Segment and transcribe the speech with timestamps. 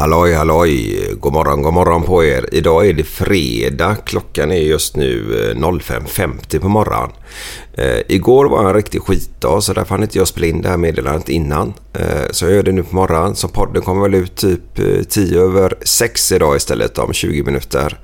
[0.00, 2.46] Halloj halloj, god morgon god morgon på er.
[2.52, 7.10] Idag är det fredag, klockan är just nu eh, 05.50 på morgonen.
[7.72, 10.76] Eh, igår var en riktig skitdag så därför hann inte jag spela in det här
[10.76, 11.72] meddelandet innan.
[11.92, 15.02] Eh, så jag gör det nu på morgonen så podden kommer väl ut typ eh,
[15.08, 17.98] 10 över 6 idag istället om 20 minuter.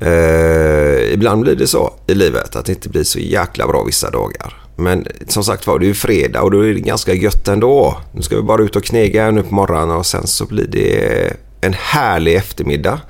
[0.00, 4.10] Eh, ibland blir det så i livet att det inte blir så jäkla bra vissa
[4.10, 4.65] dagar.
[4.76, 7.96] Men som sagt var, det är ju fredag och då är det ganska gött ändå.
[8.12, 10.66] Nu ska vi bara ut och knega här nu på morgonen och sen så blir
[10.66, 13.00] det en härlig eftermiddag.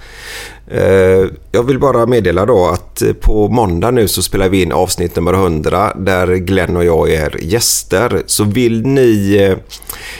[0.70, 4.72] Eh, jag vill bara meddela då att eh, på måndag nu så spelar vi in
[4.72, 8.22] avsnitt nummer 100 där Glenn och jag är gäster.
[8.26, 9.56] Så vill ni eh,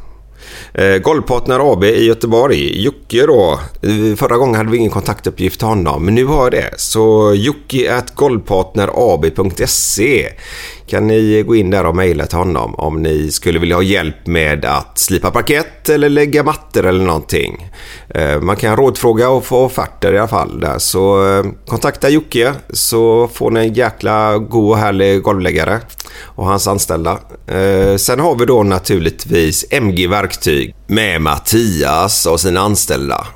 [1.02, 3.60] Golvpartner AB i Göteborg, Jocke då.
[4.16, 6.70] Förra gången hade vi ingen kontaktuppgift till honom, men nu har jag det.
[6.76, 10.28] Så jocke golvpartnerab.se
[10.88, 14.26] kan ni gå in där och mejla till honom om ni skulle vilja ha hjälp
[14.26, 17.70] med att slipa parkett eller lägga mattor eller någonting.
[18.14, 20.78] Eh, man kan rådfråga och få offerter i alla fall där.
[20.78, 25.80] Så eh, kontakta Jocke så får ni en jäkla god och härlig golvläggare
[26.22, 27.18] och hans anställda.
[27.46, 33.26] Eh, sen har vi då naturligtvis MG Verktyg med Mattias och sina anställda.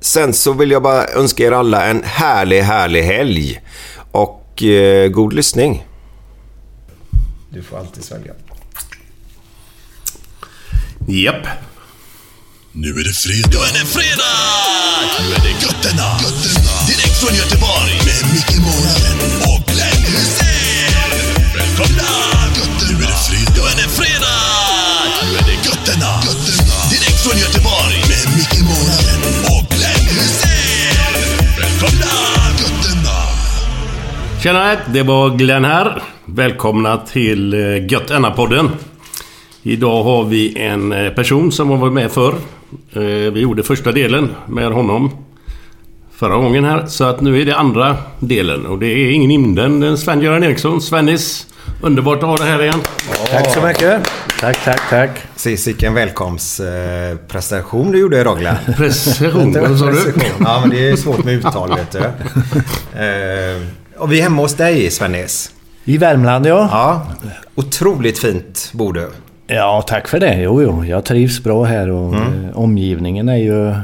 [0.00, 3.60] Sen så vill jag bara önska er alla en härlig, härlig helg
[4.12, 4.62] och
[5.10, 5.87] god lyssning.
[7.50, 8.32] Du får alltid svälja.
[11.08, 11.46] Japp.
[12.72, 13.48] Nu är det fredag.
[13.50, 14.38] Nu är det fredag!
[15.20, 16.08] Nu är det götterna.
[16.22, 16.74] götterna.
[16.88, 17.94] Direkt från Göteborg.
[18.08, 19.18] Med Micke Månaden
[19.50, 20.92] och Glenn Hysén.
[21.56, 22.10] Välkomna!
[22.56, 22.88] Götterna.
[22.88, 23.52] Nu är det fredag.
[23.56, 24.40] Nu är det fredag!
[25.22, 26.10] Nu är det götterna.
[26.28, 26.76] götterna.
[26.90, 27.98] Direkt från Göteborg.
[28.10, 29.20] Med Micke Månaden
[29.54, 29.77] och
[34.42, 36.02] Tjena, det var Glenn här.
[36.24, 38.70] Välkomna till eh, Gött podden
[39.62, 42.34] Idag har vi en eh, person som har varit med förr.
[42.92, 43.00] Eh,
[43.32, 45.10] Vi gjorde första delen med honom
[46.14, 46.86] förra gången här.
[46.86, 50.80] Så att nu är det andra delen och det är ingen minden än Sven-Göran Eriksson.
[50.80, 51.46] Svennis,
[51.82, 52.80] underbart att ha dig här igen.
[53.30, 54.10] Tack så mycket.
[54.40, 55.10] Tack, tack, tack.
[55.34, 58.56] Precis, vilken välkomstpresentation du gjorde idag Glenn.
[58.76, 60.14] Precision, vad sa du?
[60.40, 61.98] Ja, men det är svårt med uttal vet du.
[63.98, 65.50] Och vi är hemma hos dig Svennis.
[65.84, 66.68] I Värmland, ja.
[66.72, 67.06] Ja,
[67.54, 69.10] otroligt fint bor du.
[69.46, 70.40] Ja, tack för det.
[70.42, 70.84] Jo, jo.
[70.84, 72.20] Jag trivs bra här och eh,
[72.54, 73.74] omgivningen är ju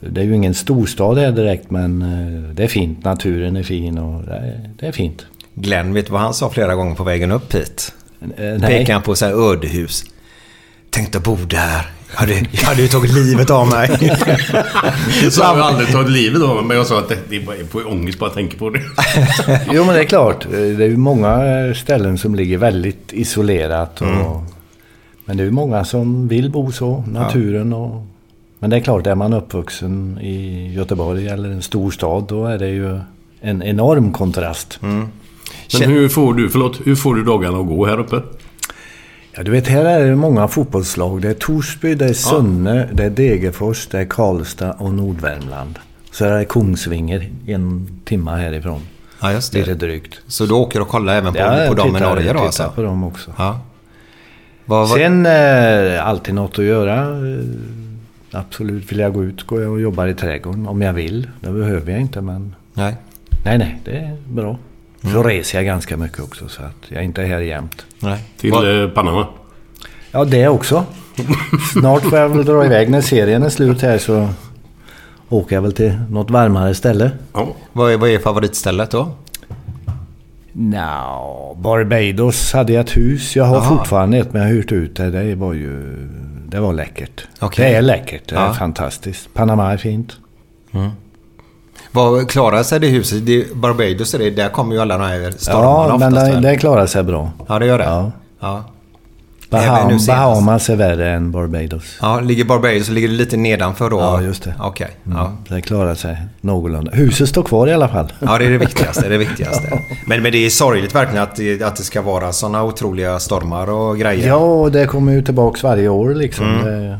[0.00, 3.04] Det är ju ingen storstad här direkt men eh, det är fint.
[3.04, 5.26] Naturen är fin och det är, det är fint.
[5.54, 7.92] Glenn, vet du vad han sa flera gånger på vägen upp hit?
[8.36, 10.04] Eh, Pekade han på så här ödehus.
[10.94, 11.86] Tänkte bo där.
[12.10, 13.88] Jag hade, jag hade ju tagit livet av mig.
[15.30, 17.42] Så har jag aldrig tagit livet av mig, men jag sa att det, det är
[17.72, 18.80] jag ångest bara jag tänker på det.
[19.72, 20.46] Jo men det är klart.
[20.50, 21.38] Det är ju många
[21.74, 24.00] ställen som ligger väldigt isolerat.
[24.00, 24.26] Och, Mm.
[25.26, 27.04] Men det är ju många som vill bo så.
[27.12, 28.02] Naturen och...
[28.58, 32.58] Men det är klart, är man uppvuxen i Göteborg eller en stor stad då är
[32.58, 33.00] det ju
[33.40, 34.78] en enorm kontrast.
[34.82, 35.08] Mm.
[35.80, 38.22] Men hur får du, förlåt, hur får du dagarna att gå här uppe?
[39.36, 41.22] Ja, du vet, här är det många fotbollslag.
[41.22, 45.78] Det är Torsby, det är Sunne, det är Degerfors, det är Karlstad och Nordvärmland.
[46.10, 48.80] Så är det Kongsvinger en timma härifrån.
[49.20, 49.74] Ja, just det det.
[49.74, 50.20] drygt.
[50.26, 52.72] Så du åker och kollar även på, Ja, på dem i Norge då tittar alltså?
[52.74, 53.32] på dem också.
[53.38, 53.60] Ja.
[54.64, 57.00] Vad, vad, Sen eh, alltid något att göra.
[57.00, 57.44] Eh,
[58.30, 61.28] Absolut, vill jag gå ut går jag och jobbar i trädgården om jag vill.
[61.40, 62.54] Det behöver jag inte men...
[62.74, 62.96] nej.
[63.44, 64.58] Nej, nej, det är bra.
[65.12, 67.84] Så reser jag ganska mycket också så att jag inte är här jämt.
[68.00, 68.18] nej.
[68.36, 69.26] Till Vad- eh, Panama?
[70.10, 70.84] Ja, det också.
[71.72, 74.28] Snart får jag väl dra iväg när serien är slut här så
[75.28, 77.10] åker jag väl till något varmare ställe.
[77.32, 77.48] Ja.
[77.72, 79.08] Vad är, vad är favoritstället då?
[80.52, 81.04] Nja,
[81.56, 83.36] Barbados hade jag ett hus.
[83.36, 83.76] Jag har Aha.
[83.76, 85.10] fortfarande ett men jag har hyrt ut det.
[85.10, 85.96] Det var ju...
[86.48, 87.26] Det var läckert.
[87.40, 87.70] Okej.
[87.70, 88.28] Det är läckert.
[88.28, 88.52] Det är Ja.
[88.54, 89.34] fantastiskt.
[89.34, 90.16] Panama är fint.
[91.92, 93.26] Vad klarar sig det huset?
[93.26, 96.86] Det, Barbados är det, där kommer ju alla de här stormarna Ja, men det, klarar
[96.86, 97.30] sig bra.
[97.48, 97.84] Ja, det gör det?
[97.84, 98.12] Ja.
[98.40, 98.64] ja.
[99.50, 99.98] Baham.
[100.06, 101.98] Bahamas är värre än Barbados.
[102.00, 103.98] Ja, ligger Barbados ligger det lite nedanför då?
[103.98, 104.54] Ja, just det.
[104.60, 104.90] Okej.
[105.06, 105.18] Mm.
[105.18, 105.32] Ja.
[105.48, 106.90] Det klarar sig någorlunda.
[106.94, 108.12] Huset står kvar i alla fall.
[108.18, 109.00] ja, det är det viktigaste.
[109.00, 109.82] Det är det viktigaste.
[110.06, 113.70] Men, men det är sorgligt verkligen att det, att det ska vara sådana otroliga stormar
[113.70, 114.28] och grejer.
[114.28, 116.46] Ja, och det kommer ju tillbaks varje år liksom.
[116.46, 116.64] Mm.
[116.64, 116.98] Det,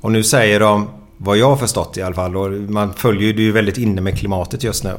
[0.00, 0.88] Och nu säger de,
[1.24, 4.18] vad jag har förstått i alla fall, och man följer det ju väldigt inne med
[4.18, 4.90] klimatet just nu.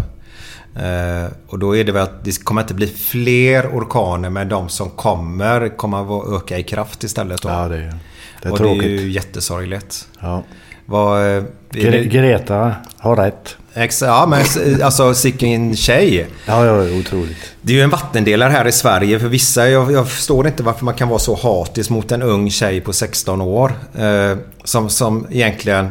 [0.75, 4.69] Eh, och då är det väl att det kommer inte bli fler orkaner men de
[4.69, 7.49] som kommer kommer att öka i kraft istället då.
[7.49, 7.93] ja, det, är-
[8.41, 8.81] det är och tråkigt.
[8.83, 10.07] det är ju jättesorgligt.
[10.19, 10.43] Ja.
[10.85, 13.57] Vad, eh, Gre- Greta har rätt.
[13.73, 14.41] ex, ja men
[14.83, 16.27] alltså sicken tjej.
[16.45, 17.37] Ja, ja, otroligt.
[17.61, 19.69] Det är ju en vattendelare här i Sverige för vissa.
[19.69, 22.93] Jag, jag förstår inte varför man kan vara så hatisk mot en ung tjej på
[22.93, 23.71] 16 år.
[23.97, 25.89] Eh, som, som egentligen...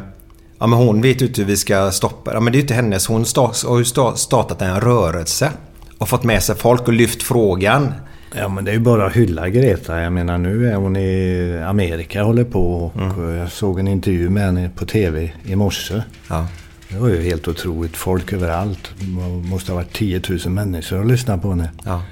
[0.65, 2.63] Ja men hon vet ju inte hur vi ska stoppa Ja men det är ju
[2.63, 3.07] inte hennes.
[3.07, 3.25] Hon
[3.67, 5.51] har ju sta- startat en rörelse.
[5.99, 7.93] Och fått med sig folk och lyft frågan.
[8.37, 10.01] Ja, men det är ju bara att hylla Greta.
[10.01, 12.77] Jag menar, nu är hon i Amerika och håller på.
[12.77, 13.37] Och Mm.
[13.37, 16.03] Jag såg en intervju med henne på TV i morse.
[16.29, 16.47] Ja.
[16.89, 17.97] Det var ju helt otroligt.
[17.97, 18.91] Folk överallt.
[19.01, 19.07] Det
[19.49, 21.71] måste ha varit 10 000 människor och lyssnat på henne.
[21.85, 22.03] ja.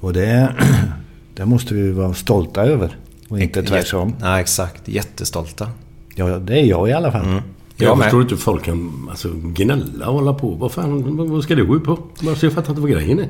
[0.00, 0.54] Och det,
[1.34, 2.96] det måste vi vara stolta över.
[3.28, 4.14] Och inte tvärtom.
[4.20, 4.88] Ja exakt.
[4.88, 5.68] Jättestolta.
[6.14, 7.42] Ja, det är jag i alla fall.
[7.82, 10.50] Jag, Jag förstår inte hur folk kan alltså, gnälla och hålla på.
[10.50, 11.98] Vad fan, vad- ska det gå ut på?
[12.28, 13.28] Alltså, jag fattar inte vad grejen är.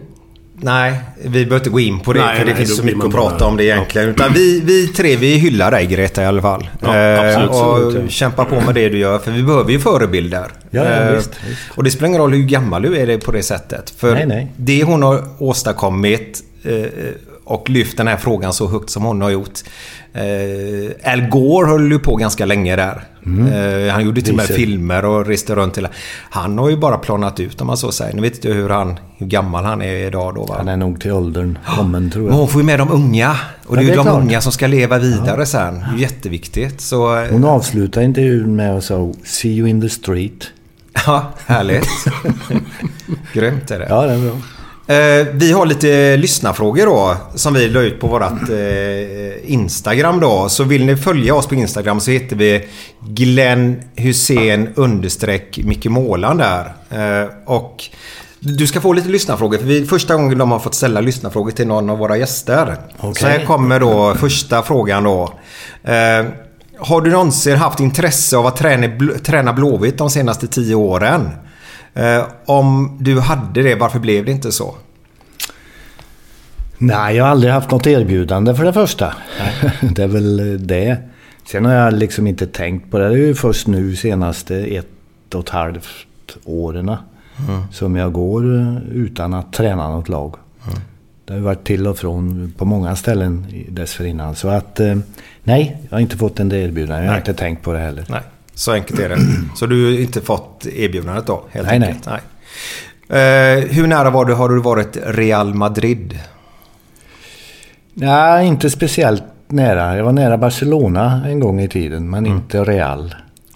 [0.64, 3.04] Nej, vi behöver inte gå in på det Nej, för det nej, finns så mycket
[3.04, 4.08] att bara- prata om det egentligen.
[4.08, 6.68] Utan vi, vi tre, vi hyllar dig Greta i alla fall.
[6.80, 8.08] Ja, Eh, och ja.
[8.08, 9.18] kämpa på med det du gör.
[9.18, 10.46] För vi behöver ju förebilder.
[10.70, 11.60] Ja, ja, Eh, visst, visst.
[11.76, 13.90] Och det spelar ingen roll hur gammal du är det på det sättet.
[13.90, 14.52] För Nej, nej.
[14.56, 16.74] det hon har åstadkommit eh,
[17.44, 19.58] och lyft den här frågan så högt som hon har gjort.
[20.14, 23.02] Eh, Al Gore höll ju på ganska länge där.
[23.26, 25.88] Eh, han gjorde till och med filmer och reste runt hela...
[26.30, 28.14] Han har ju bara planat ut om man så säger.
[28.14, 30.54] Nu vet inte hur, han, hur gammal han är idag då va?
[30.58, 32.38] Han är nog till åldern kommen tror Men jag.
[32.38, 33.36] hon får ju med de unga.
[33.66, 34.22] Och det är Ja, ju de klart.
[34.22, 35.74] unga som ska leva vidare sen.
[35.74, 36.80] Det är jätteviktigt.
[36.80, 37.16] Så...
[37.18, 40.46] eh, Hon avslutar intervjun med att säga “See you in the street”.
[41.06, 41.88] Ja, härligt.
[43.32, 43.86] Grymt är det.
[43.88, 44.36] Ja, det är bra.
[44.92, 47.16] Eh, vi har lite lyssnarfrågor då.
[47.34, 50.48] Som vi la ut på vårat eh, Instagram då.
[50.48, 52.68] Så vill ni följa oss på Instagram så heter vi
[53.00, 56.72] Glenn Hussein understreck Micke Målan där.
[56.90, 57.84] Eh, och
[58.40, 59.58] du ska få lite lyssnarfrågor.
[59.58, 62.76] För vi första gången de har fått ställa lyssnarfrågor till någon av våra gäster.
[62.98, 63.14] Okej.
[63.14, 65.22] Så här kommer då första frågan då.
[65.84, 66.26] Eh,
[66.78, 68.88] har du någonsin haft intresse av att träna,
[69.24, 71.28] träna Blåvitt de senaste tio åren?
[71.94, 74.74] Eh, om du hade det, varför blev det inte så?
[76.78, 79.14] Nej, jag har aldrig haft något erbjudande för det första.
[79.80, 80.96] det är väl det.
[81.44, 83.08] Sen har jag liksom inte tänkt på det.
[83.08, 85.86] Det är ju först nu senaste ett och ett halvt
[86.44, 86.96] åren
[87.70, 90.34] som jag går eh, utan att träna något lag.
[91.24, 94.34] Det har ju varit till och från på många ställen dessförinnan.
[94.34, 94.96] Så att eh,
[95.42, 97.02] nej, jag har inte fått en erbjudande.
[97.04, 97.28] Jag har Nej.
[97.28, 98.04] inte tänkt på det heller.
[98.08, 98.20] Nej,
[98.62, 99.18] så enkelt är det.
[99.54, 101.44] Så du har inte fått erbjudandet då?
[101.50, 102.06] Helt Nej, enkelt.
[102.06, 102.20] nej.
[103.08, 106.18] Eh, hur nära var du, har du varit Real Madrid?
[107.94, 109.96] Nej, inte speciellt nära.
[109.96, 113.14] Jag var nära Barcelona en gång i tiden, men inte Real.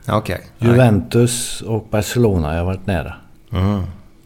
[0.09, 0.41] Okej.
[0.59, 3.15] Juventus och Barcelona har jag varit nära.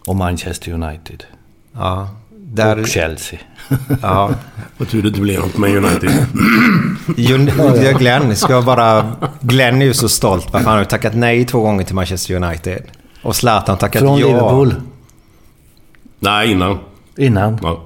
[0.06, 1.25] Och Manchester United.
[1.72, 2.08] Ja.
[2.52, 2.80] Där...
[2.80, 3.38] Och Chelsea.
[4.02, 4.30] Ja.
[4.78, 6.11] Vad tur det inte blev något med United.
[7.16, 9.12] Jun- Glenn ska bara...
[9.40, 10.49] Glenn är ju så stolt.
[10.52, 12.83] Varför han har ju tackat nej två gånger till Manchester United.
[13.23, 14.26] Och Zlatan tackat Från ja.
[14.26, 14.75] Liverpool.
[16.21, 16.78] Nej, innan.
[17.16, 17.59] Innan.
[17.62, 17.83] Ja.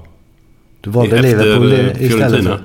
[0.81, 2.49] Du valde Efter, Liverpool istället Fiorentina.
[2.49, 2.63] för...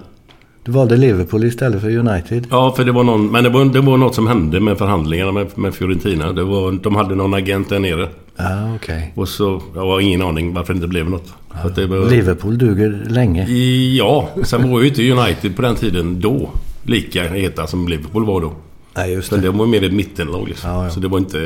[0.63, 2.47] Du valde Liverpool istället för United.
[2.51, 3.27] Ja, för det var någon...
[3.27, 6.33] Men det var, det var något som hände med förhandlingarna med, med Fiorentina.
[6.33, 8.09] Det var, de hade någon agent där nere.
[8.37, 9.13] Ja, okej.
[9.17, 9.63] Och så...
[9.75, 11.33] Jag har ingen aning varför det inte blev något.
[11.75, 13.51] Det var, Liverpool duger länge.
[13.97, 16.51] Ja, sen var ju inte United på den tiden då
[16.83, 18.53] lika heta som Liverpool var då.
[18.95, 19.37] Nej, just det.
[19.41, 20.71] det var mer ett mittenlag liksom.
[20.71, 20.91] Ja, ja.
[20.91, 21.39] Så det var inte...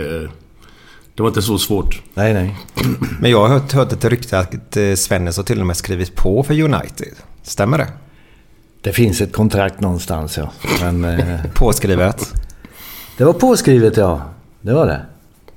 [1.15, 2.03] Det var inte så svårt.
[2.15, 2.57] Nej, nej.
[3.21, 6.17] Men jag har hört, hört ett rykte att eh, Svennis har till och med skrivit
[6.17, 7.15] på för United.
[7.43, 7.89] Stämmer det?
[8.81, 10.53] Det finns ett kontrakt någonstans, ja.
[10.81, 11.05] Men...
[11.05, 12.35] Eh, Påskrivet.
[13.19, 14.23] det var påskrivet, ja.
[14.61, 15.01] Det var det.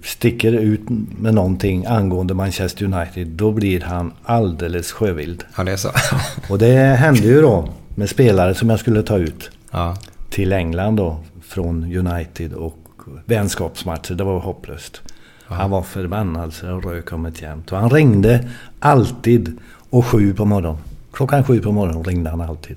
[0.07, 0.81] sticker ut
[1.19, 5.45] med någonting angående Manchester United, då blir han alldeles sjövild.
[5.57, 5.91] Ja, det är så.
[6.53, 9.97] Och det hände ju då med spelare som jag skulle ta ut Ja.
[10.31, 12.79] till England då från United och
[13.25, 14.15] vänskapsmatcher.
[14.15, 15.03] Det var hopplöst.
[15.47, 17.73] Han var förbannad så jag rök om ett jämt.
[17.73, 18.49] Och han ringde
[18.81, 19.59] alltid
[19.91, 20.79] och sju på morgonen.
[21.13, 22.77] Klockan sju på morgonen ringde han alltid.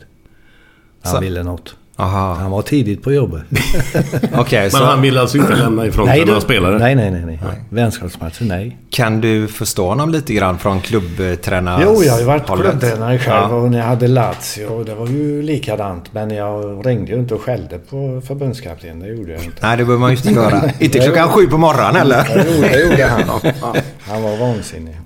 [1.01, 1.75] Han Så- ville något.
[1.99, 2.33] Aha.
[2.33, 3.41] Han var tidigt på jobbet.
[4.51, 6.79] Men så han ville alltså inte lämna ifrån sig några det- spelare?
[6.79, 7.39] nej, nej, nej, nej.
[7.69, 8.77] Vänskapsmatcher, nej.
[8.89, 11.89] kan du förstå honom lite grann från klubbtränarhållet?
[11.97, 13.55] Jo, jag har ju varit klubbtränare själv Ja.
[13.55, 16.13] och när jag hade Lazio det var ju likadant.
[16.13, 18.99] Men jag ringde ju inte och skällde på förbundskaptenen.
[18.99, 19.57] Det gjorde jag inte.
[19.67, 20.61] Nej, det behöver man ju inte göra.
[20.79, 22.09] inte klockan sju på morgonen.
[22.09, 23.21] Det gjorde, det gjorde han.
[23.99, 24.97] Han var vansinnig.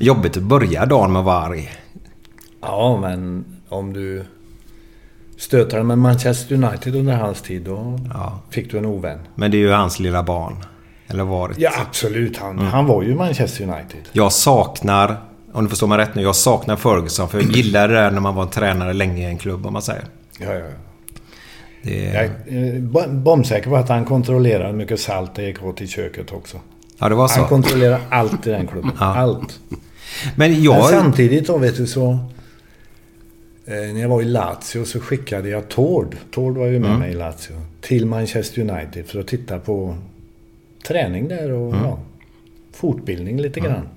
[0.00, 1.70] Jobbigt att börja dagen med att vara arg.
[2.62, 4.24] Ja, men om du
[5.38, 8.38] stöter med Manchester United under hans tid, då Ja.
[8.50, 9.18] fick du en ovän.
[9.34, 10.56] Men det är ju hans lilla barn.
[11.08, 11.58] Eller varit.
[11.58, 12.36] Ja, absolut.
[12.36, 14.00] Han, han var ju Manchester United.
[14.12, 15.16] Jag saknar,
[15.52, 17.28] om du förstår mig rätt nu, jag saknar Ferguson.
[17.28, 19.82] För jag gillade det där när man var tränare länge i en klubb, om man
[19.82, 20.04] säger.
[20.40, 20.64] Ja, ja.
[21.82, 25.62] Det, Jag är eh, bo- bombsäker på att han kontrollerar hur mycket salt det gick
[25.62, 26.56] åt i köket också.
[26.98, 27.40] ja, det var så.
[27.40, 28.90] Han kontrollerar allt i den klubben.
[29.00, 29.16] Ja.
[29.16, 29.58] Allt.
[29.68, 29.78] Men
[30.52, 30.84] Men jag...
[30.90, 32.18] samtidigt då, vet du, så...
[33.70, 36.16] Eh, när jag var i Lazio så skickade jag Tord.
[36.30, 37.00] Tord var ju med Mm.
[37.00, 37.52] mig i Lazio.
[37.80, 39.94] Till Manchester United för att titta på
[40.86, 41.84] träning där och Mm.
[41.84, 41.98] ja,
[42.72, 43.88] fortbildning lite grann.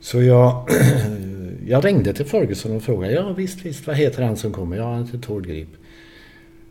[0.00, 0.68] Så jag,
[1.66, 3.12] jag ringde till Ferguson och frågade.
[3.14, 3.86] Ja visst, visst.
[3.86, 4.76] Vad heter han som kommer?
[4.76, 5.68] Ja, han heter Tord Grip.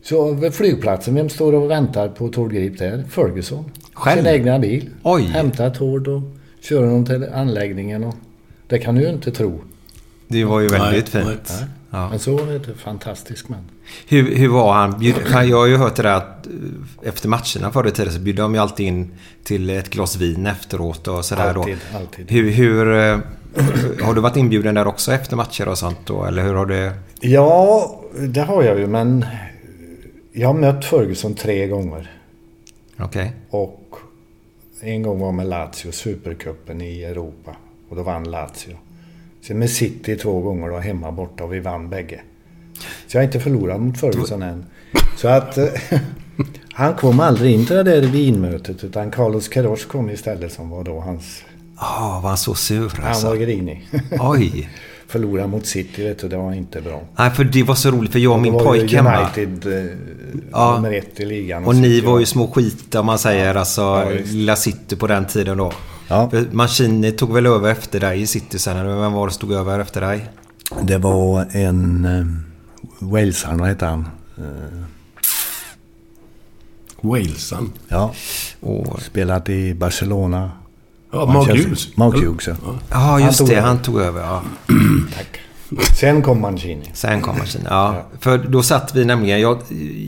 [0.03, 3.03] Så vid flygplatsen, vem står och väntar på Tord Grip där?
[3.09, 3.71] Ferguson.
[3.93, 4.17] Själv?
[4.23, 4.89] Sin egna bil.
[5.03, 5.21] Oj.
[5.23, 6.21] Hämtar Tord och
[6.59, 8.03] kör honom till anläggningen.
[8.03, 8.15] Och
[8.67, 9.61] det kan du ju inte tro.
[10.31, 11.53] Det var ju väldigt Nej, fint.
[11.59, 11.67] Nej.
[11.89, 12.09] Ja.
[12.09, 13.59] Men så är det fantastisk man.
[14.07, 14.95] Hur, hur var han?
[15.49, 18.35] Jag har ju hört det där att eh, efter matcherna förr i tiden så bjöd
[18.35, 19.11] de ju alltid in
[19.43, 21.97] till ett glas vin efteråt och sådär Alltid, då.
[21.97, 22.31] alltid.
[22.31, 23.19] Hur, hur, eh,
[24.03, 26.25] har du varit inbjuden där också efter matcher och sånt då?
[26.25, 26.93] Eller hur har det...
[27.19, 29.25] Ja, det har jag ju men
[30.33, 32.11] jag har mött Ferguson tre gånger.
[32.99, 33.31] Okej.
[33.49, 33.95] Och
[34.81, 37.55] en gång var med Lazio, Supercupen i Europa.
[37.89, 38.77] Och då vann Lazio.
[39.47, 42.21] Sen med City två gånger då, hemma borta och vi vann bägge.
[43.07, 44.65] Så jag har inte förlorat mot Ferguson än.
[45.17, 45.65] Så att eh,
[46.73, 50.83] han kom aldrig in till det där vinmötet utan Carlos Queiroz kom istället som var
[50.83, 51.43] då hans...
[51.79, 53.27] Ja, var han så sur Han alltså?
[53.27, 53.87] var grinig.
[54.19, 54.69] Oj!
[55.07, 57.01] Förlora mot City, vet du, det var inte bra.
[57.15, 59.19] Nej, för det var så roligt för jag och min pojk hemma.
[59.37, 59.91] United eh,
[60.51, 60.75] Ja.
[60.75, 61.65] nummer ett i ligan.
[61.65, 63.55] Och ni City var ju små skit om man säger.
[63.55, 65.71] Alltså, Ja, lilla City på den tiden då.
[66.11, 66.29] Ja.
[66.51, 68.77] Mancini tog väl över efter dig i City sen?
[68.77, 70.29] Eller vem var det som tog över efter dig?
[70.81, 72.05] Det var en...
[72.05, 72.25] Eh,
[72.99, 74.07] vad hette han?
[74.37, 74.83] Eh,
[77.01, 77.71] Walesan.
[77.87, 78.13] ja,
[78.59, 80.51] Och, spelat i Barcelona.
[81.11, 81.97] Ja, Mark Hughes.
[81.97, 82.15] Mark?
[82.15, 82.55] Hughes, ja.
[82.89, 83.53] ja, just det.
[83.53, 83.67] över.
[83.67, 84.21] Han tog över.
[84.21, 84.43] Ja.
[85.15, 85.39] Tack.
[85.99, 86.91] Sen kom Mancini.
[86.93, 87.65] Sen kom Mancini.
[87.69, 88.05] Ja.
[88.19, 89.41] För då satt vi nämligen...
[89.41, 89.57] Jag,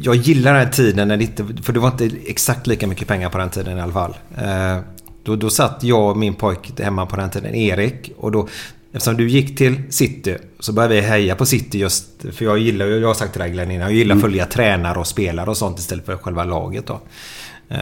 [0.02, 1.48] jag gillar den här tiden när det inte...
[1.64, 4.16] För det var inte exakt lika mycket pengar på den tiden i alla fall.
[4.38, 4.78] Eh,
[5.24, 8.12] då, då satt jag och min pojk hemma på den tiden, Erik.
[8.18, 8.48] Och då...
[8.96, 12.06] Eftersom du gick till City så började vi heja på City just...
[12.32, 12.98] För jag gillar ju...
[12.98, 13.88] Jag har sagt till dig Glenn innan.
[13.88, 17.02] Jag gillar att följa tränare och spelare och sånt istället för själva laget då.
[17.70, 17.80] Eh,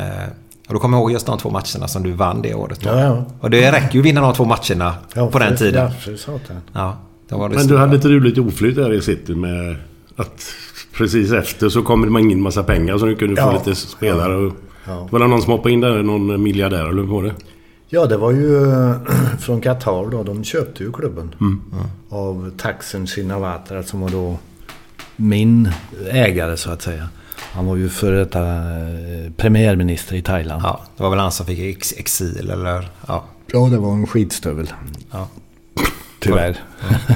[0.67, 2.81] och då kommer jag ihåg just de två matcherna som du vann det året.
[2.81, 2.89] Då.
[2.89, 3.25] Ja, ja.
[3.39, 5.91] Och det räcker ju att vinna de två matcherna Ja, på den tiden.
[6.73, 6.97] Ja,
[7.29, 9.75] då var det Men du hade du lite oflyt där i City med
[10.15, 10.53] att
[10.93, 14.35] precis efter så kommer man in massa pengar så nu kunde du få lite spelare.
[14.35, 14.53] Och,
[14.85, 15.07] Ja.
[15.11, 16.03] Var det någon som hoppade in där?
[16.03, 17.33] Någon miljardär eller hur var det?
[17.89, 18.65] Ja, det var ju
[19.39, 20.23] från Qatar då.
[20.23, 21.35] De köpte ju klubben.
[21.41, 21.61] Mm.
[22.09, 24.37] Av Taxen Shinawatra som var då
[25.15, 25.71] min
[26.11, 27.09] ägare så att säga.
[27.53, 30.61] Han var ju före detta eh, premiärminister i Thailand.
[30.65, 32.89] Ja, det var väl han som fick ex exil eller...
[33.07, 33.23] Ja.
[33.53, 34.73] Ja, det var en skitstövel.
[35.11, 35.27] ja.
[36.19, 36.57] Tyvärr.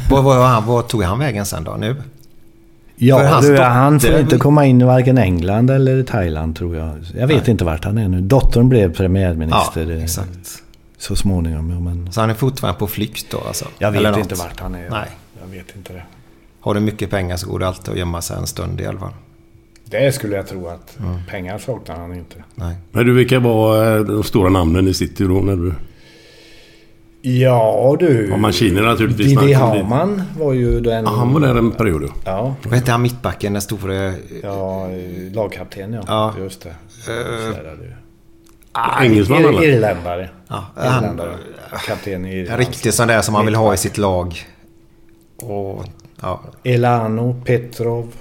[0.10, 1.96] Vad, vad, han, vad tog han vägen sen då nu?
[2.98, 6.92] Ja, du, han får inte komma in i varken England eller Thailand tror jag.
[7.18, 8.22] Jag vet inte vart han är nu.
[8.22, 10.64] Dottern blev Ja, premiärminister eh, exakt.
[10.98, 11.70] så småningom.
[11.70, 13.66] ja, Men Så han är fortfarande på flykt då alltså?
[13.78, 14.20] jag vet Eller något?
[14.20, 14.90] inte vart han är.
[14.90, 15.08] Nej.
[15.42, 16.04] Jag vet inte det.
[16.60, 19.00] Har du mycket pengar så går det alltid att gömma sig en stund i alla
[19.00, 19.14] fall.
[19.86, 20.98] Det skulle jag tro att
[21.30, 22.36] pengar saknar han inte.
[22.56, 22.76] Nej.
[22.92, 25.74] Men du, vilka var eh, de stora namnen i City då när du...
[27.28, 28.28] Ja du.
[28.30, 29.40] Ja, Mancini naturligtvis.
[29.40, 29.54] Didi.
[29.54, 31.06] Hamann var ju den...
[31.06, 32.08] Ja, han var där en period då.
[32.26, 34.14] Ja, Vad hette han mittbacken, den store...
[34.44, 34.88] ja
[35.34, 36.02] lagkapten ja.
[36.08, 36.34] Ja.
[36.40, 36.76] Just det.
[37.08, 37.94] Ju.
[39.02, 39.64] Engelsman eller?
[39.64, 40.30] Irländare.
[40.48, 41.36] Ja, han, Irländare.
[41.88, 42.60] Kapten i en Irland.
[42.60, 44.36] riktig sån där som man vill ha i sitt lag.
[45.38, 45.84] Och...
[46.22, 46.42] Ja.
[46.64, 48.14] Elano, Petrov.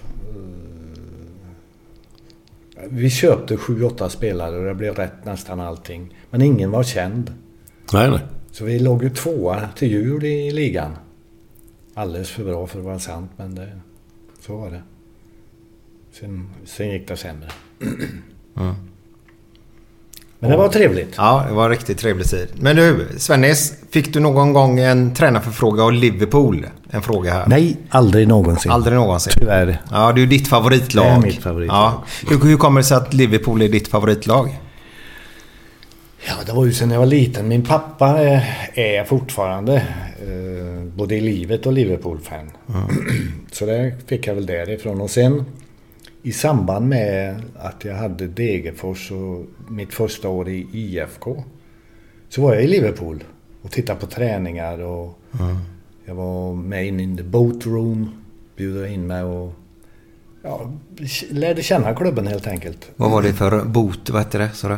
[2.77, 6.15] eh, Vi köpte 7-8 spelare och det blev rätt nästan allting.
[6.31, 7.33] Men ingen var känd.
[7.93, 8.21] Nej, nej.
[8.55, 10.97] Så vi låg ju tvåa till jul i ligan.
[11.95, 13.69] Alldeles för bra för att vara sant, men det,
[14.47, 14.83] så var det.
[16.13, 17.49] Sen, sen gick det sämre.
[20.39, 21.15] Men det var trevligt.
[21.17, 22.49] ja, det var riktigt trevlig tid.
[22.55, 23.75] Men du, Svennis.
[23.91, 26.67] Fick du någon gång en tränarförfråga av Liverpool?
[26.91, 27.47] En fråga här.
[27.47, 28.73] Nej, aldrig någonsin.
[28.73, 29.33] Aldrig någonsin?
[29.37, 29.83] Tyvärr.
[29.91, 31.07] Ja, det är ju ditt favoritlag.
[31.07, 31.77] Det är mitt favoritlag.
[31.77, 32.05] Ja.
[32.29, 34.61] Hur, hur kommer det sig att Liverpool är ditt favoritlag?
[36.27, 37.49] Ja, det var ju sen jag var liten.
[37.49, 39.77] Min pappa eh, är fortfarande
[40.19, 42.51] eh, både i livet och Liverpool-fan.
[43.53, 45.01] Så det fick jag väl därifrån.
[45.01, 45.45] Och sen
[46.23, 51.45] i samband med att jag hade Degerfors och mitt första år i IFK
[52.29, 53.25] så var jag i Liverpool
[53.63, 55.19] och tittade på träningar och
[56.05, 58.11] jag var med in in the boat room,
[58.57, 59.53] bjuder in mig och
[60.43, 60.73] ja,
[61.31, 62.91] lärde känna klubben helt enkelt.
[62.97, 64.11] Vad var det för bot?
[64.11, 64.51] Vad hette det?
[64.55, 64.69] Så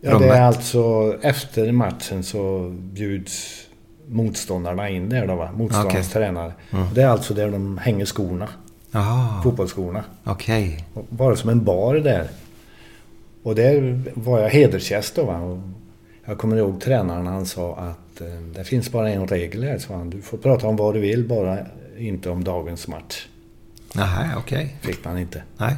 [0.00, 3.66] Ja, det är alltså efter matchen så bjuds
[4.08, 5.50] motståndarna in där då va?
[5.52, 6.12] Motståndarnas Okej.
[6.12, 6.52] tränare.
[6.94, 8.48] Det är alltså där de hänger skorna.
[8.90, 10.04] Jaha, Fotbollsskorna.
[10.24, 10.84] okej.
[10.94, 12.28] Och Bara som en bar där.
[13.42, 15.62] Och där var jag hedersgäst då va.
[16.24, 19.94] Jag kommer ihåg tränaren han sa att eh, det finns bara en regel här sa
[19.94, 20.10] han.
[20.10, 21.58] Du får prata om vad du vill bara
[21.98, 23.26] inte om dagens match.
[23.94, 24.76] Jaha, okej.
[24.80, 25.42] Fick man inte.
[25.56, 25.76] Nej.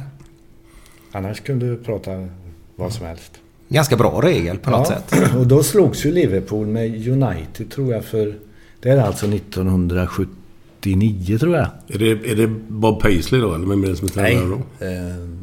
[1.11, 2.27] Annars kunde du prata
[2.75, 3.31] vad som helst.
[3.73, 5.13] Ganska bra regel på något sätt.
[5.37, 8.35] Och då slogs ju Liverpool med United tror jag för...
[8.79, 11.67] Det är alltså 1979 tror jag.
[11.87, 13.53] Är det, är det Bob Paisley då?
[13.53, 14.61] Eller vem är det som är tränare då?
[14.85, 15.39] Ehm,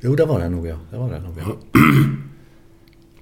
[0.00, 0.76] jo, det var det nog ja.
[0.90, 1.56] Det var det nog ja.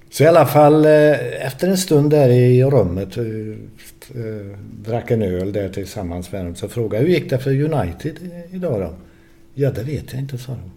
[0.09, 5.21] Så i alla fall eh, efter en stund där i rummet eh, eh, drack en
[5.21, 8.15] öl där tillsammans med dem så frågade jag hur gick det för United
[8.51, 8.93] idag då?
[9.53, 10.71] Ja, det vet jag inte, sa de.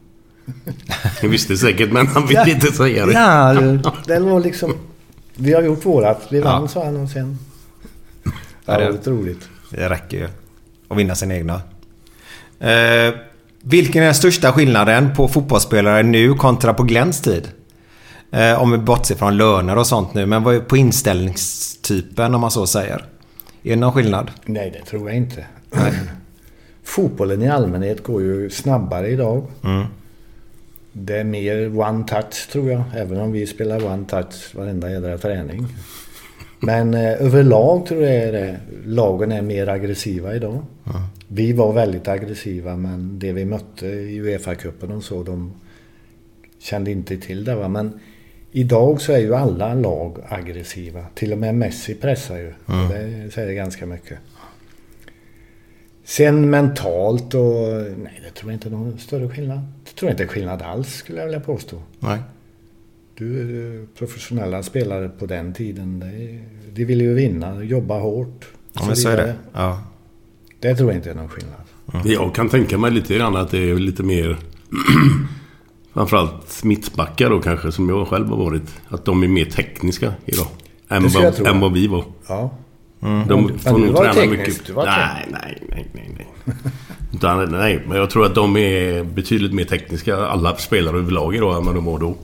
[1.22, 3.12] Jag visste säkert men han vill inte säga det.
[3.12, 3.54] Ja,
[4.06, 4.74] det var liksom...
[5.36, 6.26] Vi har gjort vårat.
[6.30, 6.68] Vi vann, Ja.
[6.68, 7.38] sa han och sen...
[8.24, 8.30] Ja,
[8.64, 9.48] Ja, det- var roligt.
[9.70, 10.28] Det räcker ju.
[10.88, 11.54] Att vinna sin egna.
[12.60, 13.14] Eh,
[13.62, 17.48] vilken är den största skillnaden på fotbollsspelare nu kontra på Glens tid?
[18.30, 20.26] Eh, om vi bortser från löner och sånt nu.
[20.26, 23.04] Men vad är på inställningstypen om man så säger?
[23.62, 24.30] Är det någon skillnad?
[24.44, 25.46] Nej, det tror jag inte.
[26.84, 29.46] Fotbollen i allmänhet går ju snabbare idag.
[29.64, 29.86] Mm.
[31.00, 32.82] Det är mer one touch tror jag.
[32.94, 35.66] Även om vi spelar one touch varenda jädra träning.
[36.60, 40.62] Men eh, överlag tror jag det, lagen är mer aggressiva idag.
[41.28, 45.52] Vi var väldigt aggressiva men det vi mötte i Uefa-cupen och så, de
[46.58, 47.54] kände inte till det.
[47.54, 47.68] Va?
[47.68, 48.00] Men
[48.52, 51.04] idag så är ju alla lag aggressiva.
[51.14, 52.52] Till och med Messi pressar ju.
[52.68, 52.88] Mm.
[53.24, 54.18] Det säger ganska mycket.
[56.08, 57.42] Sen mentalt och...
[57.96, 59.58] Nej, det tror jag inte är någon större skillnad.
[59.84, 61.82] Det tror jag inte är skillnad alls skulle jag vilja påstå.
[62.00, 62.18] Nej.
[63.14, 66.40] Du, professionella spelare på den tiden, det,
[66.72, 68.48] de ville ju vinna, jobba hårt.
[68.72, 69.34] Ja, men så är det.
[69.52, 69.84] Ja.
[70.60, 71.60] Det tror jag inte är någon skillnad.
[72.04, 74.38] Jag kan tänka mig lite grann att det är lite mer...
[75.92, 78.80] framförallt mittbackar då kanske, som jag själv har varit.
[78.88, 80.46] Att de är mer tekniska idag.
[80.88, 82.04] Än, vad, än vad vi var.
[82.28, 82.50] Ja.
[83.00, 84.66] De Men får nog träna teknisk, mycket.
[84.66, 86.26] du var nej, nej, nej, nej, nej.
[87.14, 91.56] Utan, nej, men jag tror att de är betydligt mer tekniska, alla spelare överlag idag,
[91.56, 92.16] än vad de var då.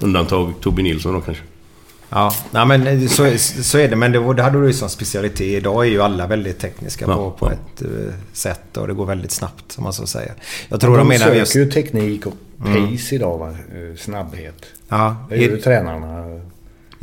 [0.00, 1.42] Undantag Tobbe Nilsson då kanske.
[2.08, 3.96] Ja, nej, men så, så är det.
[3.96, 5.40] Men det, det hade du ju som specialitet.
[5.40, 7.52] Idag är ju alla väldigt tekniska Ja, på, på ja.
[7.52, 10.32] ett eh, sätt och det går väldigt snabbt som man så säger.
[10.68, 11.56] Jag tror de de menar söker just...
[11.56, 13.48] ju teknik och pace idag, va?
[13.48, 14.64] Eh, snabbhet.
[14.88, 16.40] Ja, Det är ju är, tränarna.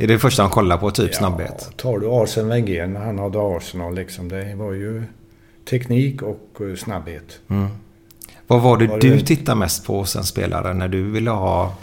[0.02, 0.90] Är det första de kollar på?
[0.90, 1.54] Typ snabbhet?
[1.66, 4.28] Ja, tar du Arsene Wenger när han hade Arsenal liksom.
[4.28, 5.02] Det var ju
[5.70, 7.38] teknik och eh, snabbhet.
[8.46, 11.74] Vad var det Var du det- tittade mest på sen spelare när du ville ha...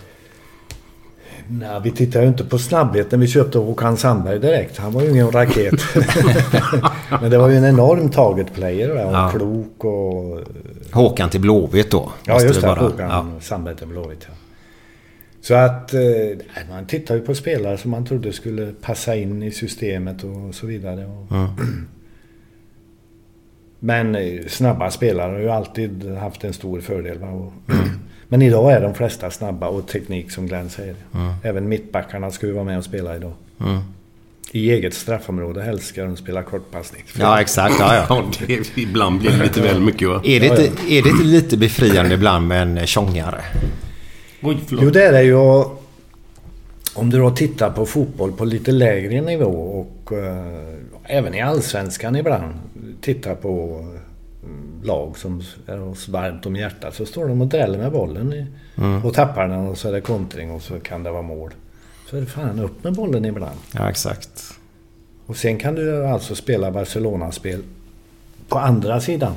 [1.52, 3.20] Nej, vi tittade ju inte på snabbheten.
[3.20, 4.78] Vi köpte Håkan Sandberg direkt.
[4.78, 5.74] Han var ju ingen raket.
[7.22, 9.06] Men det var ju en enorm target player.
[9.06, 9.32] Och Ja.
[9.36, 10.40] klok och...
[10.92, 12.12] Håkan till Blåvitt då?
[12.26, 12.68] Ja, just det.
[12.68, 12.80] vara.
[12.80, 13.42] Håkan Ja.
[13.42, 14.28] Sandberg till Blåvitt.
[14.28, 14.34] Ja.
[15.50, 16.02] Så att eh,
[16.70, 20.68] man tittar ju på spelare som man trodde skulle passa in i systemet och så
[20.68, 21.06] vidare.
[21.06, 21.28] Och,
[23.80, 27.18] Men eh, snabba spelare har ju alltid haft en stor fördel.
[27.18, 27.28] Va?
[27.28, 27.54] Och,
[28.28, 30.96] Men idag är de flesta snabba och teknik som Glenn säger.
[31.44, 33.34] Även mittbackarna ska ju vara med och spela idag.
[34.52, 37.04] I eget straffområde helst ska de spela kortpassning.
[37.20, 37.76] Ja, exakt.
[37.80, 38.06] Ja, ja.
[38.40, 40.22] Ja, det, ibland blir det lite väl mycket va?
[40.24, 43.42] Är det, inte, är det inte lite befriande ibland med en tjongare?
[44.42, 44.84] Oj, förlåt.
[44.84, 45.64] Jo, det är det ju.
[46.96, 50.74] Om du då tittar på fotboll på lite lägre nivå och eh,
[51.04, 52.54] även i Allsvenskan ibland
[53.02, 53.80] tittar på
[54.44, 58.34] eh, lag som är oss varmt om hjärtat så står de och dräller med bollen
[58.34, 58.46] i,
[59.04, 61.52] och tappar den och så är det kontring och så kan det vara mål.
[62.10, 63.60] Så är det fan upp med bollen ibland.
[63.74, 64.44] Ja, exakt.
[65.26, 67.64] Och sen kan du alltså spela Barcelona-spel
[68.48, 69.34] på andra sidan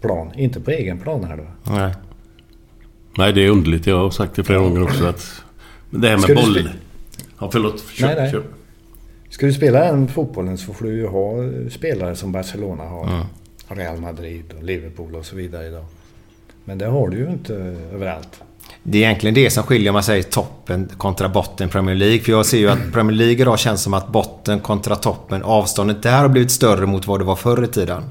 [0.00, 1.72] plan, inte på egen plan här då.
[1.72, 1.94] Nej.
[3.18, 3.86] Nej, det är underligt.
[3.86, 5.42] Jag har sagt det flera gånger också att...
[5.90, 6.70] Det här med Ska boll...
[7.38, 7.84] Ja, förlåt.
[7.92, 8.30] Kör, Nej, nej.
[8.30, 8.42] Kör.
[9.30, 11.34] Ska du spela den fotbollen så får du ju ha
[11.70, 13.26] spelare som Barcelona har.
[13.68, 15.84] Real Madrid och Liverpool och så vidare idag.
[16.64, 17.54] Men det har du ju inte
[17.94, 18.42] överallt.
[18.82, 22.20] Det är egentligen det som skiljer om man säger toppen kontra botten i Premier League.
[22.20, 26.02] För jag ser ju att Premier League idag känns som att botten kontra toppen, avståndet
[26.02, 28.02] där har blivit större mot vad det var förr i tiden.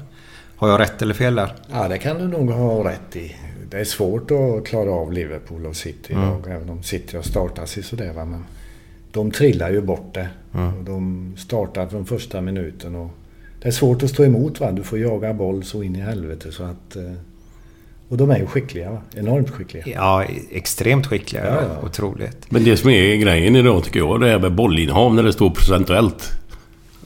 [0.56, 1.54] Har jag rätt eller fel där?
[1.72, 3.36] Ja, det kan du nog ha rätt i.
[3.70, 6.44] Det är svårt att klara av Liverpool och City idag.
[6.48, 8.24] Även om City har startat sig sådär va.
[8.24, 8.44] Men
[9.12, 10.28] de trillar ju bort det.
[10.78, 12.94] Och de startar från första minuten.
[12.94, 13.10] Och
[13.62, 14.72] det är svårt att stå emot va.
[14.72, 16.96] Du får jaga boll så in i helvete så att...
[16.96, 17.12] eh,
[18.08, 18.98] Och de är ju skickliga va.
[19.16, 19.84] Enormt skickliga.
[19.86, 21.46] Ja, extremt skickliga.
[21.46, 21.86] Ja, ja.
[21.86, 22.50] Otroligt.
[22.50, 25.50] Men det som är grejen idag tycker jag, det är med bollinnehav när det står
[25.50, 26.30] procentuellt.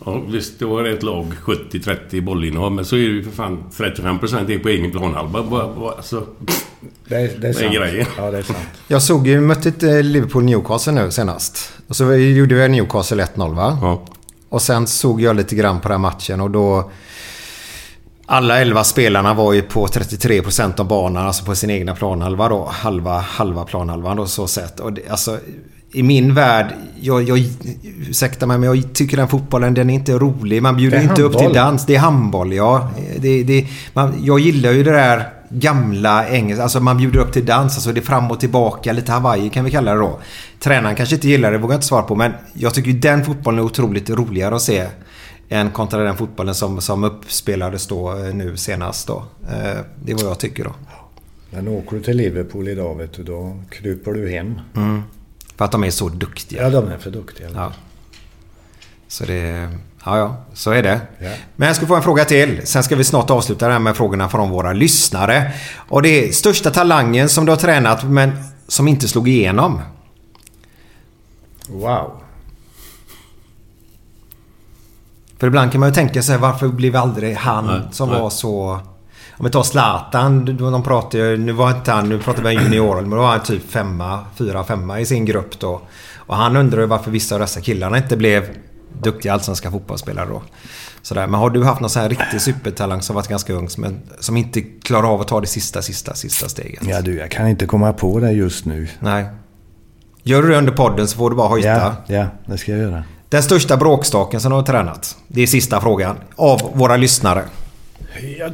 [0.04, 3.30] Ja, visst, då är det ett lag 70-30 bollinnehav, men så är det ju för
[3.30, 5.62] fan 35% är på egen planhalva.
[5.96, 6.26] Alltså,
[7.08, 7.74] Det är, det är sant.
[7.74, 8.06] grejen.
[8.16, 8.58] Ja, det är sant.
[8.88, 11.72] Jag såg ju, mötte ett eh, Liverpool-Newcastle nu senast.
[11.88, 13.78] Och så gjorde jag Newcastle 1-0 va?
[13.82, 14.04] ja.
[14.48, 16.90] Och sen såg jag lite grann på den här matchen och då...
[18.26, 22.64] Alla 11 spelarna var ju på 33% av banan, alltså på sin egna planhalva då.
[22.72, 24.80] Halva, halva planhalvan då så sett.
[24.80, 25.38] Och det, alltså,
[25.94, 26.66] i min värld,
[27.00, 27.44] jag, jag,
[28.08, 30.62] ursäkta mig men jag tycker den fotbollen den är inte rolig.
[30.62, 31.86] Man bjuder inte upp till dans.
[31.86, 32.90] Det är handboll ja.
[33.18, 36.62] Det, det, man, jag gillar ju det där gamla engelska.
[36.62, 37.74] Alltså man bjuder upp till dans.
[37.74, 38.92] Alltså det är fram och tillbaka.
[38.92, 40.18] Lite Hawaii kan vi kalla det då.
[40.60, 42.14] Tränaren kanske inte gillar det, vågar jag inte svara på.
[42.14, 44.86] Men jag tycker ju den fotbollen är otroligt roligare att se.
[45.48, 49.24] Än kontra den fotbollen som, som uppspelades då eh, nu senast då.
[49.42, 50.74] Eh, Det är vad jag tycker då.
[51.50, 54.60] Men åker du till Liverpool idag vet du, då kryper du hem.
[55.56, 56.62] För att de är så duktiga.
[56.62, 57.48] Ja, de är för duktiga.
[57.54, 57.72] Ja.
[59.08, 59.68] Så det...
[60.04, 60.36] Ja, ja.
[60.54, 61.00] Så är det.
[61.18, 61.30] Ja.
[61.56, 62.66] Men jag ska få en fråga till.
[62.66, 65.52] Sen ska vi snart avsluta det här med frågorna från våra lyssnare.
[65.76, 68.32] Och det är största talangen som du har tränat men
[68.68, 69.80] som inte slog igenom.
[71.68, 72.20] Wow.
[75.38, 78.20] För ibland kan man ju tänka sig varför blev aldrig han Nej, som nej.
[78.20, 78.80] var så...
[79.38, 80.44] Om vi tar Zlatan.
[80.44, 82.08] de- pratar ju, nu var inte han...
[82.08, 83.00] Nu pratar vi om junior.
[83.00, 85.80] Men då var han typ femma, fyra, femma i sin grupp då.
[86.16, 88.44] Och han undrar ju varför vissa av dessa killarna inte blev
[89.02, 90.42] duktiga allsvenska fotbollsspelare då.
[91.02, 91.26] Sådär.
[91.26, 94.36] Men har du haft någon sån här riktig supertalang som varit ganska ung men som
[94.36, 96.80] inte klarar av att ta det sista, sista, sista steget?
[96.86, 98.88] Ja du, jag kan inte komma på det just nu.
[99.00, 99.26] Nej.
[100.22, 101.68] Gör du det under podden så får du bara hojta.
[101.68, 103.04] Ja, ja, det ska jag göra.
[103.28, 105.16] Den största bråkstaken som du har tränat?
[105.28, 106.16] Det är sista frågan.
[106.36, 107.44] Av våra lyssnare.
[108.38, 108.48] Ja,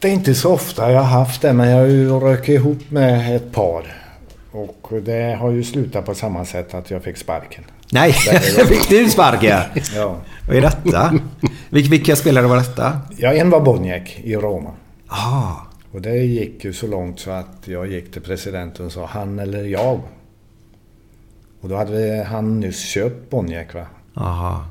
[0.00, 2.90] det är inte så ofta jag har haft det, men jag har ju rökt ihop
[2.90, 3.96] med ett par.
[4.52, 7.64] Och det har ju slutat på samma sätt att jag fick sparken.
[7.92, 8.12] Nej,
[8.68, 9.58] fick du sparken?
[9.96, 10.16] Ja.
[10.48, 11.12] Vad är detta?
[11.70, 12.98] Vil- Vilka spelare var detta?
[13.18, 14.70] ja, en var Boniek i Roma.
[15.08, 15.52] Ah,
[15.92, 19.38] Och det gick ju så långt så att jag gick till presidenten och sa han
[19.38, 20.00] eller jag.
[21.60, 23.86] Och då hade vi, han nyss köpt Boniek va.
[24.16, 24.64] aha.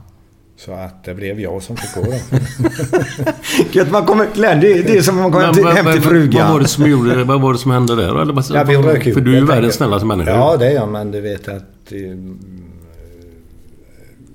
[0.66, 2.38] Så att det blev jag som fick gå då.
[3.72, 6.02] Gött, man kommer, Glenn, det, är- det är som om man kommer hem till, hem
[6.02, 6.42] frugan.
[6.44, 8.22] Vad var det som gjorde, vad var det som hände där?
[8.22, 10.32] Eller, Ja, vi rök för du är ju världens snällaste människa.
[10.32, 11.92] Ja, det är jag, men du vet att...
[11.92, 12.18] Eh,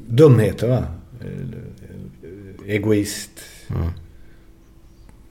[0.09, 0.85] dumheter va.
[1.21, 3.31] Eh, Egoist.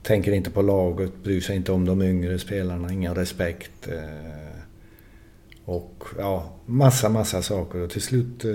[0.04, 3.88] Tänker inte på laget, bryr sig inte om de yngre spelarna, ingen respekt.
[3.88, 4.60] Eh,
[5.66, 7.80] och ja, massa, massa saker.
[7.80, 8.52] Och till slut eh,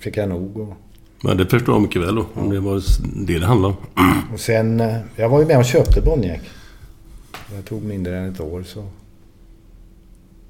[0.00, 0.56] fick jag nog.
[0.56, 0.76] Och,
[1.22, 2.26] Men det förstår jag mycket väl då.
[2.34, 2.82] Om det var
[3.26, 4.22] det det handlade om.
[4.34, 6.40] och sen, eh, jag var ju med och köpte Boniek.
[7.56, 8.84] Det tog mindre än ett år så...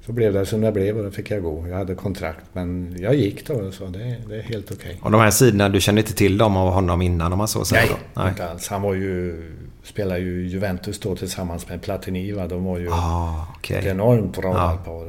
[0.05, 1.67] Så blev det som det blev och då fick jag gå.
[1.67, 4.99] Jag hade kontrakt men jag gick då och sa det, det är helt okej.
[5.03, 7.65] Och de här sidorna, du kände inte till dem av honom innan om man så
[7.65, 8.29] säger Nej, då?
[8.29, 8.67] inte alls.
[8.67, 9.43] Han var ju...
[9.83, 12.47] Spelade ju Juventus då tillsammans med Platini va.
[12.47, 13.77] De var ju Ah, okej.
[13.77, 14.77] ett enormt bra Ja.
[14.85, 15.05] par.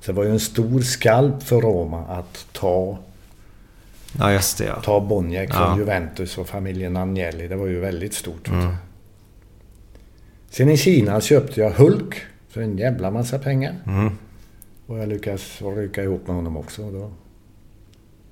[0.00, 2.98] Så det var ju en stor skalp för Roma att ta,
[4.18, 4.80] Ja, just det ja.
[4.80, 5.78] ta Boniek från Ja.
[5.78, 7.48] Juventus och familjen Agnelli.
[7.48, 8.48] Det var ju väldigt stort.
[8.48, 8.74] Mm.
[10.50, 13.74] Sen i Kina köpte jag Hulk för en jävla massa pengar.
[13.86, 14.12] Mm.
[14.86, 16.82] Och jag lyckades rycka ihop med honom också.
[16.84, 17.10] Och då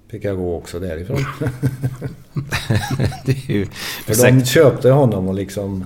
[0.09, 1.19] fick jag gå också därifrån.
[3.25, 3.67] det ju...
[4.07, 5.85] För de köpte honom och liksom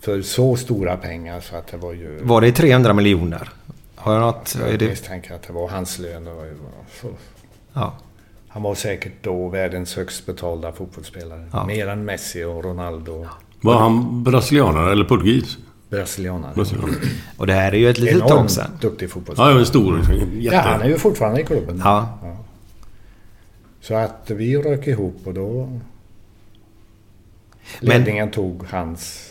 [0.00, 2.18] för så stora pengar så att det var ju...
[2.22, 3.48] Var det 300 miljoner?
[3.94, 4.56] Har jag något?
[4.60, 4.88] Jag det...
[4.88, 6.24] misstänker att det var hans lön.
[6.24, 6.56] Det var ju
[7.00, 7.08] så.
[7.72, 7.96] Ja.
[8.48, 11.48] Han var säkert då världens högst betalda fotbollsspelare.
[11.52, 11.66] Ja.
[11.66, 13.26] Mer än Messi och Ronaldo.
[13.60, 15.58] Var han brasilianare eller portugis?
[15.90, 16.52] Brasilianare.
[16.54, 16.94] Brasilianare.
[17.36, 18.70] Och det här är ju ett litet tag Enormt sedan.
[18.80, 19.52] duktig Ja, fotbollsspelare.
[19.52, 19.98] jag är stor.
[20.32, 20.56] Jätte.
[20.56, 21.80] Ja, han är ju fortfarande i klubben.
[21.84, 22.18] Ja.
[23.80, 25.66] Så att vi rök ihop och då...
[25.66, 25.80] Men-
[27.80, 29.27] Ledningen tog hans...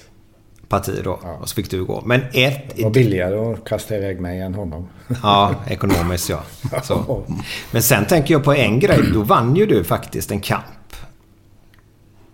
[0.69, 1.19] Parti då.
[1.23, 1.37] Ja.
[1.41, 2.01] Och så fick du gå.
[2.05, 2.75] Men ett...
[2.75, 4.87] Det var billigare att kasta iväg mig än honom.
[5.23, 6.43] Ja, ekonomiskt ja.
[6.83, 7.23] Så.
[7.71, 8.99] Men sen tänker jag på en grej.
[9.13, 10.63] Då vann ju du faktiskt en kamp.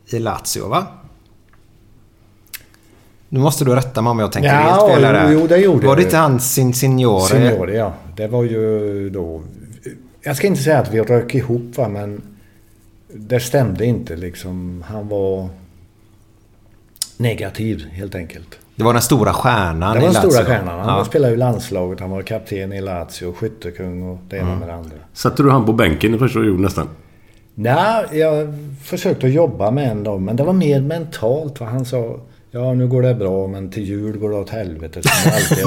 [0.06, 0.88] I Lazio va?
[3.30, 5.34] Nu måste du rätta mig om jag tänker Ja, fel spelare.
[5.34, 7.26] jo, det gjorde Var det inte han sin signore?
[7.26, 7.93] Signore, ja.
[8.15, 9.41] Det var ju då...
[10.22, 12.22] Jag ska inte säga att vi rök ihop va, men...
[13.15, 14.84] Det stämde inte liksom.
[14.88, 15.50] Han var
[17.17, 18.60] negativ helt enkelt.
[18.76, 20.30] Det var den stora stjärnan Det var den Lazio.
[20.30, 20.80] stora stjärnan.
[20.80, 21.06] Han Ja.
[21.06, 24.60] spelade ju landslaget, han var kapten i Lazio, skyttekung och det ena Mm.
[24.60, 24.95] med det andra.
[25.13, 26.89] Satte du han på bänken i första perioden nästan?
[27.56, 31.60] Nej, jag försökte jobba med en dag, men det var mer mentalt.
[31.60, 32.19] Vad han sa,
[32.52, 35.02] ja nu går det bra, men till jul går det åt helvete.
[35.04, 35.65] Som alltid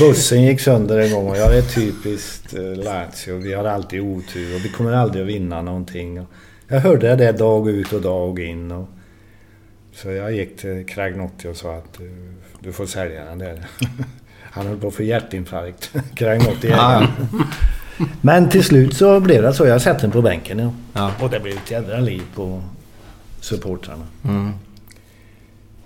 [0.00, 3.36] Bussen gick sönder en gång och jag är typiskt eh, Lazio.
[3.42, 6.26] Vi har alltid otur och vi kommer aldrig att vinna någonting.
[6.68, 8.72] Jag hörde det dag ut och dag in.
[8.72, 8.88] Och
[10.02, 12.06] så jag gick till Cragnotti och sa att eh,
[12.60, 13.66] du får sälja den där.
[14.42, 15.92] Han höll på att få hjärtinfarkt.
[16.14, 17.08] Cragnotti Ja, ägaren.
[18.20, 19.66] Men till slut så blev det så.
[19.66, 20.58] Jag satte den på bänken.
[20.58, 20.72] Ja.
[20.92, 21.12] Ja.
[21.20, 22.62] Och det blev ett jädra liv på
[23.40, 24.06] supportrarna.
[24.24, 24.52] Mm.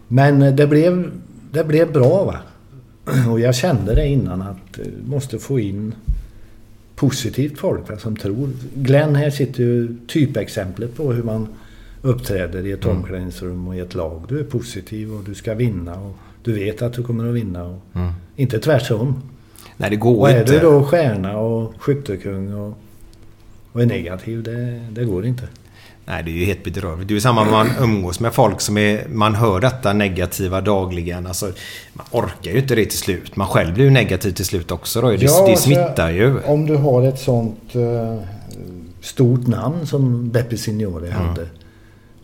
[0.09, 1.11] Men eh, det blev,
[1.51, 2.39] det blev bra va.
[3.31, 5.95] Och jag kände det innan att eh, måste få in
[6.97, 8.51] positivt folk va, som tror.
[8.75, 11.49] Glenn här sitter ju typexemplet på hur man
[12.03, 12.97] uppträder i ett Mm.
[12.97, 14.23] omklädningsrum och i ett lag.
[14.29, 17.65] Du är positiv och du ska vinna och du vet att du kommer att vinna.
[17.65, 18.13] Och Mm.
[18.37, 19.23] Inte tvärtom.
[19.77, 20.53] Nej, det går Och är inte.
[20.53, 22.79] du då stjärna och skyttekung och,
[23.73, 25.49] och är negativ, det, det går inte.
[26.05, 27.09] Nej, det är ju helt bedrövligt.
[27.09, 29.09] Det är ju samma man umgås med folk som är...
[29.09, 31.27] Man hör detta negativa dagligen.
[31.27, 31.53] Alltså,
[31.93, 33.37] man orkar ju inte det till slut.
[33.37, 35.11] Man själv blir ju negativ till slut också då.
[35.11, 36.41] Det, det alltså, smittar ju.
[36.43, 38.17] Om du har ett sånt eh,
[39.01, 41.35] stort namn som Beppe Signore Mm.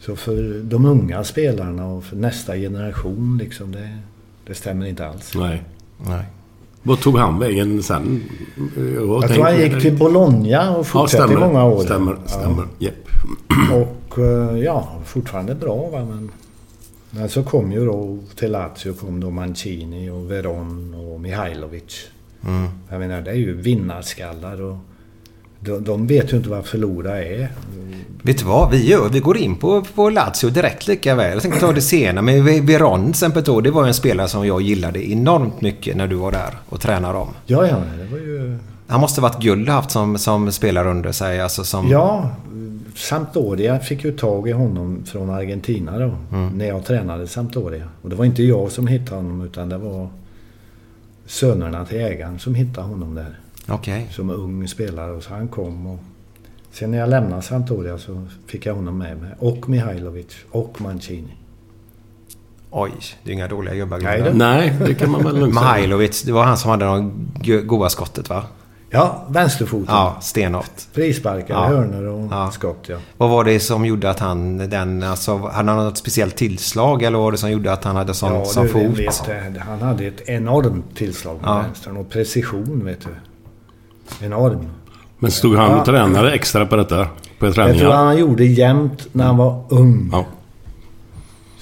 [0.01, 3.99] Så för de unga spelarna och för nästa generation liksom, det,
[4.47, 5.33] det stämmer inte alls.
[5.35, 5.63] Nej.
[6.07, 6.25] Nej.
[6.83, 8.23] Vad tog han vägen sen?
[8.95, 11.33] Jag tror han gick till Bologna och Ja, fortsatte stämmer.
[11.47, 11.81] i många år.
[11.85, 12.29] Stämmer, Ja.
[12.29, 12.65] stämmer.
[12.79, 12.95] Japp.
[13.73, 16.31] Och eh, ja, fortfarande bra va men...
[17.11, 22.07] Men så kom ju då till Lazio kom då Mancini och Veron och Mihailovic.
[22.47, 22.69] Mm.
[22.91, 24.77] Jag menar det är ju vinnarskallar och...
[25.61, 27.49] De, de vet ju inte vad förlora är.
[28.23, 28.71] Vet du vad?
[28.71, 31.33] Vi, gör, vi går in på, på Lazio direkt lika väl.
[31.33, 32.23] Jag tänkte ta det senare.
[32.25, 35.97] Men Veron till exempel då, det var ju en spelare som jag gillade enormt mycket
[35.97, 37.29] när du var där och tränade dem.
[37.47, 38.59] Ja, ja, det var ju...
[38.87, 41.41] Han måste varit guld haft som, som spelare under sig.
[41.41, 41.89] Alltså som...
[41.89, 42.31] Ja,
[42.97, 46.15] Sampdoria fick ju tag i honom från Argentina då.
[46.55, 47.85] När jag tränade Sampdoria.
[48.03, 50.09] Och det var inte jag som hittade honom utan det var
[51.27, 53.39] sönerna till ägaren som hittade honom där.
[53.69, 54.07] Okej.
[54.11, 55.11] Som ung spelare.
[55.13, 55.99] Och så han kom och...
[56.73, 59.31] Sen när jag lämnade Sampdoria så fick jag honom med mig.
[59.39, 61.33] Och Mihailovic och Mancini.
[62.71, 62.91] Oj,
[63.25, 63.99] det är inga dåliga gubbar.
[63.99, 65.65] Nej, det- Nej, det kan man väl lugnt säga.
[65.75, 67.13] Mihailovic, det var han som hade de
[67.45, 68.45] go- goda skottet va?
[68.91, 69.95] Ja, vänsterfoten.
[69.95, 70.71] Ja, stenhårt.
[70.93, 71.67] Frisparkar, Ja.
[71.67, 72.51] hörnor och Ja.
[72.51, 72.97] skott ja.
[73.17, 77.19] Vad var det som gjorde att han, den, alltså, hade han något speciellt tillslag eller
[77.19, 78.99] vad var det som gjorde att han hade sån, ja, sån du, fot?
[78.99, 79.61] vet, det.
[79.61, 81.59] han hade ett enormt tillslag med Ja.
[81.63, 83.11] vänstern och precision vet du.
[84.23, 84.67] Enorm.
[85.19, 85.85] Men stod han och Ja.
[85.85, 87.05] tränade extra på detta?
[87.39, 87.91] På Jag tror träningar?
[87.91, 90.09] han gjorde jämt när han var ung.
[90.13, 90.27] Ja.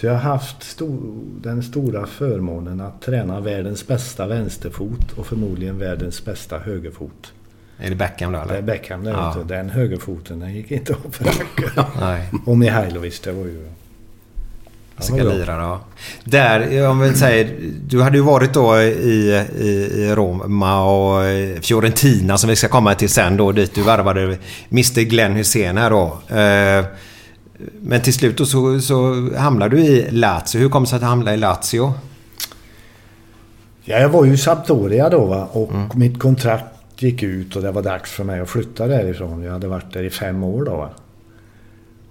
[0.00, 0.98] Så jag har haft stor,
[1.42, 7.32] den stora förmånen att träna världens bästa vänsterfot och förmodligen världens bästa högerfot.
[7.78, 8.62] Är det Beckham då Det är eller?
[8.62, 9.36] Beckham där Ja.
[9.48, 11.84] Den högerfoten den gick inte att förankra.
[12.00, 12.30] Nej.
[12.46, 13.66] Och Mihailovic det var ju...
[14.98, 15.32] Ska var bra.
[15.32, 15.80] lira då.
[16.24, 17.56] Där, om vi säger,
[17.86, 19.66] du hade ju varit då i, i,
[20.02, 21.22] i Roma och
[21.62, 24.38] Fiorentina som vi ska komma till sen då dit du värvade
[24.70, 26.04] Mr Glenn Hussein här då.
[26.36, 26.84] Eh,
[27.82, 30.58] Men till slut då så, så hamnade du i Lazio.
[30.58, 31.92] Hur kom det sig att du hamnade i Lazio?
[33.84, 35.48] Ja, jag var ju i Sampdoria då va?
[35.52, 35.88] och Mm.
[35.94, 36.64] mitt kontrakt
[36.98, 39.42] gick ut och det var dags för mig att flytta därifrån.
[39.42, 40.90] Jag hade varit där i fem år då va?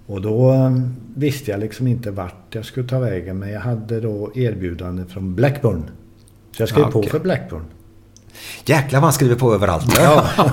[0.06, 0.70] Och då eh,
[1.14, 5.34] visste jag liksom inte vart jag skulle ta vägen men jag hade då erbjudande från
[5.34, 5.82] Blackburn.
[6.56, 7.10] Så jag skrev Ja, på okej.
[7.10, 7.62] för Blackburn.
[8.64, 9.98] Jäklar vad han skriver på överallt.
[10.00, 10.26] Ja.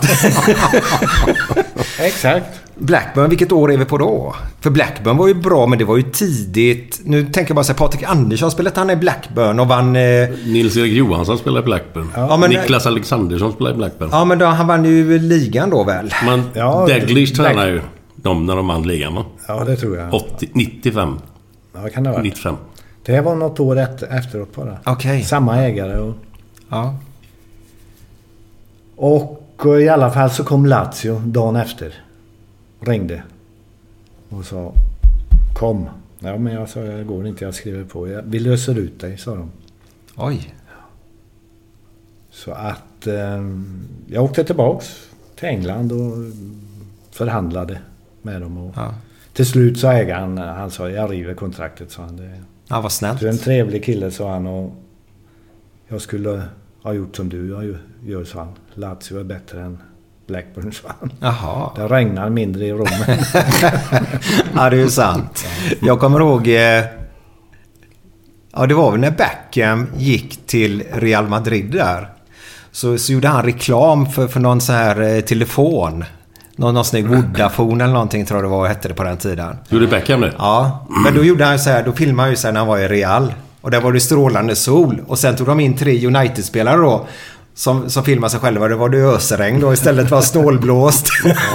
[1.99, 2.45] Exakt.
[2.75, 4.35] Blackburn, vilket år är vi på då?
[4.61, 7.01] För Blackburn var ju bra men det var ju tidigt.
[7.03, 9.95] Nu tänker jag bara säga Patrik Andersson spelade han i Blackburn och vann...
[9.95, 12.07] Eh, Nils-Erik Johansson spelar i Blackburn.
[12.15, 14.09] Ja, men- Niklas Alexandersson spelar i Blackburn.
[14.11, 16.13] ja men då, han vann ju ligan då väl?
[16.25, 17.81] Men Ja, Daglish Black- tränar ju
[18.23, 19.25] dem när de vann ligan va?
[19.47, 20.13] Ja, det tror jag.
[20.13, 21.17] 80, 95.
[21.73, 22.23] Ja, kan det varit.
[22.23, 22.55] 95.
[23.05, 24.77] Det var något år efter, efteråt bara.
[24.85, 25.23] Okej.
[25.23, 26.13] Samma ägare och...
[26.69, 26.97] Ja.
[28.95, 31.93] Och eh, i alla fall så kom Lazio dagen efter.
[32.79, 33.23] Ringde.
[34.29, 34.73] Och sa
[35.55, 35.85] Kom.
[36.19, 38.07] Ja men jag sa det går inte, jag skriver på.
[38.07, 39.51] Jag- Vi löser ut dig, sa de.
[40.15, 40.55] Oj.
[42.31, 43.43] Så att eh,
[44.07, 46.13] jag åkte tillbaks till England och
[47.11, 47.79] förhandlade
[48.23, 48.57] med dem.
[48.57, 48.93] Och Ja.
[49.33, 52.17] Till slut sa ägaren, han sa jag river kontraktet, sa han.
[52.17, 52.31] Det,
[52.67, 53.19] Ja, vad snällt.
[53.19, 54.47] du är en trevlig kille, sa han.
[54.47, 54.75] Och
[55.87, 56.41] jag skulle
[56.83, 57.47] ha gjort som du
[58.03, 58.53] gör, sa han.
[58.73, 59.77] Lazio är bättre än
[60.27, 61.11] Blackburn, sa han.
[61.19, 61.71] Jaha.
[61.75, 62.87] Det regnar mindre i Rom.
[64.55, 65.45] Ja, det är ju sant.
[65.81, 66.47] Jag kommer ihåg...
[66.47, 66.83] Eh,
[68.53, 72.09] ja, det var väl när Beckham gick till Real Madrid där.
[72.71, 76.03] Så, så gjorde han reklam för, för någon sån här eh, telefon.
[76.55, 79.17] Någon, någon sån här Vodafone eller någonting tror jag det var, hette det på den
[79.17, 79.57] tiden.
[79.69, 80.33] Gjorde Beckham det?
[80.37, 82.67] Ja, men då gjorde han så här, då filmade han ju så här när han
[82.67, 83.33] var i Real.
[83.61, 85.01] Och där var det strålande sol.
[85.07, 87.07] Och sen tog de in tre United-spelare då.
[87.55, 88.67] Som, som filmade sig själva.
[88.67, 91.07] Det var det ösregn då istället var snålblåst.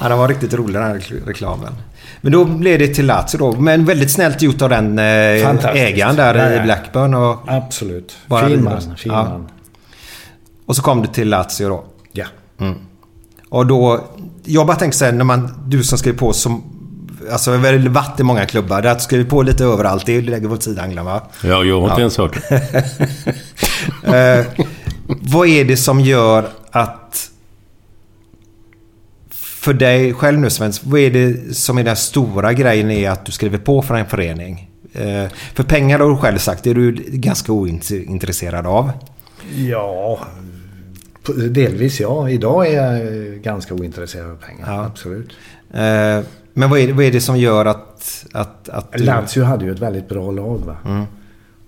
[0.00, 1.72] ja, det var riktigt rolig den här rekl- reklamen.
[2.20, 3.52] Men då blev det till Lazio då.
[3.52, 6.62] Men väldigt snällt gjort av den eh, ägaren där Ja, i ja.
[6.62, 7.14] Blackburn.
[7.14, 8.16] Och, Absolut.
[8.48, 9.40] Fin man, Ja.
[10.66, 11.84] och så kom det till Lazio då.
[12.12, 12.26] Ja.
[13.52, 14.04] Och då...
[14.44, 15.64] Jag bara tänker så här, när man...
[15.66, 16.62] Du som skrev på som...
[17.32, 18.82] Alltså jag har väl varit i många klubbar.
[18.82, 20.06] Där skriver på lite överallt.
[20.06, 21.22] Det lägger vi åt sidan va?
[21.42, 22.84] Ja, jag har inte ens hört det.
[24.04, 24.46] Eh,
[25.06, 27.30] vad är det som gör att...
[29.30, 33.26] För dig själv nu Sven, vad är det som är den stora grejen i att
[33.26, 34.70] du skriver på för en förening?
[34.92, 38.90] Eh, för pengar har du själv sagt, det är du ganska ointresserad av.
[39.56, 40.18] Ja,
[41.50, 42.30] delvis ja.
[42.30, 44.66] Idag är jag eh, ganska ointresserad av pengar.
[44.66, 44.84] Ja.
[44.84, 45.30] Absolut.
[45.70, 46.20] Eh,
[46.54, 48.26] men vad är, det, vad är det som gör att...
[48.32, 49.04] att, att du...
[49.04, 50.58] Lazio hade ju ett väldigt bra lag.
[50.58, 50.76] Va?
[50.84, 51.04] Mm.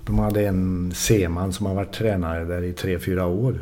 [0.06, 3.58] De hade en Seman som har varit tränare där i tre fyra år.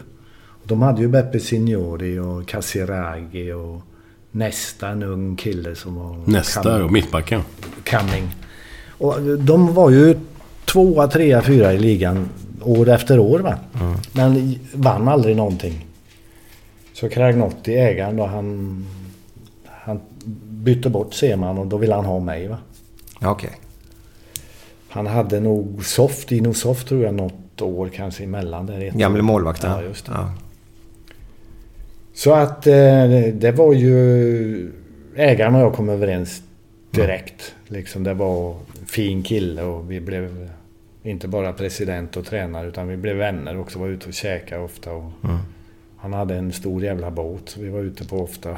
[0.64, 3.82] De hade ju Beppe Signori och Casiraghi och
[4.30, 6.16] nästa en ung kille som var...
[6.24, 7.42] Nästa och mittbacken.
[7.84, 8.34] Cumming.
[8.88, 10.18] Och de var ju
[10.64, 12.28] tvåa, trea, fyra i ligan
[12.60, 13.38] år efter år.
[13.38, 13.54] Va?
[14.12, 15.86] Men vann aldrig någonting.
[17.02, 18.86] Så Cragnotti, ägaren då, han,
[19.64, 20.00] han
[20.44, 22.48] bytte bort Seman och då ville han ha mig.
[22.48, 22.58] Va?
[23.22, 23.50] Okej.
[24.88, 28.80] Han hade nog Soft, Dino Soft tror jag, något år kanske emellan där.
[28.80, 29.70] Gamle målvakten.
[29.70, 30.12] Ja, just det.
[30.14, 30.32] Ja.
[32.14, 34.72] Så att eh, det var ju...
[35.16, 36.42] Ägaren och jag kom överens
[36.90, 37.54] direkt.
[37.66, 40.50] Liksom det var fin kille och vi blev
[41.02, 43.78] inte bara president och tränare utan vi blev vänner också.
[43.78, 44.92] Var ute och käkade ofta.
[44.92, 45.12] Och
[46.02, 48.56] Han hade en stor jävla båt vi var ute på ofta.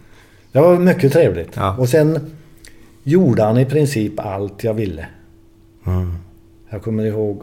[0.52, 1.56] det var mycket trevligt.
[1.56, 1.76] Ja.
[1.76, 2.36] Och sen
[3.02, 5.06] gjorde han i princip allt jag ville.
[5.86, 6.12] Mm.
[6.70, 7.42] Jag kommer ihåg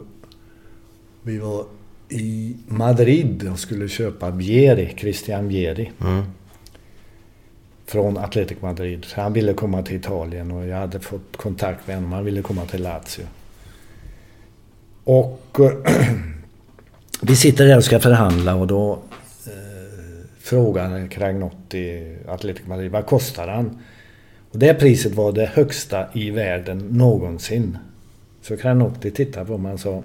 [1.24, 1.66] vi var
[2.10, 5.92] i Madrid och skulle köpa Vieri, Christian Vieri.
[6.02, 6.24] Mm.
[7.86, 9.06] Från Athletic Madrid.
[9.06, 12.12] Så han ville komma till Italien och jag hade fått kontakt med honom.
[12.12, 13.26] Han ville komma till Lazio.
[15.04, 15.58] Och
[17.22, 19.00] vi sitter där och ska förhandla och då
[20.52, 23.80] frågar Cragnotti, Athletic Madrid, vad kostar han?
[24.52, 27.78] Och det priset var det högsta i världen någonsin.
[28.42, 30.04] Så Cragnotti tittade på mig och sa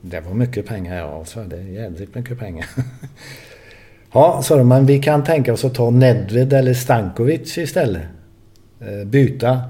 [0.00, 2.66] det var mycket pengar, ja, så det är jädrigt mycket pengar.
[4.12, 8.02] ja, sa de, men vi kan tänka oss att ta Nedved eller Stankovic istället.
[8.80, 9.62] Eh, byta.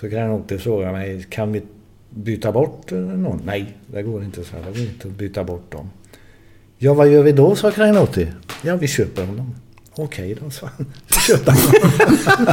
[0.00, 1.62] Så Cragnotti frågade mig, kan vi
[2.10, 3.42] byta bort någon?
[3.46, 4.56] Nej, det går inte, så.
[4.56, 5.90] Det går inte att byta bort dem.
[6.84, 8.26] Ja, vad gör vi då, sa Cragnotti.
[8.62, 9.54] Ja, vi köper honom.
[9.94, 10.86] Okej då, sa han.
[11.10, 12.48] Så köpte han honom.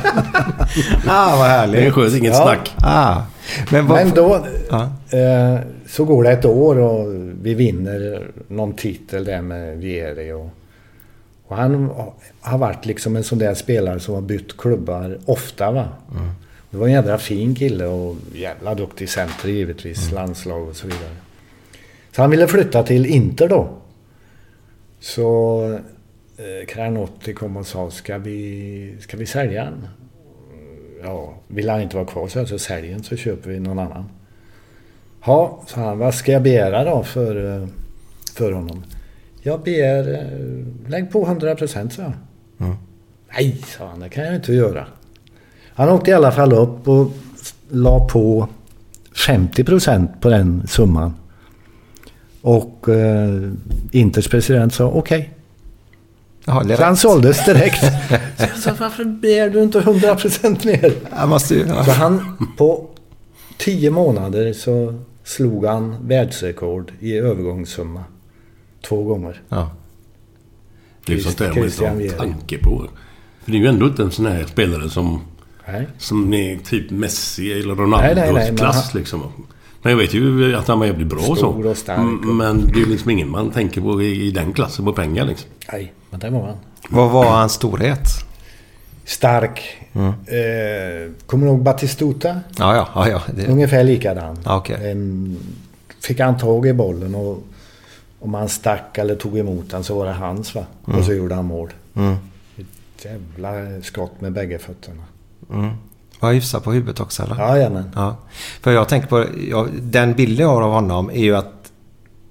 [1.08, 1.76] Ah, vad härligt.
[1.82, 2.44] Det är skönt, inget Ja.
[2.44, 2.74] snack.
[2.78, 3.22] Ah.
[3.72, 4.84] Men, vad, Men då Ja.
[5.18, 10.32] eh, så går det ett år och vi vinner någon titel där med Vieri.
[10.32, 10.50] Och,
[11.48, 11.90] och han
[12.42, 15.72] har varit liksom en sån där spelare som har bytt klubbar ofta.
[15.72, 15.88] va.
[16.72, 20.12] Det var en jädra fin kille och jävla duktig center givetvis.
[20.12, 21.16] Landslag och så vidare.
[22.16, 23.70] Så han ville flytta till Inter då.
[25.00, 25.64] Så
[26.38, 29.88] eh, Cranotti kom och sa, ska vi, ska vi sälja han?
[31.04, 34.10] Ja, vill han inte vara kvar så, så sälj den så köper vi någon annan.
[35.26, 37.68] Ja, sa han, vad ska jag begära då för, eh,
[38.36, 38.84] för honom?
[39.42, 42.14] Jag begär, eh, lägg på 100 procent, sa jag.
[43.34, 44.86] Nej, sa han, det kan jag inte göra.
[45.74, 47.12] Han åkte i alla fall upp och
[47.70, 48.48] la på
[49.28, 51.14] 50 procent på den summan.
[52.42, 53.52] Och eh,
[53.92, 55.34] Inters president sa okej.
[56.46, 57.80] Jaha, är Så han såldes direkt.
[57.80, 57.86] Så
[58.38, 60.94] jag sa, varför begär du inte 100 procent mer?
[61.12, 61.66] Jag måste ju...
[61.68, 61.84] Ja.
[61.84, 62.90] Så han på
[63.58, 68.04] 10 månader så slog han världsrekord i övergångssumma.
[68.88, 69.42] Två gånger.
[69.50, 69.72] Ja.
[71.06, 71.64] Det är sånt där man
[72.02, 72.88] inte har tanke på.
[73.44, 75.22] För det är ju ändå inte en sån här spelare som...
[75.68, 75.88] Nej.
[75.98, 79.24] Som är typ Messi eller Ronaldos Nej, nej, nej, men klass han- liksom.
[79.82, 81.36] Men jag vet ju att han var jävligt bra och så.
[81.36, 84.28] Stor och stark och- Mm, Men det är ju liksom ingen man tänker på i,
[84.28, 85.50] i den klassen på pengar liksom.
[85.72, 86.56] Nej, men det var han.
[86.90, 88.08] Vad var hans storhet?
[89.06, 89.62] Stark.
[89.94, 92.40] Eh, kommer du ihåg Batistuta?
[92.58, 93.08] Ja, ja, ja.
[93.10, 94.38] ja det, Ungefär likadan.
[94.46, 94.92] Okej.
[94.92, 95.38] En,
[96.02, 97.44] fick han tag i bollen och
[98.20, 100.66] om han stack eller tog emot den så var det hans va.
[100.86, 101.70] Och så gjorde han mål.
[101.96, 102.16] mm,
[102.58, 105.04] Ett jävla skott med bägge fötterna.
[105.54, 105.70] mm.
[106.20, 107.36] Var hyfsad på huvudet också eller?
[107.36, 107.92] Jajamän.
[107.96, 108.16] Ja.
[108.62, 111.54] För jag tänker på, ja, den bilden jag har av honom är ju att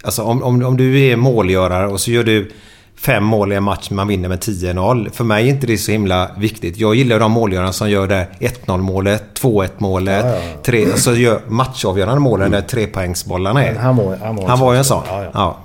[0.04, 2.50] Alltså om, om, om du är målgörare och så gör du
[2.96, 5.10] fem mål i en match man vinner med 10-0.
[5.12, 6.76] För mig är inte det så himla viktigt.
[6.76, 10.62] Jag gillar de målgörarna som gör det 1-0 målet, 2-1 målet, Ja, ja, ja.
[10.64, 13.74] Tre, alltså gör matchavgörande målen där trepoängsbollarna är.
[13.74, 15.02] Han var- han en han var ju en sån.
[15.08, 15.30] Ja, ja.
[15.34, 15.56] Ja.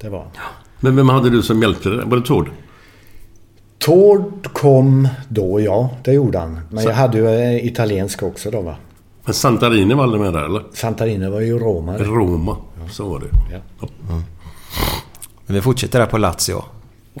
[0.00, 0.24] Det var.
[0.80, 2.00] Men vem hade du som hjälpte dig?
[2.06, 2.50] Var det Tord?
[3.82, 5.90] Tord kom då, ja.
[6.04, 6.60] Det gjorde han.
[6.70, 8.76] Men jag hade ju eh, italiensk också då va.
[9.24, 10.62] Men Santarini var aldrig med där eller?
[10.72, 12.04] Santarini var ju romare.
[12.04, 12.56] Roma.
[12.90, 13.26] Så var det.
[13.52, 13.86] Ja.
[15.46, 16.64] Men vi fortsätter där på Lazio.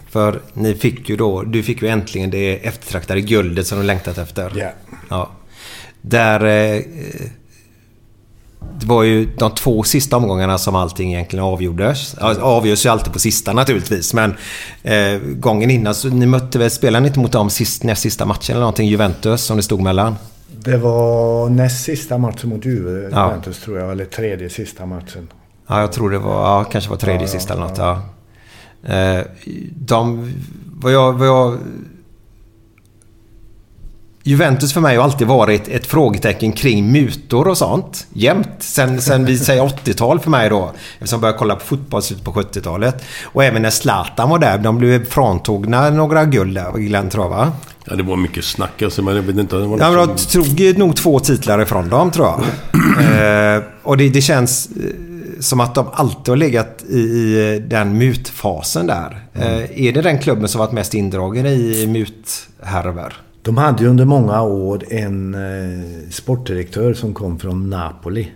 [0.08, 4.18] För ni fick ju då, du fick ju äntligen det eftertraktade guldet som du längtat
[4.18, 4.52] efter.
[4.56, 4.70] Ja.
[5.08, 5.30] Ja.
[6.00, 6.44] Där...
[6.44, 6.82] Eh,
[8.82, 12.14] det var ju de två sista omgångarna som allting egentligen avgjordes.
[12.40, 14.14] Avgörs ju alltid på sista naturligtvis.
[14.14, 14.34] Men
[14.82, 18.26] eh, gången innan så ni mötte väl, spelade ni inte mot dem sist, näst sista
[18.26, 18.88] matchen eller någonting?
[18.88, 20.16] Juventus som det stod mellan?
[20.64, 23.26] Det var näst sista matchen mot Juve, Ja.
[23.26, 23.92] Juventus tror jag.
[23.92, 25.28] Eller tredje sista matchen.
[25.66, 26.34] Ja, jag tror det var...
[26.34, 27.78] Ja, kanske var tredje ja, sista eller något.
[27.78, 28.02] Ja.
[28.94, 29.24] Eh,
[29.76, 30.32] de...
[30.66, 31.12] Vad jag...
[31.12, 31.58] Vad jag
[34.24, 38.06] Juventus för mig har alltid varit ett frågetecken kring mutor och sånt.
[38.12, 38.48] Jämt.
[38.58, 40.72] Sen, sen vi säger 80-tal för mig då.
[40.94, 43.04] Eftersom jag började kolla på fotboll slutet på 70-talet.
[43.24, 44.58] Och även när Zlatan var där.
[44.58, 47.52] De blev fråntagna några guld där, Glenn tror jag va?
[47.84, 49.56] Ja, det var mycket snack alltså, men jag vet inte.
[49.56, 52.40] Det var Ja, liksom- de tog nog två titlar ifrån dem tror jag.
[53.56, 54.82] eh, och det, det känns eh,
[55.40, 59.22] som att de alltid har legat i, i den mutfasen där.
[59.34, 63.12] Eh, är det den klubben som varit mest indragen i muthärvor?
[63.42, 68.32] De hade ju under många år en eh, sportdirektör som kom från Napoli.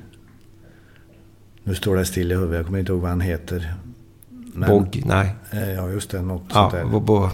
[1.64, 3.74] Nu står det still i huvudet, jag kommer inte ihåg vad han heter.
[4.54, 5.02] Men- Bogg?
[5.06, 5.34] Nej.
[5.50, 6.22] Eh, Ja, just det.
[6.22, 6.84] Något Ja, sånt där.
[6.84, 7.28] bo, bo,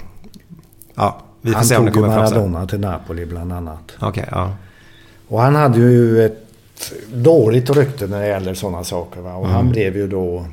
[0.95, 2.37] ja, vi får han se om det kommer fram sen.
[2.37, 3.93] Maradona till Napoli bland annat.
[4.01, 4.53] Okej, ja.
[5.29, 6.39] Och han hade ju ett
[7.15, 9.21] dåligt rykte när det gäller sådana saker.
[9.21, 9.35] Va?
[9.35, 9.57] Och Mm.
[9.57, 10.47] han blev ju då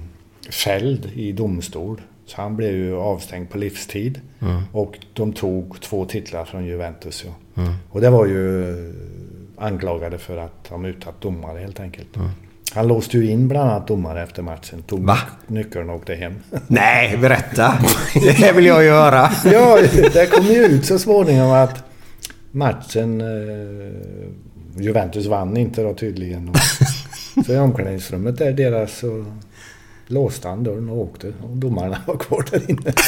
[0.51, 2.01] fälld i domstol.
[2.29, 4.21] Så han blev ju avstängd på livstid.
[4.41, 4.61] Mm.
[4.71, 7.25] Och de tog två titlar från Juventus.
[7.27, 7.61] Ja.
[7.61, 7.73] Mm.
[7.89, 8.93] Och det var ju eh,
[9.57, 12.07] anklagade för att ha mutat domare helt enkelt.
[12.73, 14.81] Han låste ju in bland annat domare efter matchen.
[14.81, 15.07] Tog Mm.
[15.07, 15.17] Va?
[15.47, 16.33] nyckeln och åkte hem.
[16.67, 17.73] Nej, berätta.
[18.13, 19.29] Det vill jag göra.
[19.45, 19.77] ja,
[20.13, 21.83] det kom ju ut så småningom att
[22.51, 23.21] matchen...
[23.21, 24.29] Eh,
[24.77, 26.49] Juventus vann inte då tydligen.
[26.49, 26.55] Och,
[27.45, 29.25] så i omklädningsrummet där deras så
[30.11, 31.27] låste han dörren och åkte.
[31.27, 32.93] Och domarna var kvar där inne.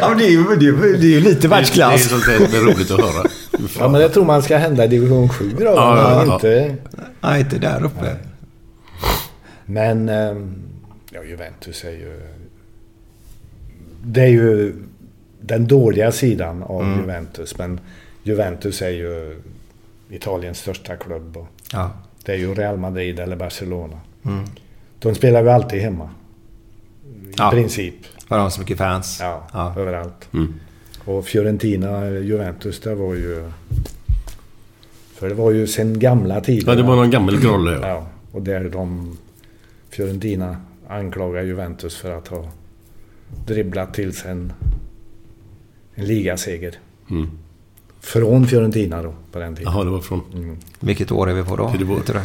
[0.00, 2.08] Ja, men det, är ju, det, är det är ju lite Det är världsklass.
[2.08, 3.26] sånt där som är roligt att höra.
[3.78, 5.64] Ja, men det tror man ska hända i division 7 då.
[5.64, 6.34] Ja, ja, ja.
[6.34, 6.76] Inte,
[7.20, 8.16] Nej, inte där uppe.
[9.66, 10.54] men ehm,
[11.10, 12.20] ja, Juventus är ju...
[14.04, 14.74] Det är ju
[15.40, 16.98] den dåliga sidan av Mm.
[17.00, 17.58] Juventus.
[17.58, 17.80] Men
[18.22, 19.40] Juventus är ju
[20.10, 21.36] Italiens största klubb.
[21.36, 21.90] Och Ja.
[22.24, 24.00] det är ju Real Madrid eller Barcelona.
[24.24, 24.44] Mm.
[25.04, 26.04] De spelar ju alltid hemma.
[27.04, 27.50] I Ja.
[27.50, 27.94] princip.
[28.28, 29.18] För de har så mycket fans.
[29.20, 29.74] Ja, Ja.
[29.78, 30.28] överallt.
[30.34, 30.54] Mm.
[31.04, 33.50] Och Fiorentina, Juventus, det var ju...
[35.14, 36.72] För det var ju sen gamla tider.
[36.72, 37.72] Ja, det var någon gammal grolle.
[37.72, 37.88] Ja.
[37.88, 39.16] Ja, och där de...
[39.90, 40.56] Fiorentina
[40.88, 42.48] anklagar Juventus för att ha
[43.46, 44.52] dribblat till sig en,
[45.94, 46.74] en ligaseger.
[47.10, 47.30] Mm.
[48.00, 49.72] Från Fiorentina då, på den tiden.
[49.72, 50.22] Jaha, det var från...
[50.80, 51.74] Vilket år är vi på då?
[51.78, 52.22] Det var-?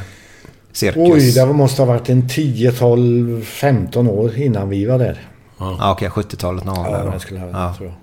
[0.79, 0.97] Cirkus?
[1.13, 5.19] Oj, det måste ha varit en 10, 12, 15 år innan vi var där.
[5.57, 6.09] Ja, okej.
[6.09, 7.73] 70-talet någon gång där Ja, det skulle jag Ja.
[7.77, 7.97] tror jag.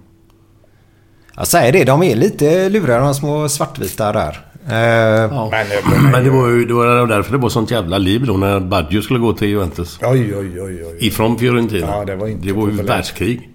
[1.37, 4.41] Jag säger det, de är lite luriga de små svartvita där.
[4.69, 5.51] Eh, Ja.
[5.51, 8.61] Men, Men det var ju det var därför det var sånt jävla liv då när
[8.61, 9.99] Baggio skulle gå till Juventus.
[10.03, 10.97] Oj, oj, oj, oj.
[11.01, 11.87] Ifrån Fiorentina.
[11.87, 13.51] Ja, det var inte Det var ju världskrig.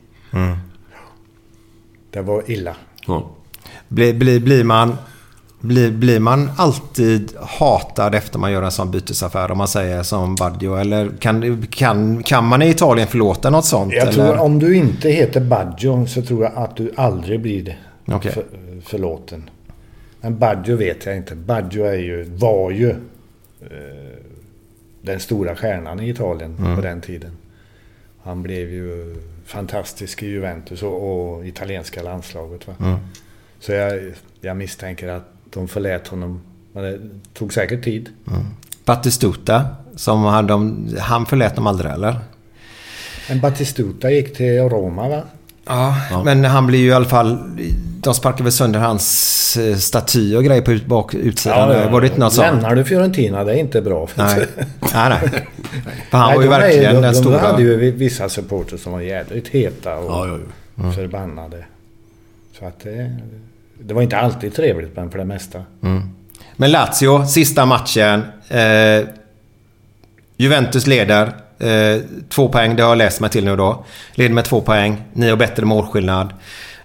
[2.11, 2.75] Det var illa.
[3.07, 3.31] Ja.
[3.87, 4.97] blir, blir, blir, man,
[5.61, 10.35] blir, blir man alltid hatad efter man gör en sån bytesaffär om man säger som
[10.35, 10.75] Baggio?
[10.75, 13.93] Eller kan, kan, kan man i Italien förlåta något sånt?
[13.93, 14.11] Jag eller?
[14.13, 17.79] tror om du inte heter Baggio så tror jag att du aldrig blir.
[18.05, 18.31] Okej.
[18.31, 18.45] För,
[18.83, 19.49] förlåten.
[20.21, 21.35] Men Baggio vet jag inte.
[21.35, 22.89] Baggio är ju, var ju
[23.61, 24.17] eh,
[25.01, 26.75] den stora stjärnan i Italien Mm.
[26.75, 27.31] på den tiden.
[28.23, 32.67] Han blev ju fantastisk i Juventus och, och italienska landslaget.
[32.67, 32.73] Va?
[32.79, 32.97] Mm.
[33.59, 36.41] Så jag, jag misstänker att de förlät honom.
[36.73, 36.99] Men det
[37.33, 38.09] tog säkert tid.
[38.85, 42.19] Batistuta, som han, de, han förlät dem aldrig eller?
[43.29, 45.21] Men Batistuta gick till Roma va?
[45.65, 45.95] Ja,
[46.25, 47.37] men han blir ju i alla fall...
[48.03, 51.91] De sparkar väl sönder hans eh, staty och grejer på ut, bak, utsidan.
[51.91, 52.47] Var det inte något sånt?
[52.47, 54.07] Lämnar du Fiorentina, det är inte bra.
[54.15, 54.45] Nej.
[54.93, 55.47] nej, nej.
[56.09, 57.39] För han Nej, var ju de är- verkligen de, den de stora...
[57.39, 60.37] hade ju vissa supporters som var jädrigt heta och Ja, ja,
[60.83, 60.91] ja.
[60.91, 61.65] förbannade.
[62.59, 63.17] Så att det,
[63.85, 65.63] det var inte alltid trevligt, men för det mesta.
[66.55, 68.23] Men Lazio, sista matchen.
[68.49, 69.07] Eh,
[70.37, 71.33] Juventus leder.
[71.59, 73.85] Eh, två poäng, det har jag läst mig till nu då.
[74.15, 75.01] Leder med två poäng.
[75.13, 76.33] Ni har bättre målskillnad.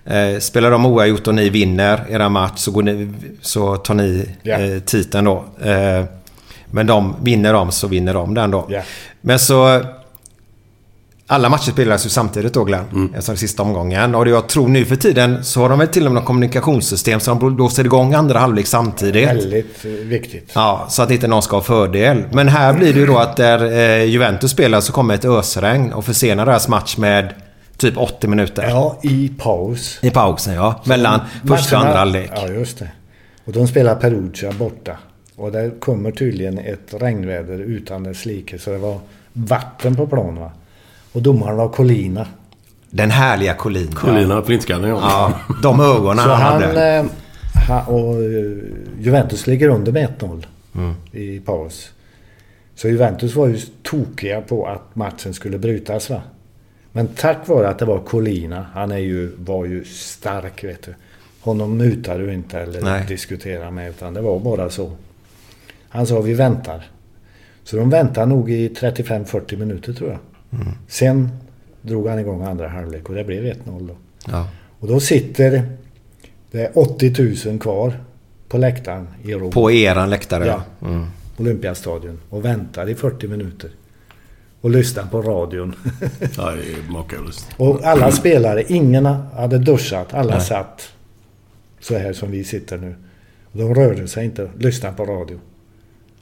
[0.04, 4.28] Eh, spelar de oavgjort och ni vinner era match så, går ni, så tar ni
[4.42, 4.58] Ja.
[4.58, 5.44] eh, titeln då.
[5.64, 6.04] Eh,
[6.70, 8.66] men de vinner de så vinner de den då.
[8.68, 8.82] Ja.
[9.20, 9.80] Men så...
[11.28, 13.12] Alla matcher spelas ju samtidigt då Glenn.
[13.16, 14.14] Alltså sista omgången.
[14.14, 17.34] Och jag tror nu för tiden så har de väl till och med kommunikationssystem så
[17.34, 19.28] de blåser igång andra halvlek samtidigt.
[19.28, 20.50] Väldigt eh, viktigt.
[20.54, 22.24] Ja, så att inte någon ska ha fördel.
[22.32, 25.92] Men här blir det ju då att där eh, Juventus spelar så kommer ett ösregn
[25.92, 27.34] och försenar deras match med
[27.76, 28.68] typ 80 minuter.
[28.68, 29.98] Ja, i paus.
[30.02, 30.82] I pausen ja.
[30.84, 32.30] Mellan första och andra halvlek.
[32.34, 32.90] Ja, just det.
[33.44, 34.96] Och de spelar Perugia borta.
[35.36, 38.58] Och där kommer tydligen ett regnväder utan dess like.
[38.58, 38.98] Så det var
[39.32, 40.50] vatten på plan va.
[41.16, 42.26] Och domaren var Colina.
[42.90, 43.92] Den härliga Collin.
[43.92, 44.98] Colina flintskallen ja.
[45.02, 46.96] Ja, de ögonen Så han han, hade.
[46.96, 47.04] eh,
[47.68, 48.56] han och eh,
[49.00, 50.94] Juventus ligger under med 1-0 Mm.
[51.12, 51.90] i paus.
[52.74, 56.22] Så Juventus var ju tokiga på att matchen skulle brytas va.
[56.92, 60.94] Men tack vare att det var Colina, han är ju, var ju stark vet du.
[61.40, 63.04] Honom mutar du inte eller Nej.
[63.08, 64.92] diskuterar med utan det var bara så.
[65.88, 66.84] Han sa vi väntar.
[67.64, 70.18] Så de väntar nog i 35-40 minuter tror jag.
[70.52, 70.66] Mm.
[70.88, 71.30] Sen
[71.82, 73.94] drog han igång andra halvlek och det blev 1-0 då.
[74.26, 74.48] Ja.
[74.80, 75.62] Och då sitter
[76.50, 78.00] det är 80 000 kvar
[78.48, 79.50] på läktaren i Rom.
[79.50, 80.46] På eran läktare.
[80.46, 80.62] Ja.
[80.88, 81.06] Mm.
[81.36, 82.20] Olympiastadion.
[82.30, 83.70] Och väntar i 40 minuter.
[84.60, 85.74] Och lyssnar på radion.
[86.36, 86.52] Ja,
[86.88, 87.48] makalöst.
[87.56, 90.14] och alla spelare, ingen hade duschat.
[90.14, 90.92] Alla satt
[91.80, 92.94] så här som vi sitter nu.
[93.52, 94.50] De rörde sig inte.
[94.58, 95.38] Lyssnade på radio.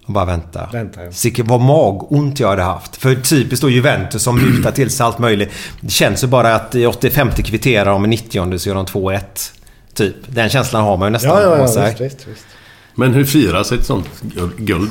[0.07, 0.69] Och bara vänta.
[0.73, 1.13] Vänta, ja.
[1.13, 2.97] Sikke vad magont jag hade haft.
[2.97, 5.51] För typiskt då Juventus som mutar till sig allt möjligt.
[5.81, 9.21] Det känns ju bara att i 85 kvitterar de i 90 så gör de 2-1.
[9.95, 10.17] Typ.
[10.27, 12.47] Den känslan har man ju nästan Ja, ja, ja visst, visst, visst.
[12.95, 14.07] Men hur firas ett sånt
[14.57, 14.91] guld-?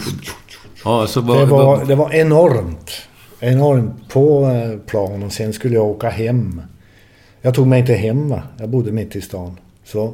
[0.86, 2.91] Ja, så vad, Det var, det var enormt.
[3.39, 6.61] Enormt på eh, plan och sen skulle jag åka hem.
[7.41, 8.41] Jag tog mig inte hem va.
[8.57, 9.59] Jag bodde mitt i stan.
[9.86, 10.14] Så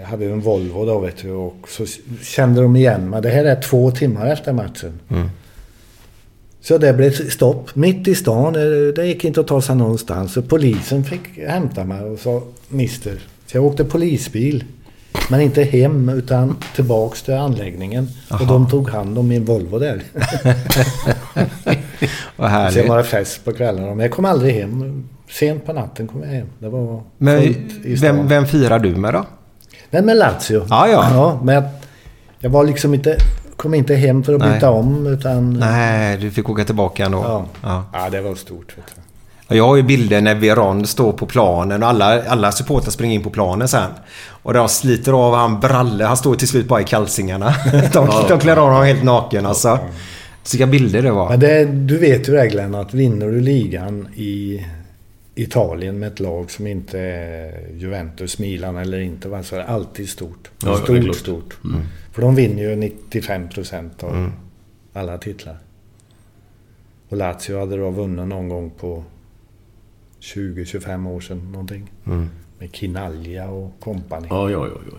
[0.00, 1.84] jag hade en Volvo då vet du och så
[2.22, 3.22] kände de igen mig.
[3.22, 5.00] Det här är två timmar efter matchen.
[6.60, 8.52] Så det blev stopp mitt i stan.
[8.52, 10.32] Det- Det gick inte att ta sig någonstans.
[10.32, 13.18] Så polisen fick hämta mig och sa Mister.
[13.46, 14.64] Så jag åkte polisbil.
[15.30, 18.08] Men inte hem utan tillbaks till anläggningen.
[18.30, 20.02] Och de tog hand om min Volvo där.
[22.36, 22.88] Vad Sen härligt.
[22.88, 23.86] var det fest på kvällarna.
[23.88, 25.04] Men jag kom aldrig hem.
[25.30, 26.46] Sent på natten kom jag hem.
[26.58, 28.16] Det var Men fullt i stan.
[28.16, 29.24] vem, vem firar du med då?
[29.90, 30.66] Nej, med Lazio.
[30.68, 31.08] Ja, ja.
[31.14, 31.64] ja men jag,
[32.38, 33.16] jag var liksom inte...
[33.56, 34.54] Kom inte hem för att Nej.
[34.54, 35.52] byta om utan...
[35.52, 37.18] Nej, du fick åka tillbaka ändå.
[37.18, 37.44] Ja.
[37.62, 37.84] Ja.
[37.92, 38.74] ja, det var stort.
[38.76, 39.06] Vet.
[39.48, 43.14] Och Jag har ju bilder när Veron står på planen och alla, alla supportrar springer
[43.14, 43.90] in på planen sen.
[44.42, 46.04] Och de sliter av han bralle.
[46.04, 47.54] Han står till slut bara i kalsingarna.
[47.92, 49.78] De, de klär av honom helt naken alltså.
[50.42, 51.28] Så vilka bilder det var.
[51.28, 54.60] Men det, du vet ju det Glenn, att vinner du ligan i
[55.38, 59.66] Italien med ett lag som inte är Juventus, Milan eller inte, va, så är det
[59.66, 60.50] alltid stort.
[60.62, 61.58] Ja, stort, stort.
[62.12, 64.30] För de vinner ju 95 procent av
[64.92, 65.58] alla titlar.
[67.08, 69.04] Och Lazio hade då vunnit någon gång på
[70.20, 71.92] 20-25 år sedan någonting.
[72.58, 74.26] Med Kinalja och kompani.
[74.30, 74.98] ja, ja, ja, ja.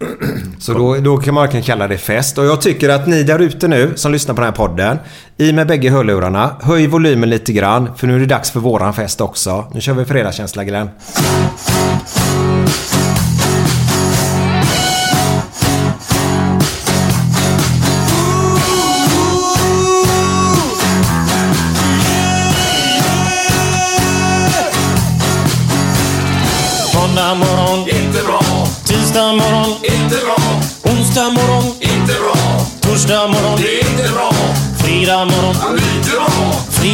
[0.58, 2.38] Så då, då kan man verkligen kalla det fest.
[2.38, 4.98] Och jag tycker att ni där ute nu som lyssnar på den här podden.
[5.36, 6.56] I med bägge hörlurarna.
[6.62, 7.88] Höj volymen lite grann.
[7.96, 9.64] För nu är det dags för våran fest också.
[9.74, 10.88] Nu kör vi fredagskänsla Glenn.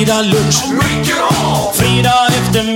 [0.07, 0.63] Fredag lunch.
[1.75, 2.76] Fredag eftermiddag,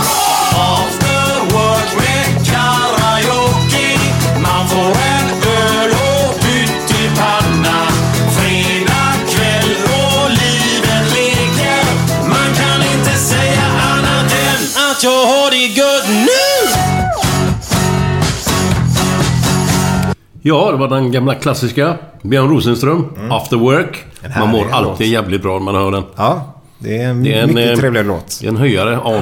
[20.43, 21.95] Ja, det var den gamla klassiska.
[22.21, 24.05] Björn Rosenström, After Work.
[24.39, 24.73] Man mår låt.
[24.73, 26.03] alltid jävligt bra när man hör den.
[26.15, 28.37] Ja, det är en Det är en, mycket eh, trevlig låt.
[28.41, 29.21] Det är en höjare av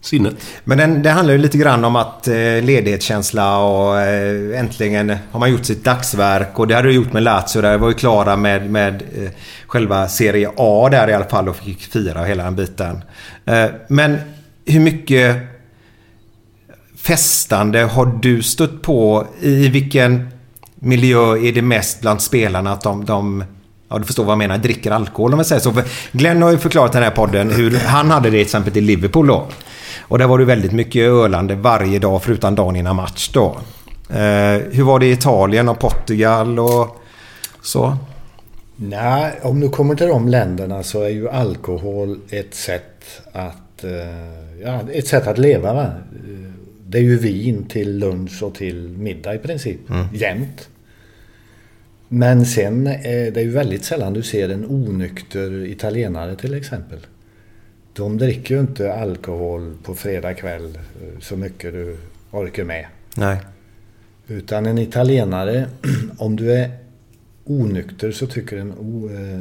[0.00, 0.34] sinnet.
[0.64, 5.40] Men den, det handlar ju lite grann om att eh, ledighetskänsla och eh, äntligen har
[5.40, 6.58] man gjort sitt dagsverk.
[6.58, 7.78] Och det hade du gjort med Lazio där.
[7.78, 9.30] var ju klara med, med eh,
[9.66, 13.02] själva Serie A där i alla fall och fick fira hela den biten.
[13.88, 14.18] Men
[14.66, 15.53] hur mycket
[17.04, 19.26] festande har du stött på?
[19.40, 20.28] I vilken
[20.74, 23.44] miljö är det mest bland spelarna att de, de
[23.88, 24.58] Ja, du förstår vad jag menar.
[24.58, 25.72] Dricker alkohol om man säger så.
[25.72, 28.80] För Glenn har ju förklarat den här podden hur han hade det till exempel i
[28.80, 29.46] Liverpool då.
[30.00, 33.56] Och där var det väldigt mycket ölande varje dag förutom dagen innan match då.
[34.10, 36.96] Eh, hur var det i Italien och Portugal och
[37.62, 37.96] så?
[38.76, 44.62] Nej, om du kommer till de länderna så är ju alkohol ett sätt att, eh,
[44.64, 45.72] ja, ett sätt att leva.
[45.72, 45.86] Va?
[46.84, 49.80] Eh, Det är ju vin till lunch och till middag i princip.
[50.12, 50.68] Jämt.
[52.08, 56.98] Men sen är det ju väldigt sällan du ser en onykter italienare till exempel.
[57.92, 61.96] De dricker ju inte alkohol på fredag kväll eh, så mycket du
[62.30, 62.86] orkar med.
[63.16, 63.38] Nej.
[64.28, 65.66] Utan en italienare,
[66.18, 66.70] om du är
[67.44, 68.70] onykter så tycker en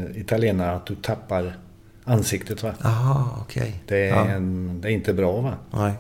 [0.10, 1.58] eh, italienare att du tappar
[2.04, 2.64] ansiktet.
[2.64, 2.74] Va?
[2.82, 3.82] Aha, okej.
[3.88, 4.28] Det, är Ja.
[4.30, 5.42] en, det är inte bra.
[5.42, 5.54] va?
[5.74, 5.94] Nej.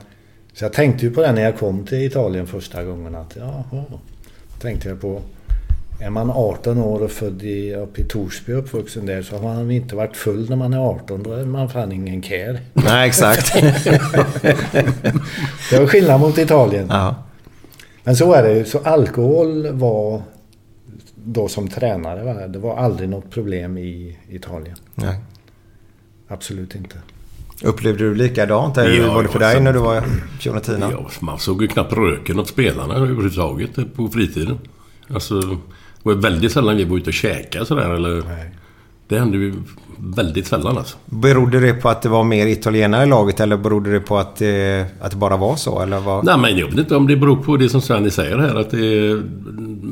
[0.53, 3.15] Så jag tänkte ju på det när jag kom till Italien första gången.
[3.15, 3.83] att jaha,
[4.59, 5.21] tänkte jag på
[5.99, 9.55] är man 18 år och född i, upp i Torsby och uppvuxen där så har
[9.55, 11.23] man inte varit full när man är 18.
[11.23, 12.59] Då är man fan ingen care.
[12.73, 13.53] Nej, exakt.
[15.69, 16.87] det var skillnad mot Italien.
[16.89, 17.15] Ja.
[18.03, 18.65] Men så är det ju.
[18.65, 20.21] Så alkohol var
[21.15, 22.47] då som tränare, va?
[22.47, 24.77] det var aldrig något problem i Italien.
[24.95, 25.15] Nej.
[26.27, 26.95] Absolut inte.
[27.61, 28.77] Upplevde du likadant?
[28.77, 30.03] Eller Ja, var det för dig när du var
[30.39, 30.91] Fiorentina?
[30.91, 34.57] Ja, man såg ju knappt röken åt spelarna överhuvudtaget på fritiden.
[35.13, 35.57] Alltså, det
[36.03, 38.23] var väldigt sällan vi var ute och käkade sådär eller...
[38.27, 38.51] Nej.
[39.07, 39.53] Det hände ju
[39.97, 40.97] väldigt sällan alltså.
[41.05, 44.35] Berodde det på att det var mer italienare i laget eller berodde det på att
[44.35, 45.81] det, att det bara var så?
[45.81, 46.25] Eller vad?
[46.25, 48.71] Nej men jag vet inte om det beror på det som Svenny säger här att
[48.71, 49.23] det är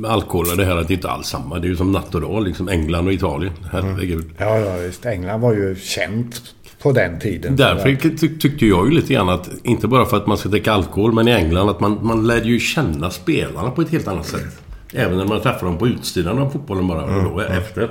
[0.07, 1.59] alkohol och det här att det inte alls samma.
[1.59, 3.53] Det är ju som natt och dag liksom England och Italien.
[3.71, 4.25] Herregud.
[4.37, 6.41] Ja, ja, just England var ju känt
[6.81, 7.55] på den tiden.
[7.55, 10.71] Därför ty tyckte jag ju lite grann att, inte bara för att man ska dricka
[10.73, 14.25] alkohol, men i England att man, man lärde ju känna spelarna på ett helt annat
[14.27, 14.61] sätt.
[14.93, 17.89] Även när man träffar dem på utsidan av fotbollen bara, och då efter.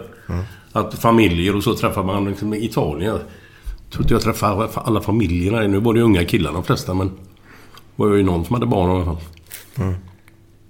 [0.73, 3.11] Att familjer och så träffar man liksom i Italien.
[3.11, 3.21] Jag
[3.91, 5.61] tror inte jag träffade alla familjerna.
[5.61, 7.09] Nu var det unga killar de flesta, men...
[7.97, 9.17] Det var ju någon som hade barn i alla fall.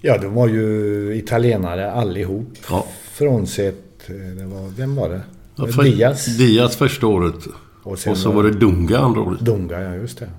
[0.00, 2.52] Ja, de var ju italienare allihop.
[2.70, 2.86] Ja.
[3.12, 5.20] Frånsett, eh, det var, vem var det?
[5.56, 6.38] Ja, för- Diaz?
[6.38, 7.46] Diaz första året.
[7.82, 9.40] Och Och, sen så var- det Dunga andra året.
[9.40, 10.30] Dunga, ja just det.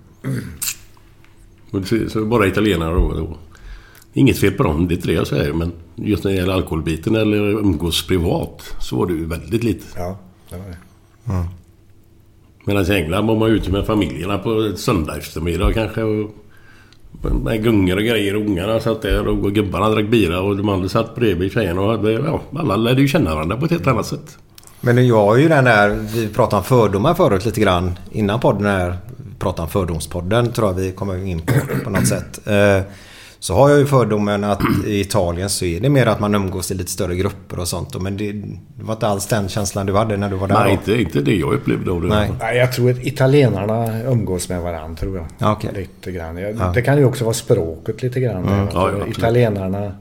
[1.72, 3.14] Och det- Så bara italienare då.
[3.14, 3.38] då.
[4.14, 5.54] Inget fel på dem, det är inte det jag säger.
[5.54, 9.86] Men just när det gäller alkoholbiten eller umgås privat så var det ju väldigt lite.
[9.96, 10.18] Ja,
[10.50, 10.78] det var det.
[12.66, 16.04] Medan i England var man ute med familjerna på söndag eftermiddag kanske.
[16.04, 16.32] Och
[17.44, 18.36] med gungor och grejer.
[18.36, 21.82] och Ungarna satt där och gubbarna drack bira och de andra satt bredvid tjejerna.
[21.82, 24.38] Och hade, ja, alla lärde ju känna varandra på ett helt annat sätt.
[24.82, 28.66] Men jag har ju den där, vi pratade om fördomar förut lite grann innan podden
[28.66, 28.98] här.
[29.18, 31.54] Vi pratade om fördomspodden tror jag vi kommer in på
[31.84, 32.48] på något sätt.
[32.48, 32.82] Eh,
[33.40, 36.72] Så har jag ju fördomen att i Italien så är det mer att man umgås
[36.72, 38.02] i lite större grupper och sånt.
[38.02, 40.72] Men det, det var inte alls den känslan du hade när du var där Nej,
[40.72, 42.08] inte, inte det jag upplevde av det.
[42.08, 42.32] Nej.
[42.40, 45.26] Nej, jag tror att italienarna umgås med varandra, tror jag.
[45.38, 45.70] Ja, okej.
[45.76, 46.38] Lite grann.
[46.38, 46.72] Jag, Ja.
[46.76, 48.44] Det kan ju också vara språket lite grann.
[48.46, 48.68] där.
[48.74, 49.08] Ja, ja.
[49.08, 49.92] Italienarna,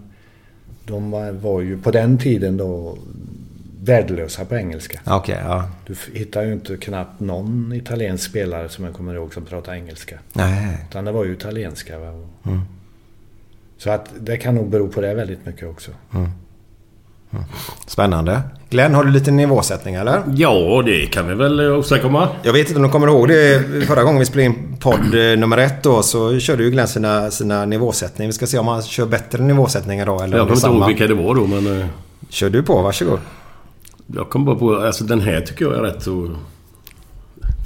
[0.86, 2.98] de var, var ju på den tiden då
[3.82, 5.00] värdelösa på engelska.
[5.06, 5.64] Okej, ja.
[5.86, 10.18] Du hittar ju inte knappt någon italiensk spelare som jag kommer ihåg som pratar engelska.
[10.32, 10.78] Nej.
[10.90, 11.96] Utan det var ju italienska.
[11.96, 12.60] Mm.
[13.78, 15.90] Så att det kan nog bero på det väldigt mycket också.
[17.86, 18.40] Spännande.
[18.70, 20.22] Glenn, har du lite nivåsättning eller?
[20.34, 22.28] Ja, det kan vi väl åstadkomma.
[22.42, 23.64] Jag vet inte om du kommer ihåg det.
[23.86, 27.30] Förra gången vi spelade in podd eh, nummer ett då så körde ju Glenn sina,
[27.30, 28.28] sina nivåsättningar.
[28.28, 31.06] Vi ska se om han kör bättre nivåsättningar då eller Jag kommer inte ihåg vilka
[31.06, 31.80] det var då, men...
[31.80, 31.86] eh,
[32.28, 33.18] Kör du på, varsågod.
[34.14, 34.76] Jag kom bara på...
[34.76, 36.30] Alltså den här tycker jag är rätt så...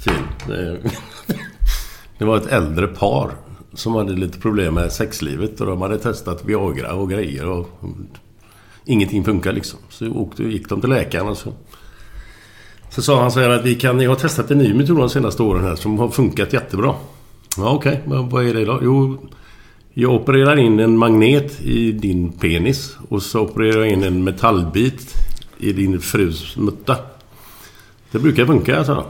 [0.03, 0.47] Fin.
[2.17, 3.31] Det- var ett äldre par
[3.73, 7.69] som hade lite problem med sexlivet och de hade testat Viagra och grejer och...
[8.85, 9.79] Ingenting funkar liksom.
[9.89, 11.53] Så åkte, gick de till läkaren och så...
[12.89, 14.01] Så sa han så här att vi kan...
[14.01, 16.95] Jag har testat en ny metod de senaste åren här som har funkat jättebra.
[17.57, 18.19] Ja okej, okay.
[18.29, 18.79] vad är det då?
[18.83, 19.17] Jo...
[19.97, 25.24] Jag opererar in en magnet i din penis och så opererar jag in en metallbit
[25.57, 26.97] i din frus mutta.
[28.11, 29.03] Det brukar funka, sa han.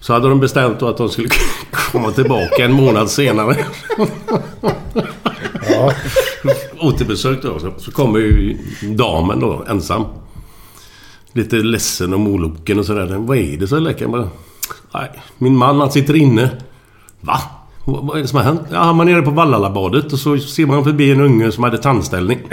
[0.00, 1.28] Så hade de bestämt då att de skulle
[1.92, 3.56] komma tillbaka en månad senare.
[5.68, 5.92] Ja,
[6.78, 7.58] Återbesök då.
[7.78, 10.04] Så, kommer ju damen då, ensam.
[11.32, 13.16] Lite ledsen och moloken och sådär.
[13.18, 13.66] Vad är det?
[13.66, 14.28] Så läkaren bara...
[14.94, 16.50] Nej, min man han sitter inne.
[17.20, 17.40] Va?
[17.84, 18.60] Vad är det som har hänt?
[18.70, 21.78] Ja, han var nere på Vallalabadet och så ser man förbi en unge som hade
[21.78, 22.38] tandställning.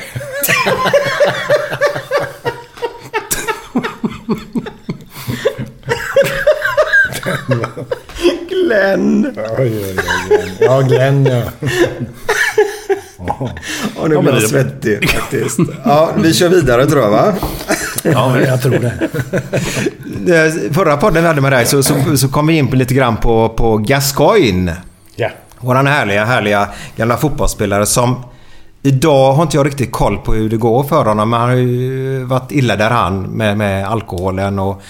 [8.50, 9.34] Glenn!
[9.58, 9.96] oj, oj,
[10.30, 10.58] oj.
[10.60, 11.42] Ja, Glenn ja.
[13.96, 15.60] Och nu Ja, blir jag det- svettig faktiskt.
[15.86, 17.34] Ja, vi kör vidare tror jag va?
[18.04, 19.10] Ja, jag tror det.
[20.26, 22.94] Det- Förra podden vi hade med dig så, så, så kom vi in på lite
[22.94, 24.76] grann på, på Gascoigne.
[25.16, 25.30] Ja.
[25.60, 28.24] Våran härliga, härliga gamla fotbollsspelare som...
[28.86, 31.30] Idag har inte jag riktigt koll på hur det går för honom.
[31.30, 34.82] Men han har ju varit illa där han med, med alkoholen och...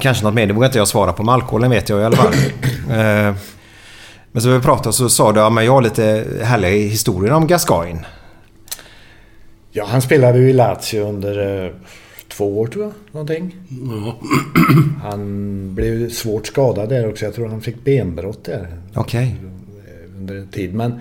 [0.00, 1.22] Kanske något mer, det vågar inte jag svara på.
[1.22, 2.32] Men alkoholen vet jag i alla fall.
[2.90, 3.34] Eh,
[4.32, 8.04] men så vi pratade så sa du att jag har lite härliga historier om Gascoigne.
[9.72, 11.70] ja, han spelade ju i Lazio under eh,
[12.28, 12.92] två år tror jag.
[13.12, 13.56] Någonting.
[13.68, 14.16] Ja.
[15.02, 17.24] Han blev svårt skadad där också.
[17.24, 18.68] Jag tror han fick benbrott där.
[18.94, 19.36] Okej.
[20.16, 20.74] under en tid.
[20.74, 21.00] Men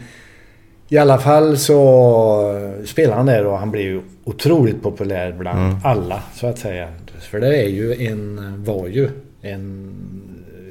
[0.94, 6.24] i alla fall så spelade han där och han blev ju otroligt populär bland alla
[6.36, 6.88] så att säga.
[7.20, 9.10] För det är ju en, var ju
[9.42, 9.94] en,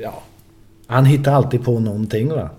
[0.03, 0.23] ja,
[0.87, 2.51] han hittar alltid på någonting va.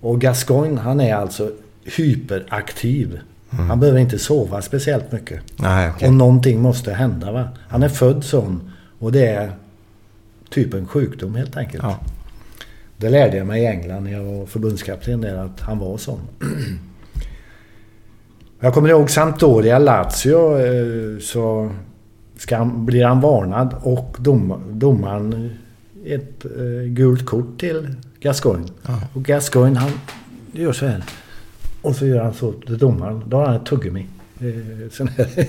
[0.00, 1.50] Och Gascoigne han är alltså
[1.96, 3.20] hyperaktiv
[3.50, 5.40] Han behöver inte sova speciellt mycket.
[5.56, 6.08] Nej, okej.
[6.08, 7.48] Och någonting måste hända va.
[7.68, 8.72] Han är född sån.
[8.98, 9.52] Och det är
[10.50, 11.82] typ en sjukdom helt enkelt.
[11.82, 11.98] Ja.
[13.00, 16.20] Det lärde jag mig i England när jag var förbundskapten där att han var sån.
[18.60, 21.70] Jag kommer ihåg Sampdoria Lazio eh, så
[22.36, 25.50] ska han, blir han varnad och dom, domaren
[26.06, 28.66] ett eh, gult kort till Gascoigne.
[29.14, 29.90] Och Gascoigne han
[30.52, 31.04] gör så här.
[31.82, 33.22] Och så gör han så till domaren.
[33.26, 34.06] Då har han ett tuggummi.
[34.40, 35.28] Eh, sån här.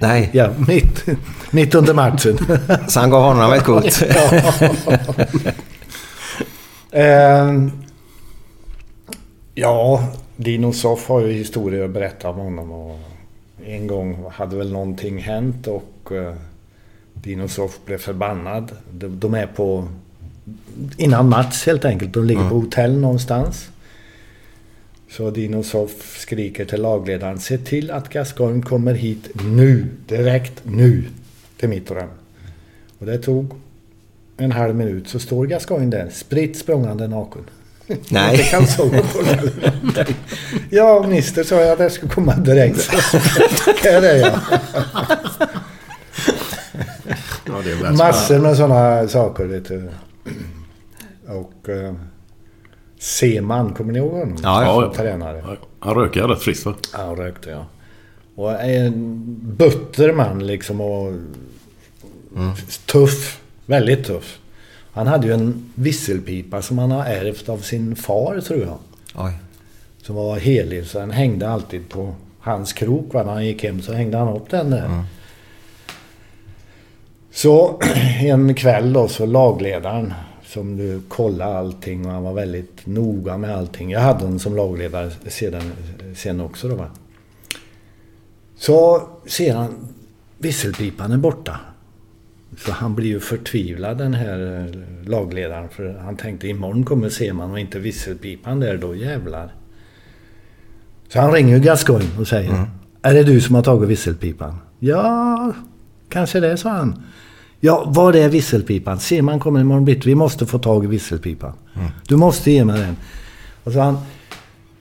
[0.00, 1.04] Nej, ja, mitt,
[1.50, 2.38] mitt under matchen.
[2.88, 3.84] så han gav honom ett kort.
[6.92, 7.70] Ehm,
[9.54, 12.72] ja, Dino Soff har ju historier att berätta om honom.
[12.72, 12.98] Och
[13.64, 16.32] en gång hade väl någonting hänt och uh,
[17.14, 18.72] Dino Soff blev förbannad.
[18.90, 19.88] De, de är på...
[20.96, 22.12] Innan match helt enkelt.
[22.12, 23.68] De ligger på hotell någonstans.
[25.10, 27.38] Så Dino Soff skriker till lagledaren.
[27.38, 29.86] Se till att Gascoigne kommer hit nu.
[30.06, 31.04] Direkt nu.
[31.56, 32.10] Till Mitterrand.
[32.98, 33.54] Och det tog
[34.44, 37.42] en halv minut så står Gascoigne där, spritt språngande naken.
[38.08, 38.32] Nej.
[38.32, 39.18] Inte kalsonger på.
[40.70, 42.90] Ja, minister sa jag att jag skulle komma direkt.
[43.82, 44.32] Här är jag.
[47.82, 49.44] Ja, Massor med sådana saker.
[49.44, 49.88] Vet du.
[51.26, 51.94] Och eh,
[52.98, 54.36] Seman, kommer ni ihåg honom?
[54.42, 54.94] Ja, ja.
[54.96, 55.56] Tränare.
[55.78, 56.74] Han röker rätt friskt va?
[56.92, 57.66] Ja, han rökte ja.
[58.34, 61.12] Och en butter man liksom och
[62.86, 63.41] tuff.
[63.66, 64.38] Väldigt tuff.
[64.92, 68.78] Han hade ju en visselpipa som han har ärvt av sin far tror jag.
[69.14, 69.32] Oj.
[70.02, 73.14] Som var helig så den hängde alltid på hans krok.
[73.14, 73.22] Va?
[73.22, 75.04] När han gick hem så hängde han upp den där.
[77.30, 77.80] Så
[78.20, 83.56] en kväll då så lagledaren som du kollade allting och han var väldigt noga med
[83.56, 83.90] allting.
[83.90, 85.72] Jag hade honom som lagledare sedan,
[86.16, 86.90] sen också då va.
[88.56, 89.88] Så ser han
[90.38, 91.60] visselpipan är borta.
[92.56, 95.68] Så han blir ju förtvivlad den här eh, lagledaren.
[95.68, 99.54] För han tänkte imorgon kommer Seman och inte visselpipan där då jävlar.
[101.08, 102.66] Så han ringer Gascoigne och säger
[103.02, 104.56] Är det du som har tagit visselpipan?
[104.78, 105.52] Ja,
[106.08, 107.02] kanske det, sa han.
[107.60, 109.00] Ja, var är visselpipan?
[109.00, 110.08] Seman kommer imorgon bitti.
[110.08, 111.52] Vi måste få tag i visselpipan.
[112.08, 112.96] Du måste ge mig den.
[113.64, 113.98] Och så han,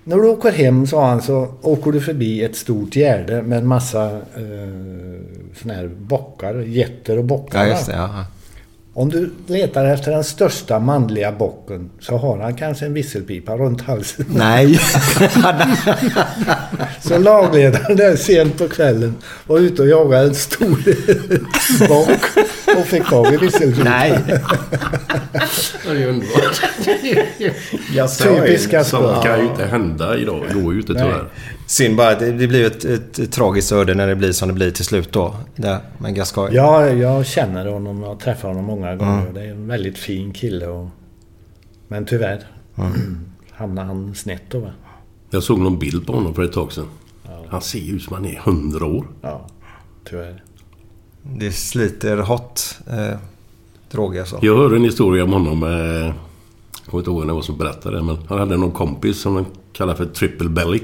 [0.03, 3.67] när du åker hem, sa han, så åker du förbi ett stort gärde med en
[3.67, 5.21] massa eh,
[5.61, 7.65] såna här bockar, getter och bockar.
[7.65, 7.93] Ja, just det.
[7.95, 8.25] Ja.
[8.93, 13.81] Om du letar efter den största manliga bocken så har han kanske en visselpipa runt
[13.81, 14.25] halsen.
[14.29, 14.79] Nej.
[17.01, 19.15] Så lagledaren där sent på kvällen
[19.47, 20.67] var ute och jagade en stor
[21.87, 22.19] bock
[22.77, 23.83] och fick tag i visselpipan.
[23.91, 24.19] Nej.
[25.83, 26.61] Det är ju underbart.
[28.19, 29.51] Typiska Sånt kan ju spår.
[29.51, 30.43] inte hända idag.
[30.47, 31.13] Det går ju inte Nej.
[31.71, 34.53] Synd bara att det, blir ett, ett, ett tragiskt öde när det blir som det
[34.53, 35.35] blir till slut då.
[35.55, 36.55] Där med Gascoigne.
[36.55, 39.31] Ja, jag känner honom och träffar honom många gånger.
[39.33, 40.67] Det är en väldigt fin kille.
[40.67, 40.87] Och...
[41.87, 42.43] Men tyvärr
[43.51, 44.69] hamnade han snett då va?
[45.29, 46.87] Jag såg någon bild på honom för ett tag sedan.
[47.47, 49.05] Han ser ju ut som han är 100 år.
[49.21, 49.47] Ja,
[50.09, 50.43] tyvärr.
[51.21, 52.59] Det sliter hårt.
[52.87, 53.17] Eh,
[53.91, 54.39] droger alltså.
[54.41, 55.63] Jag hörde en historia om honom.
[55.63, 56.13] Eh, jag
[56.85, 59.35] kommer inte ihåg vem det var som berättade det, men han hade någon kompis som
[59.35, 60.81] han kallade för triple belly.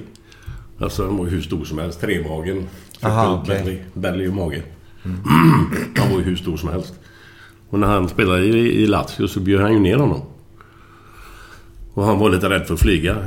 [0.80, 2.02] Alltså han var ju hur stor som helst.
[2.02, 2.68] Tremagen.
[3.02, 3.64] Aha, okej.
[3.64, 3.80] belly.
[3.94, 4.64] Belly och mage.
[5.98, 6.94] han var ju hur stor som helst.
[7.70, 10.22] Och när han spelade i, i Lazio så bjöd han ju ner honom.
[11.94, 13.18] Och han var lite rädd för att flyga.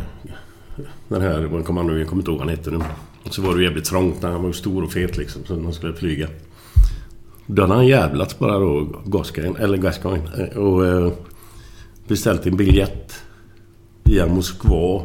[1.09, 2.79] Den här, vad kommer han nu, jag kommer inte ihåg vad han hette nu.
[3.25, 4.23] Och så var det jävligt trångt.
[4.23, 5.45] Han var ju stor och fet liksom.
[5.45, 6.29] Så han skulle flyga.
[7.47, 10.29] Då hade han jävlats bara då, Gascoigne, eller Gascoigne.
[10.53, 11.13] eh, Och eh,
[12.09, 13.15] beställt en biljett
[14.05, 15.03] via Moskva,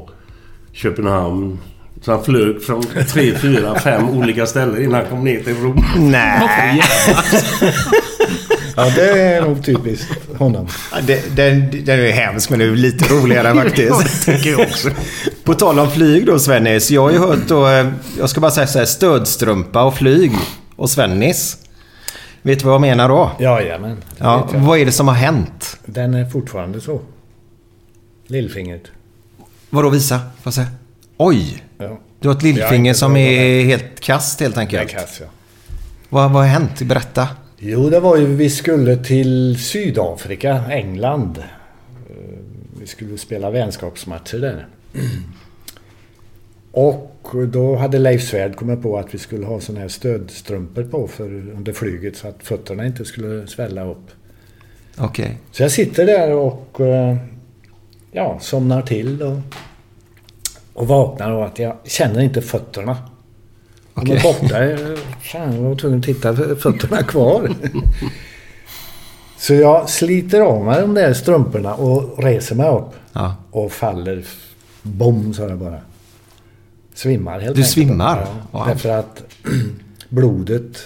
[0.72, 1.58] Köpenhamn.
[2.06, 5.86] Så han flög från tre, fyra, fem olika ställen innan han kom ner till Rom.
[5.98, 6.82] Nej.
[8.76, 10.68] Ja, det är nog typiskt honom.
[11.08, 14.26] Det- Den, den är hemsk men det är lite roligare faktiskt.
[14.26, 14.90] tycker jag också.
[15.44, 16.92] På tal om flyg då Svennis.
[16.92, 17.88] Jag har ju hört då, eh,
[18.20, 20.32] jag ska bara säga så här, stödstrumpa och flyg
[20.76, 21.58] och Svennis.
[22.42, 23.32] Vet du vad jag menar då?
[23.40, 23.98] Jajamän.
[24.18, 25.78] Ja, vad är det som har hänt?
[25.86, 27.02] Den är fortfarande så.
[28.28, 28.84] Lillfingret.
[29.70, 30.18] Vadå visa?
[30.20, 30.66] Får jag se?
[31.18, 31.64] Oj!
[31.78, 32.00] Ja.
[32.20, 34.90] Du har ett Jag lillfinger som är helt kast helt Det är enkelt.
[34.92, 35.28] kass, ja.
[36.10, 36.82] Vad, vad har hänt?
[36.82, 37.28] Berätta.
[37.58, 41.38] Jo, det var ju vi skulle till Sydafrika, England.
[42.10, 42.16] Eh,
[42.80, 44.68] Vi skulle spela vänskapsmatcher där.
[46.72, 51.08] Och då hade Leif Svärd kommit på att vi skulle ha såna här stödstrumpor på
[51.08, 54.06] för under flyget så att fötterna inte skulle svälla upp.
[54.98, 55.38] Okej.
[55.52, 57.18] Så jag sitter där och eh,
[58.12, 59.38] ja, somnar till och
[60.76, 62.98] Och vaknar av att jag känner inte fötterna.
[63.94, 64.16] De Okej.
[64.18, 64.66] är borta.
[64.66, 66.36] Jag- Fan, jag var tvungen att titta.
[66.56, 67.50] Fötterna kvar.
[69.38, 72.90] Så jag sliter av mig de där strumporna och reser mig upp.
[73.14, 73.36] Ja.
[73.52, 74.26] Och faller.
[74.82, 75.80] Bom, sa det bara.
[76.94, 77.68] Svimmar helt Du enkelt.
[77.70, 78.28] svimmar?
[78.52, 78.68] Ja, Wow.
[78.68, 79.24] Därför att
[80.10, 80.78] blodet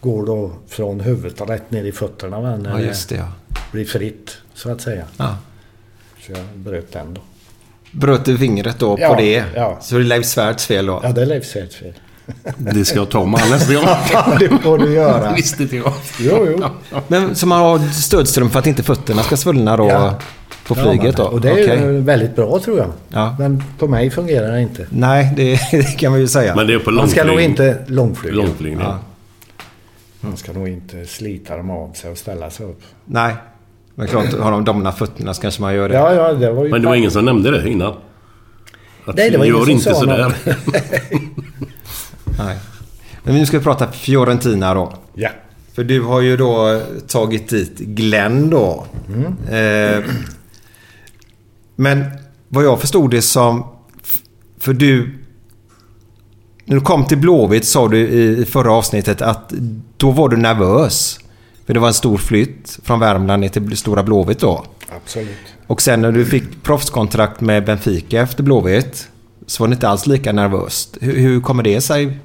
[0.00, 2.56] går då från huvudet och rätt ner i fötterna.
[2.56, 3.28] När Ja, just det ja.
[3.72, 5.04] blir fritt, så att säga.
[5.16, 5.36] ja.
[6.26, 7.20] Så jag bröt den då.
[7.96, 9.44] Bröt du fingret då på Ja, det?
[9.54, 9.78] ja.
[9.80, 11.00] Så det är Leif Svärds fel då?
[11.02, 11.92] Ja, det är Leif Svärds fel.
[12.56, 13.84] Det ska jag ta med han nästa gång.
[14.12, 15.32] Ja, det får du göra.
[15.36, 15.92] Visste inte jag.
[16.20, 16.64] Jo, jo.
[17.08, 20.18] Men så man har stödström för att inte fötterna ska svullna då Ja.
[20.66, 21.22] på flyget då?
[21.24, 22.92] Och det är ju väldigt bra tror jag.
[23.08, 23.36] Ja.
[23.38, 24.86] Men på mig fungerar det inte.
[24.90, 26.54] Nej, det, det kan man ju säga.
[26.56, 27.50] Men det är på Man ska nog långflyg.
[27.50, 28.34] inte långflyga.
[28.36, 28.86] Långflygning.
[28.86, 28.98] Ja.
[30.20, 32.80] Man ska nog inte slita dem av sig och ställa sig upp.
[33.04, 33.34] Nej.
[33.98, 35.94] Men klart, har de domna fötterna så kanske man gör det.
[35.94, 36.70] Ja, ja, det var ju...
[36.70, 37.94] Men det var ingen som nämnde det innan?
[39.04, 40.34] Att Nej, det var ingen gör som inte sådär.
[42.38, 42.58] Nej.
[43.22, 44.92] Men nu ska vi prata Fiorentina då.
[45.14, 45.28] Ja.
[45.74, 48.86] För du har ju då tagit dit Glenn då.
[49.50, 50.04] Eh,
[51.76, 52.04] men
[52.48, 53.64] vad jag förstod det som...
[54.58, 55.18] För du...
[56.64, 59.52] När du kom till Blåvitt sa du i, i förra avsnittet att
[59.96, 61.18] då var du nervös.
[61.66, 64.64] För det var en stor flytt från Värmland ner till Stora Blåvitt då.
[64.96, 65.28] Absolut.
[65.66, 69.08] Och sen när du fick proffskontrakt med Benfica efter Blåvitt
[69.46, 70.96] så var det inte alls lika nervöst.
[71.00, 72.18] Hur, hur kommer det sig?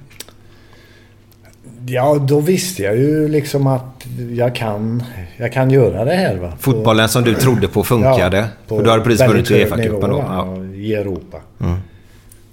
[1.86, 5.04] Ja, då visste jag ju liksom att jag kan,
[5.38, 6.36] jag kan göra det här.
[6.38, 6.52] Va?
[6.52, 8.48] På- Fotbollen som du trodde på funkade.
[8.68, 10.18] på för du hade precis vunnit Uefa-cupen då.
[10.28, 10.64] Ja.
[10.76, 11.38] I Europa.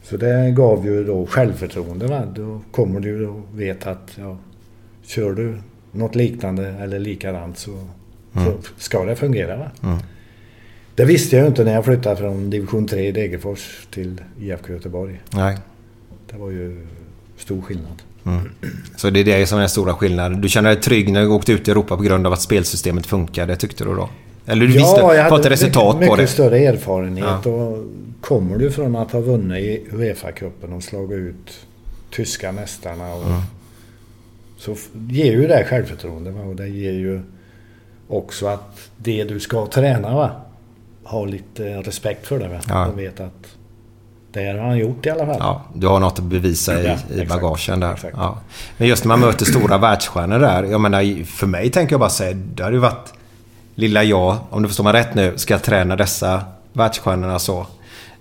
[0.02, 2.06] Så det gav ju då självförtroende.
[2.06, 2.22] Va?
[2.34, 4.36] Då kommer du och vet att ja,
[5.06, 5.58] kör du
[5.92, 7.86] något liknande eller likadant så,
[8.34, 9.56] så ska det fungera.
[9.56, 9.98] Va?
[10.94, 15.20] Det visste jag inte när jag flyttade från division 3 i Degerfors till IFK Göteborg.
[15.30, 15.56] Nej.
[16.30, 16.86] Det var ju
[17.36, 18.02] stor skillnad.
[18.96, 20.40] Så det är det som är den stora skillnaden.
[20.40, 23.06] Du känner dig trygg när du åkte ut i Europa på grund av att spelsystemet
[23.06, 24.08] funkade, tyckte du då?
[24.46, 26.22] Eller du visste, jag fått ett resultat mycket, på det?
[26.22, 27.46] mycket större erfarenhet.
[27.46, 27.84] Och
[28.20, 31.66] kommer du från att ha vunnit i Uefa-cupen och slagit ut
[32.10, 33.14] tyska mästarna.
[33.14, 33.24] Och,
[34.58, 34.74] Så
[35.08, 36.30] ger ju det självförtroende.
[36.30, 36.40] Va?
[36.40, 37.20] Och det ger ju
[38.08, 40.30] också att det du ska träna va?
[41.04, 42.48] har lite respekt för det.
[42.48, 42.60] Va?
[42.68, 42.86] Ja.
[42.86, 43.46] Och vet att
[44.32, 45.36] det har han gjort i alla fall.
[45.38, 47.98] Ja, du har något att bevisa i, Ja, i bagagen där.
[48.16, 48.38] Ja.
[48.76, 50.62] Men just när man möter stora världsstjärnor där.
[50.64, 53.12] Jag menar, för mig tänker jag bara säga, det hade ju varit
[53.74, 56.42] lilla jag, om du förstår mig rätt nu, ska träna dessa
[56.72, 57.66] världsstjärnorna så.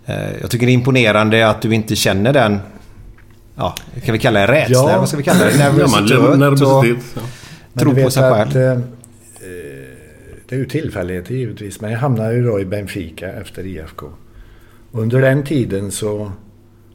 [0.06, 2.60] Eh, Jag tycker det är imponerande att du inte känner den,
[3.58, 4.76] ja, kan vi kalla det rädsla?
[4.92, 5.00] Ja.
[5.00, 5.52] Vad ska vi kalla det?
[5.58, 7.06] Ja, Nervositet och nervositet.
[7.16, 7.22] Ja.
[7.74, 8.58] Men tro på sig att, själv.
[8.64, 8.78] eh, eh,
[10.50, 11.82] Det är ju tillfälligheter givetvis.
[11.82, 14.06] Men jag hamnade ju då i Benfica efter IFK.
[14.92, 16.32] Under den tiden så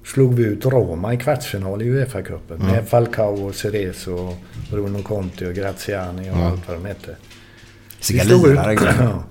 [0.05, 2.55] slog vi ut Roma i kvartsfinal i Uefa-cupen.
[2.61, 2.67] Mm.
[2.67, 4.35] Med Falcao och Cerezo och
[4.71, 7.17] Bruno Conti och Graziani och allt vad de hette.
[8.09, 8.95] Vi Vilka slog ut- lirare, Glenn.
[9.01, 9.25] Ja.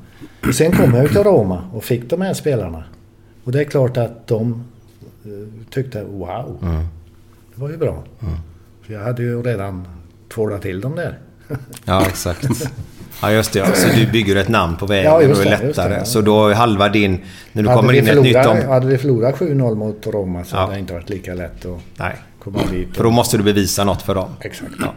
[0.47, 2.83] Och sen kom jag till Roma och fick de här spelarna.
[3.43, 4.63] Och det är klart att de
[5.25, 6.57] eh, tyckte wow.
[6.61, 6.83] Mm.
[7.55, 8.03] Det var ju bra.
[8.85, 9.87] För jag hade ju redan
[10.33, 11.19] tvålat till dem där.
[11.85, 12.47] Ja, exakt.
[13.21, 13.59] Ja, just det.
[13.59, 13.65] Ja.
[13.73, 15.93] Så du bygger ett namn på vägen Ja, och just det är det, just lättare.
[15.93, 16.05] det, ja.
[16.05, 17.19] Så då är halva din...
[17.53, 18.57] När du hade, kommer in i ett nytt om...
[18.67, 20.59] hade vi förlorat 7-0 mot Roma så Ja.
[20.59, 22.15] hade det inte varit lika lätt att Nej.
[22.43, 22.87] komma dit.
[22.95, 24.29] För då måste du bevisa något för dem.
[24.41, 24.71] Exakt.
[24.79, 24.93] Ja,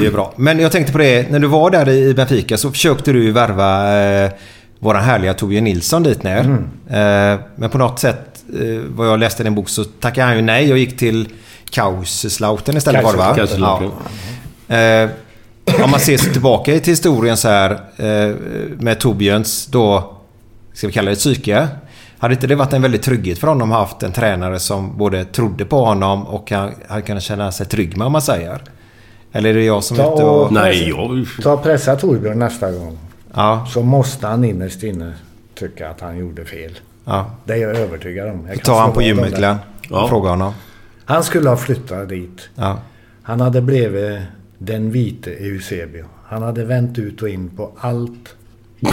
[0.00, 0.32] det är bra.
[0.36, 4.00] Men jag tänkte på det, när du var där i Benfica så försökte du värva
[4.02, 4.30] eh,
[4.78, 6.40] våran härliga Torbjörn Nilsson dit ner.
[6.40, 7.34] Mm.
[7.34, 10.36] Eh, men på något sätt, eh, vad jag läste i din bok, så tackade han
[10.36, 11.28] ju nej och gick till
[11.72, 13.34] Kaiserslautern istället var det va?
[13.36, 13.90] Kaiserslautern.
[14.66, 14.76] Ja.
[14.76, 15.10] Eh,
[15.84, 18.34] om man ser sig tillbaka till historien så här eh,
[18.78, 20.12] med Torbjörns då,
[20.72, 21.68] ska vi kalla det psyke.
[22.18, 24.98] Hade inte det varit en väldigt trygghet för honom att ha haft en tränare som
[24.98, 28.62] både trodde på honom och han hade kunnat känna sig trygg med om man säger?
[29.32, 30.42] Eller är det jag som Ta ute och...
[30.46, 31.26] och- Nej, jag...
[31.42, 32.98] Ta och pressa Torbjörn nästa gång.
[33.34, 35.12] Ja, Så måste han innerst inne
[35.54, 36.78] tycka att han gjorde fel.
[37.04, 37.26] ja.
[37.44, 38.48] Det är jag övertygad om.
[38.48, 39.36] Jag Ta han på gymmet.
[39.36, 39.56] Glenn.
[39.90, 40.08] Ja.
[40.08, 40.52] Fråga honom.
[41.12, 42.48] Han skulle ha flyttat dit.
[42.54, 42.82] Ja.
[43.22, 44.20] Han hade blivit
[44.58, 46.04] den vite Eusebio.
[46.24, 48.36] Han hade vänt ut och in på allt
[48.80, 48.86] i,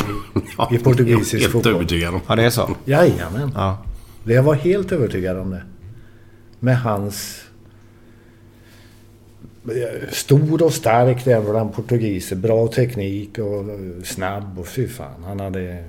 [0.75, 1.73] i portugisisk Helt fotboll.
[1.75, 2.21] övertygad om.
[2.27, 2.75] ja, det är så.
[2.85, 3.51] Jajamän.
[3.55, 3.77] Ja.
[4.23, 5.63] Det jag var helt övertygad om det.
[6.59, 7.43] Med hans...
[10.11, 12.35] Stor och stark där bland portugiser.
[12.35, 13.65] Bra teknik och
[14.03, 15.23] snabb och fy fan.
[15.25, 15.83] Han hade...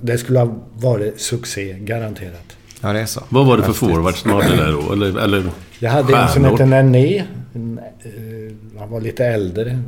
[0.00, 2.56] Det skulle ha varit succé, garanterat.
[2.82, 3.22] Ja, det är så.
[3.28, 4.92] Vad var det för forwards de hade där då?
[4.92, 6.50] Eller, eller Jag hade en som stjärnor?
[6.50, 7.24] hette Nené.
[7.54, 9.82] En, eh, Han var lite äldre.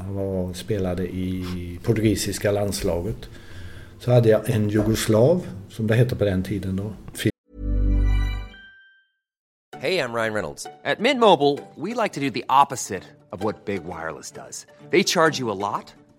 [0.00, 1.44] Han var, spelade i
[1.82, 3.28] portugisiska landslaget.
[4.00, 6.92] Så hade jag en jugoslav, som det hette på den tiden då.
[9.80, 10.66] Hey, I'm Ryan Reynolds.
[10.84, 14.66] At Mint Mobile, we like to do the opposite of what Big Wireless does.
[14.90, 15.94] They charge you a lot,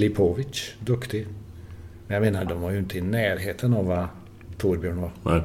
[0.00, 1.26] Lipovic, duktig.
[2.06, 4.06] Men jag menar, de var ju inte i närheten av vad
[4.58, 5.10] Torbjörn var.
[5.22, 5.42] Nej.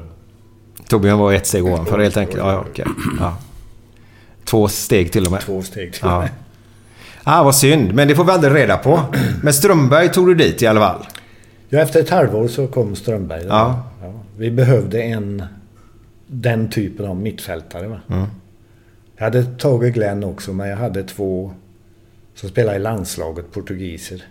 [0.88, 2.38] Torbjörn var ett steg ovanför helt enkelt.
[2.38, 2.84] Ja, ja, okej.
[3.20, 3.38] ja.
[4.44, 5.40] Två steg till och med.
[5.40, 6.20] Två steg till och Ja.
[6.20, 6.30] med.
[7.22, 7.94] Ah, vad synd.
[7.94, 9.00] Men det får vi aldrig reda på.
[9.42, 11.06] Men Strömberg tog du dit i alla fall.
[11.68, 13.44] Ja, efter ett halvår så kom Strömberg.
[13.48, 13.88] Ja.
[14.02, 15.42] Ja, vi behövde en...
[16.26, 17.88] Den typen av mittfältare.
[17.88, 18.00] Va?
[18.08, 18.26] Mm.
[19.16, 21.52] Jag hade tagit Glenn också, men jag hade två
[22.34, 24.22] som spelade i landslaget, portugiser.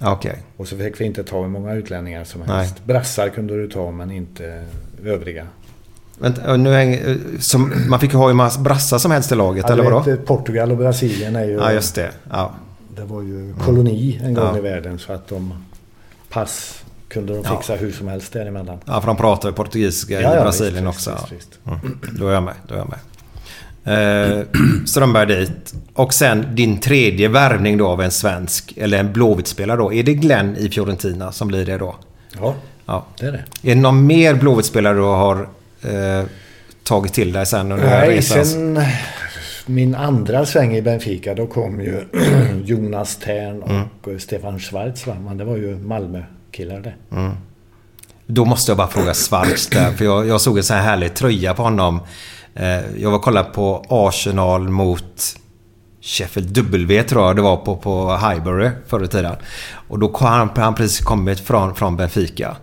[0.00, 0.42] Okej.
[0.56, 2.56] Och så fick vi inte ta hur många utlänningar som Nej.
[2.56, 2.84] helst.
[2.84, 4.64] Brassar kunde du ta, men inte
[5.04, 5.46] övriga.
[6.18, 9.34] Vänta, och nu hänger, som, man fick ju ha hur många brassar som helst i
[9.34, 10.00] laget, Ja, eller vadå?
[10.00, 11.52] vet, Portugal och Brasilien är ju...
[11.52, 12.10] Ja, just det.
[12.30, 12.54] Ja.
[12.96, 14.58] Det var ju koloni en gång Ja.
[14.58, 15.64] i världen så att de...
[16.28, 17.56] Pass kunde de Ja.
[17.56, 18.78] fixa hur som helst däremellan.
[18.84, 21.10] ja, för de pratar ju portugisiska Ja, i ja, Brasilien visst, också.
[21.30, 21.98] visst, visst, Mm.
[22.18, 22.54] Då är jag med.
[22.68, 22.98] Då är jag med.
[23.86, 24.38] Eh,
[24.86, 25.74] Strömberg dit.
[25.94, 29.92] Och sen din tredje värvning då av en svensk, eller en Blåvitt-spelare då.
[29.92, 31.96] Är det Glenn i Fiorentina som blir det då?
[32.40, 32.54] Ja,
[32.86, 33.06] Ja.
[33.20, 33.44] det är det.
[33.70, 35.48] Är det någon mer Blåvitt-spelare du har
[35.82, 36.26] eh,
[36.84, 38.44] tagit till dig sen under den här Nej, resan?
[38.46, 38.80] sen
[39.66, 42.04] min andra sväng i Benfica då kom ju
[42.64, 44.18] Jonas Tern och Mm.
[44.20, 45.16] Stefan Schwarz va?
[45.24, 46.94] Men det var ju Malmö-killar det.
[48.26, 49.92] Då måste jag bara fråga Schwarz där.
[49.92, 52.00] För jag, jag såg en sån här härlig tröja på honom.
[52.56, 55.36] Eh, jag var och kollade på Arsenal mot
[56.00, 59.36] Sheffield W tror jag det var på, på Highbury förr i tiden.
[59.88, 62.56] Och då kom han, han precis kommit från, från Benfica.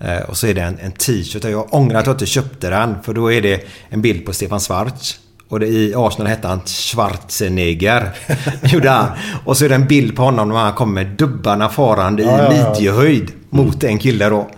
[0.00, 1.44] Eh, och så är det en, en t-shirt.
[1.44, 3.02] Jag ångrar att jag inte köpte den.
[3.02, 5.18] För då är det en bild på Stefan Schwarz.
[5.48, 8.10] Och det, i Arsenal hette han Schwarzenegger.
[8.62, 9.08] Gjorde han.
[9.44, 12.26] Och så är det en bild på honom när han kommer med dubbarna farande i
[12.26, 14.50] midjehöjd mot en kille då.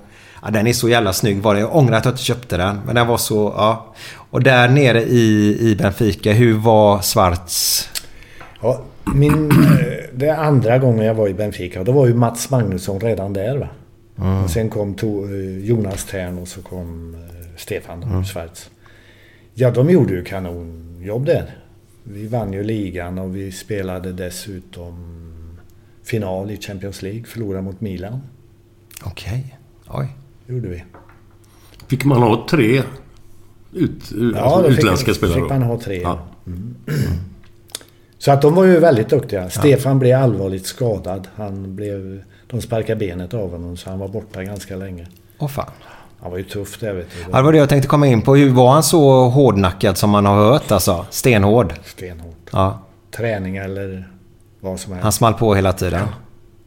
[0.46, 1.60] Ja, den är så jävla snygg var det.
[1.60, 2.80] Jag ångrar att jag inte köpte den.
[2.86, 3.94] Men den var så, ja.
[4.30, 7.88] Och där nere i, i Benfica, hur var Schwarz?
[8.62, 8.80] Ja,
[9.14, 9.56] min, eh,
[10.14, 11.84] det andra gången jag var i Benfica.
[11.84, 13.68] Då var ju Mats Magnusson redan där va.
[14.44, 18.70] Och sen kom to, eh, Jonas Tern och så kom eh, Stefan Schwarz.
[19.54, 21.56] Ja, de gjorde ju kanonjobb där.
[22.02, 24.94] Vi vann ju ligan och vi spelade dessutom
[26.04, 27.24] final i Champions League.
[27.24, 28.20] Förlorade mot Milan.
[29.04, 29.58] Okej.
[29.88, 30.08] Oj.
[30.46, 30.84] Gjorde vi.
[31.88, 32.82] Fick man ha tre
[33.72, 35.34] ut, Ja, alltså då fick- utländska spelare?
[35.34, 35.48] fick då?
[35.48, 36.00] man ha tre.
[36.02, 36.18] Ja.
[38.18, 39.50] Så att de var ju väldigt duktiga.
[39.50, 41.28] Stefan blev allvarligt skadad.
[41.36, 42.22] Han blev...
[42.50, 45.06] De sparkade benet av honom så han var borta ganska länge.
[45.38, 45.70] Åh fan.
[46.20, 47.20] Han var ju tuff där vet du.
[47.30, 48.36] Ja, det var det jag tänkte komma in på.
[48.36, 51.06] Hur var han så hårdnackad som man har hört alltså?
[51.10, 51.74] Stenhård?
[51.84, 52.50] Stenhårt.
[52.52, 52.82] Ja.
[53.16, 54.08] Träning eller
[54.60, 55.02] vad som helst.
[55.02, 56.08] Han small på hela tiden.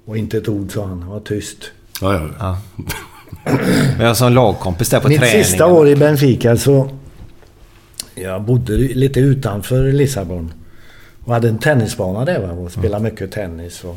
[0.06, 1.01] Och inte ett ord sa han.
[1.01, 1.57] Han var tyst.
[2.01, 2.27] Ja, ja.
[2.39, 2.57] Ja.
[3.97, 5.45] Men jag som lagkompis där på Mitt träningen.
[5.45, 6.89] sista år i Benfica så...
[8.15, 10.53] Jag bodde lite utanför Lissabon.
[11.26, 12.51] Och hade en tennisbana där va?
[12.51, 13.84] och spelade mycket tennis.
[13.84, 13.95] Och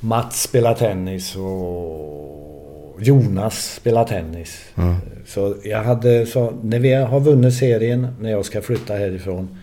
[0.00, 4.64] Mats spelade tennis och Jonas spelade tennis.
[5.26, 6.26] Så jag hade...
[6.26, 9.58] Så när vi har vunnit serien, när jag ska flytta härifrån.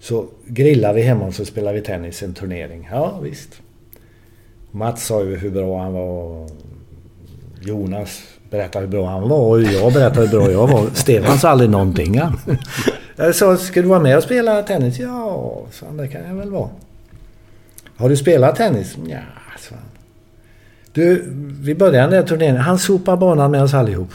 [0.00, 2.88] Så grillar vi hemma och så spelar vi tennis en turnering.
[2.92, 3.60] Ja, visst.
[4.70, 6.48] Mats sa ju hur bra han var.
[7.60, 8.20] Jonas
[8.50, 10.86] berättade hur bra han var och jag berättade hur bra jag var.
[10.94, 12.20] Stefan sa aldrig någonting.
[13.16, 14.98] Jag sa, ska du vara med och spela tennis?
[14.98, 16.68] Ja, han, det kan jag väl vara.
[17.96, 18.96] Har du spelat tennis?
[19.08, 19.16] Ja,
[19.60, 19.84] sa han.
[20.92, 21.24] Du,
[21.60, 22.60] vi började den där turneringen.
[22.60, 24.08] Han sopade banan med oss allihop.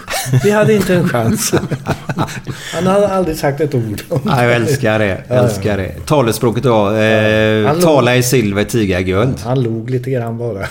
[0.44, 1.54] Vi hade inte en chans.
[2.74, 4.02] Han hade aldrig sagt ett ord.
[4.26, 5.24] Ja, jag älskar det.
[5.28, 5.92] Ja, älskar det.
[6.06, 6.92] Talespråket då.
[6.96, 9.40] Eh, låg- tala i silver, tiga i guld.
[9.44, 10.68] Han log lite grann bara.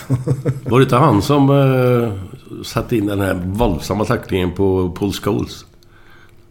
[0.63, 2.13] Var det inte han som eh,
[2.63, 5.65] satte in den här våldsamma tacklingen på Paul Scholes?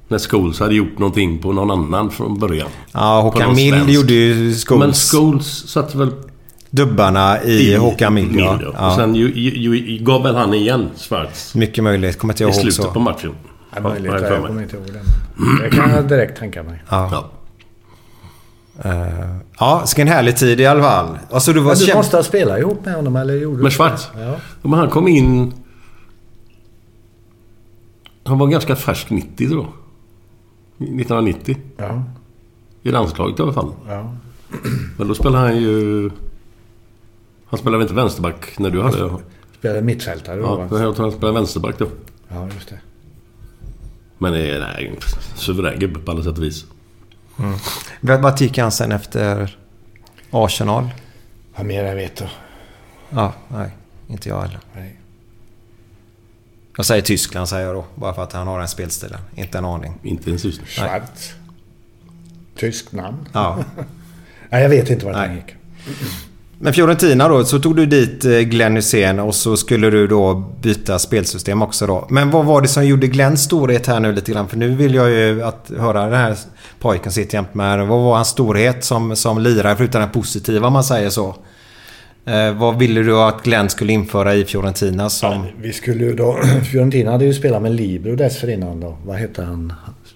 [0.09, 2.69] När Scholes hade gjort någonting på någon annan från början.
[2.93, 3.91] Ja, Håkan Mild svensk.
[3.93, 4.69] gjorde ju Scholes.
[4.87, 6.13] Men Scholes satte väl
[6.71, 8.53] Dubbarna i, Håkan Mild, ja.
[8.57, 8.97] Mild, Och ja.
[8.97, 11.55] sen ju, ju, ju, gav väl han igen Schwarz.
[11.55, 12.19] Mycket möjligt.
[12.19, 12.91] Kommer inte jag I ihåg slutet så.
[12.91, 13.33] på matchen.
[13.75, 14.13] Ja, möjligt.
[14.13, 15.63] jag kommer inte ihåg det.
[15.65, 16.83] Det kan jag direkt tänka mig.
[16.91, 17.09] Ja.
[17.13, 17.31] Ja.
[18.91, 21.19] Eh, ja, ska en härlig tid i alla fall.
[21.31, 21.97] Alltså du var Men du känd...
[21.97, 23.73] måste ha spelat ihop med honom, eller gjorde du Med?
[23.73, 24.09] Schwarz?
[24.21, 24.35] Ja.
[24.63, 25.53] Men han kom in...
[28.25, 29.73] Han var ganska färsk 90 tror jag.
[30.89, 31.57] 1990.
[31.77, 32.03] Ja.
[32.83, 33.73] I landslaget i alla fall.
[33.89, 34.15] ja.
[34.99, 36.11] Men då spelade han ju...
[37.47, 39.11] Han spelade väl inte vänsterback när du hade...
[39.59, 41.87] Spelade mittfältare då, Ja, jag tror han spelade vänsterback då.
[42.29, 42.81] Ja, just det.
[44.19, 44.99] Men eh, nej,
[45.35, 46.65] suverän gubbe på alla sätt och vis.
[48.01, 49.57] Vad vad gick han sen efter
[50.31, 50.89] Arsenal?
[51.57, 52.25] Vad mer jag vet då.
[53.11, 53.71] Ja, nej.
[54.09, 54.61] Inte jag heller.
[54.75, 55.01] Nej.
[56.77, 57.85] Jag säger Tyskland säger jag då.
[57.95, 59.21] Bara för att han har den spelstilen.
[59.35, 59.99] Inte en aning.
[60.03, 61.33] Inte ens just Schwarz.
[62.57, 63.29] Tysk namn.
[63.33, 63.59] Ja.
[64.51, 65.57] Nej, jag vet inte vart han gick.
[66.59, 70.35] Men Fiorentina då, så tog du dit eh, Glenn Hysén och så skulle du då
[70.35, 72.07] byta spelsystem också då.
[72.11, 74.49] Men vad var det som gjorde Glenns storhet här nu lite grann?
[74.49, 76.37] För nu vill jag ju att höra den här
[76.79, 77.87] pojken sitta jämt med.
[77.87, 81.37] Vad var hans storhet som, som lirare, förutom den positiva om man säger så?
[82.27, 85.47] Eh, vad ville du att Glenn skulle införa i Fiorentina som...
[85.61, 86.39] Vi skulle ju då...
[86.73, 88.97] Fiorentina hade ju spelat med Libro dessförinnan då.
[89.05, 89.73] Vad hette han?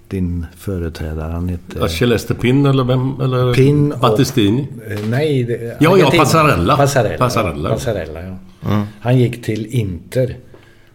[0.08, 1.32] Din företrädare?
[1.32, 1.84] Han hette...
[1.84, 3.20] Achilles Pin eller vem?
[3.20, 4.66] Eller Pin och- Battistini?
[4.90, 6.10] Eh, Nej, det, Ja, ja.
[6.16, 6.76] Passarella.
[6.76, 7.18] Passarella.
[7.18, 7.68] Passarella.
[7.68, 8.36] Ja, Passarella, ja.
[8.70, 8.86] Mm.
[9.00, 10.36] Han gick till Inter.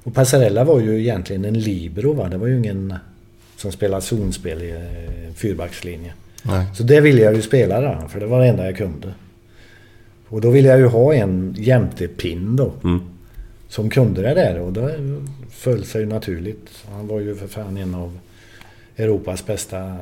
[0.03, 2.29] Och Passarella var ju egentligen en libero, va?
[2.29, 2.93] Det var ju ingen
[3.57, 6.13] som spelade zonspel i eh, fyrbackslinje.
[6.43, 6.65] Nej.
[6.73, 9.07] Så det ville jag ju spela då, för det var det enda jag kunde.
[10.33, 12.71] Och då ville jag ju ha en jämte pin då.
[12.83, 13.01] Mm.
[13.67, 14.95] Som kunde det där och det
[15.51, 16.69] föll sig ju naturligt.
[16.91, 18.19] Han var ju för fan en av
[18.97, 19.93] Europas bästa eh,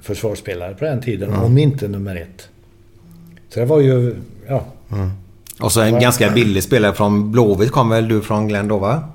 [0.00, 1.28] försvarsspelare på den tiden.
[1.28, 1.42] Mm.
[1.42, 2.48] Om inte nummer ett.
[3.48, 4.16] Så det var ju,
[4.48, 4.64] ja.
[5.60, 9.08] Och så en ganska billig spelare från Blåvitt kom väl du från Glenn då va?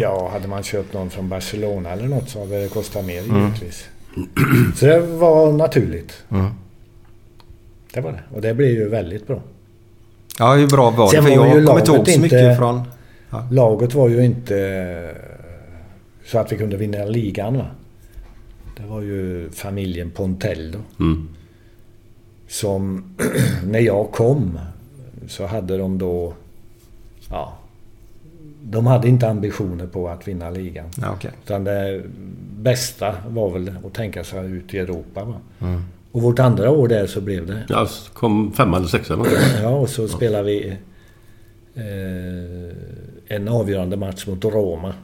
[0.00, 3.42] Ja, hade man köpt någon från Barcelona eller något så hade det kostat mer Mm.
[3.44, 3.84] givetvis.
[4.76, 6.22] Så det var naturligt.
[6.30, 6.46] Mm.
[7.94, 8.22] Det var det.
[8.34, 9.40] Och det blev ju väldigt bra.
[10.38, 11.10] Ja, hur bra var det?
[11.10, 12.82] Sen För var ju jag kommer inte ihåg laget så mycket inte- från...
[13.50, 15.14] Laget var ju inte
[16.26, 17.66] så att vi kunde vinna ligan va.
[18.76, 20.78] Det var ju familjen Pontello.
[21.00, 21.28] Mm.
[22.48, 23.04] Som
[23.66, 24.58] när jag kom
[25.28, 26.34] så hade de då...
[27.30, 27.58] Ja.
[28.62, 30.86] De hade inte ambitioner på att vinna ligan.
[31.00, 31.30] Ja, okej.
[31.44, 32.02] Utan det
[32.58, 35.24] bästa var väl att tänka sig ut i Europa.
[35.24, 35.34] Va?
[35.60, 35.82] Mm.
[36.14, 37.62] Och vårt andra år där så blev det.
[37.68, 39.18] Ja, kom femma eller sexa.
[39.62, 40.76] Ja, och så spelade vi
[41.74, 44.94] eh, en avgörande match mot Roma.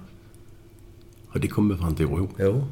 [1.34, 2.28] Ja, det kommer fan inte ihåg.
[2.38, 2.64] Jo.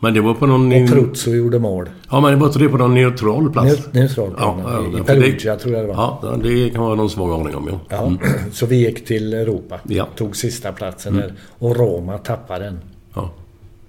[0.00, 0.82] Men det var på någon...
[0.82, 1.90] Och Pruzzo gjorde mål.
[2.10, 3.76] Ja, men det var det på någon neutral plats?
[3.76, 4.58] Neu- neutral plan,
[4.94, 6.18] i för Perugia tror jag det var.
[6.22, 7.80] Ja, det kan vara någon svag aning om, ja.
[7.88, 8.18] Ja, Mm.
[8.52, 9.80] Så vi gick till Europa.
[9.88, 10.08] Ja.
[10.16, 11.26] Tog sista platsen Mm.
[11.26, 11.34] där.
[11.58, 12.80] Och Roma tappade den
[13.14, 13.30] Ja.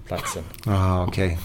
[0.07, 0.44] platsen.
[0.65, 1.40] Ja, okej.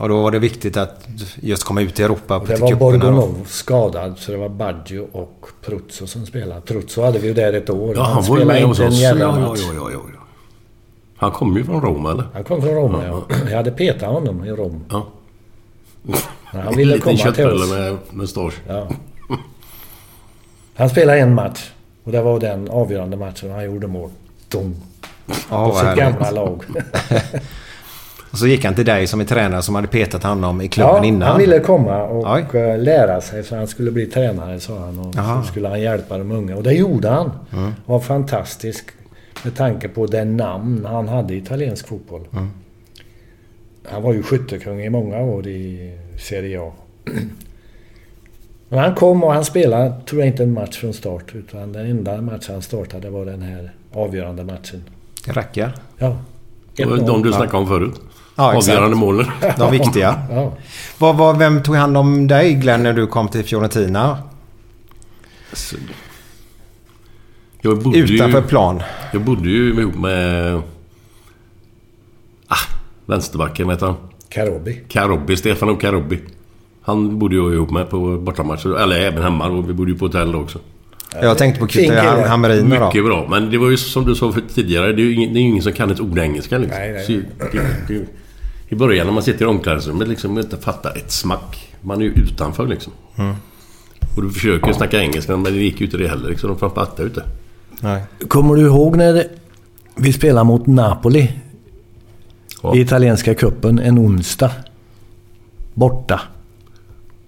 [0.00, 1.08] Och då var det viktigt att
[1.40, 2.74] just komma ut i Europa Och på det var.
[2.74, 6.60] Borgonov skadad så det var Baggio och Pruzzo som spelade.
[6.60, 7.94] Pruzzo hade vi ju där ett år.
[7.96, 9.60] Ja, han var ju med hos inte en oss.
[9.62, 10.20] Ja, ja, ja, ja, ja.
[11.16, 12.24] Han kom ju från Rom, eller?
[12.34, 13.24] Han kom från Roma, ja.
[13.50, 14.84] Jag hade petat honom i Rom.
[14.90, 15.06] Ja.
[16.52, 17.70] Men han ville Liten komma till oss.
[17.70, 18.54] med mustasch.
[18.68, 18.88] Ja.
[20.74, 21.70] Han spelade en match.
[22.04, 24.10] Och det var den avgörande matchen han gjorde mål.
[24.48, 24.76] Dum.
[25.50, 26.04] Ja, på sitt härligt.
[26.04, 26.64] gamla lag.
[28.30, 30.96] Och så gick han till dig som är tränare som hade petat honom i klubben
[30.96, 31.28] ja, innan.
[31.28, 32.60] han ville komma och Oj.
[32.60, 34.98] eh, lära sig för han skulle bli tränare sa han.
[34.98, 35.42] Och Jaha.
[35.42, 36.56] så skulle han hjälpa de unga.
[36.56, 37.30] Och det gjorde han.
[37.52, 37.72] Mm.
[37.86, 38.90] var fantastisk.
[39.44, 42.22] Med tanke på den namn han hade i italiensk fotboll.
[42.32, 42.50] Mm.
[43.84, 46.72] Han var ju skyttekung i många år i Serie A.
[48.68, 51.34] Men han kom och han spelade, tror jag inte en match från start.
[51.34, 54.84] Utan den enda matchen han startade var den här avgörande matchen.
[55.26, 55.72] Det räcker.
[55.98, 56.16] Ja.
[56.76, 58.00] Det de du snackade om förut.
[58.40, 58.56] Ja.
[58.56, 59.26] Avgörande målen.
[59.58, 60.22] De viktiga.
[60.30, 60.52] Ja.
[60.98, 64.18] Vad, vad, vem tog hand om dig Glenn när du kom till Fiorentina?
[65.52, 65.76] Så-
[67.60, 68.82] Jag bodde Utanför ju, plan.
[69.12, 70.54] Jag bodde ju ihop med...
[72.48, 72.56] Ah,
[73.06, 73.96] vänsterbacken, heter han?
[74.28, 74.80] Karobi.
[74.88, 76.20] Karobi, Stefano Karobi.
[76.82, 78.82] Han bodde jag ihop med på bortamatcher.
[78.82, 79.48] Eller även hemma.
[79.48, 80.58] Och vi bodde ju på hotell då också.
[81.22, 82.28] Jag tänkte på.
[82.28, 82.86] Hammerina då.
[82.86, 83.26] Mycket bra.
[83.30, 84.92] Men det var ju som du sa för tidigare.
[84.92, 86.78] Det är ju ingen, det är ingen som kan ett ord engelska liksom.
[86.78, 87.04] Nej, nej.
[87.04, 88.06] Så det, det,
[88.72, 91.74] I början när man sitter i omklädningsrummet liksom och inte fattar ett smack.
[91.80, 92.92] Man är ju utanför liksom.
[93.16, 93.34] Mm.
[94.16, 96.56] Och du försöker snacka engelska men det gick ju inte det heller liksom.
[96.58, 97.22] De fattar ju inte.
[97.80, 98.02] Nej.
[98.28, 99.24] Kommer du ihåg när
[99.96, 101.32] vi spelade mot Napoli?
[102.62, 102.74] Ja.
[102.74, 104.50] I italienska cupen en onsdag.
[105.74, 106.20] Borta.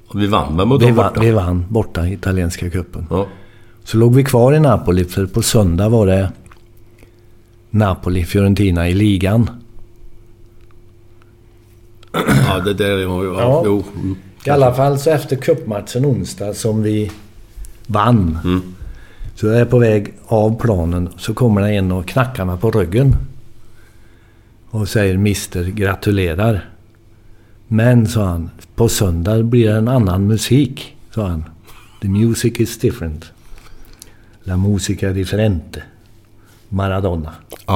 [0.06, 1.20] Och vi vann med mot Vi, dem borta.
[1.20, 3.06] vi vann borta i italienska cupen.
[3.10, 3.27] Ja.
[3.85, 6.32] Så låg vi kvar i Napoli för på söndag var det
[7.70, 9.51] Napoli-Fiorentina i ligan.
[12.47, 12.98] ja, det där...
[12.98, 13.62] Ja, ja, Ja.
[13.64, 13.84] Jo.
[13.94, 14.16] Mm.
[14.44, 17.10] I alla fall så efter cupmatchen onsdag som vi
[17.86, 18.39] vann.
[18.44, 18.74] Mm.
[19.34, 22.70] Så jag är på väg av planen så kommer det en och knackar mig på
[22.70, 23.16] ryggen.
[24.70, 26.68] Och säger Mister gratulerar.
[27.68, 31.44] Men, sa han, på söndag blir det en annan musik, sa han.
[32.01, 33.24] The music is different.
[34.44, 35.82] La musica differente.
[36.73, 37.32] Maradona.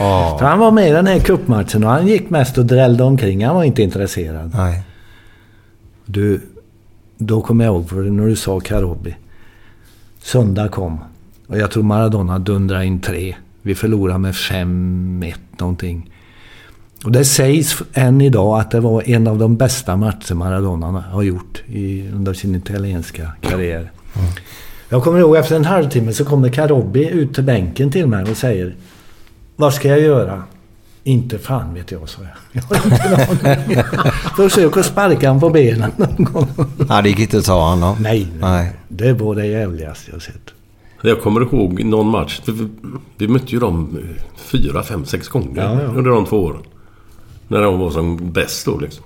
[0.00, 0.38] Åh.
[0.38, 3.44] För han var med i den här cupmatchen och han gick mest och drällde omkring.
[3.46, 4.50] Han var inte intresserad.
[4.54, 4.82] Nej.
[6.06, 6.40] Du,
[7.18, 9.16] då kommer jag ihåg för när du sa Karobi.
[10.22, 10.98] Söndag kom.
[11.46, 13.36] Och jag tror Maradona dundrade in tre.
[13.62, 16.10] Vi förlorade med 5-1 någonting.
[17.04, 21.22] Och det sägs än idag att det var en av de bästa matcher Maradona har
[21.22, 23.90] gjort i, under sin italienska karriär.
[24.88, 28.36] Jag kommer ihåg efter en halvtimme så kommer Karobi ut till bänken till mig och
[28.36, 28.74] säger
[29.56, 30.42] Vad ska jag göra?
[31.06, 32.62] Inte fan vet jag, sa jag.
[32.70, 33.84] jag har inte.
[34.36, 36.48] Försök att sparka honom på benen någon gång.
[36.88, 37.96] Nej, det gick inte att ta honom.
[38.00, 38.72] Nej, Nej.
[38.88, 40.50] det var det jävligaste jag sett.
[41.02, 42.40] Jag kommer ihåg någon match.
[43.16, 45.88] Vi, mötte ju dem eh, fyra, fem, sex gånger Ja, ja.
[45.88, 46.62] under de två åren.
[47.48, 49.04] När de var som bäst då liksom.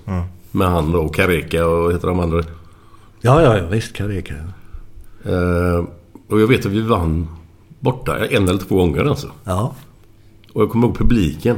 [0.51, 2.43] Med han och Kareka och heter de andra.
[3.21, 4.33] Ja, ja, ja visst Kareka.
[5.29, 5.85] Eh,
[6.29, 7.27] och jag vet att vi vann
[7.79, 9.27] borta en eller två gånger alltså.
[9.43, 9.75] Ja.
[10.53, 11.55] Och jag kommer ihåg publiken.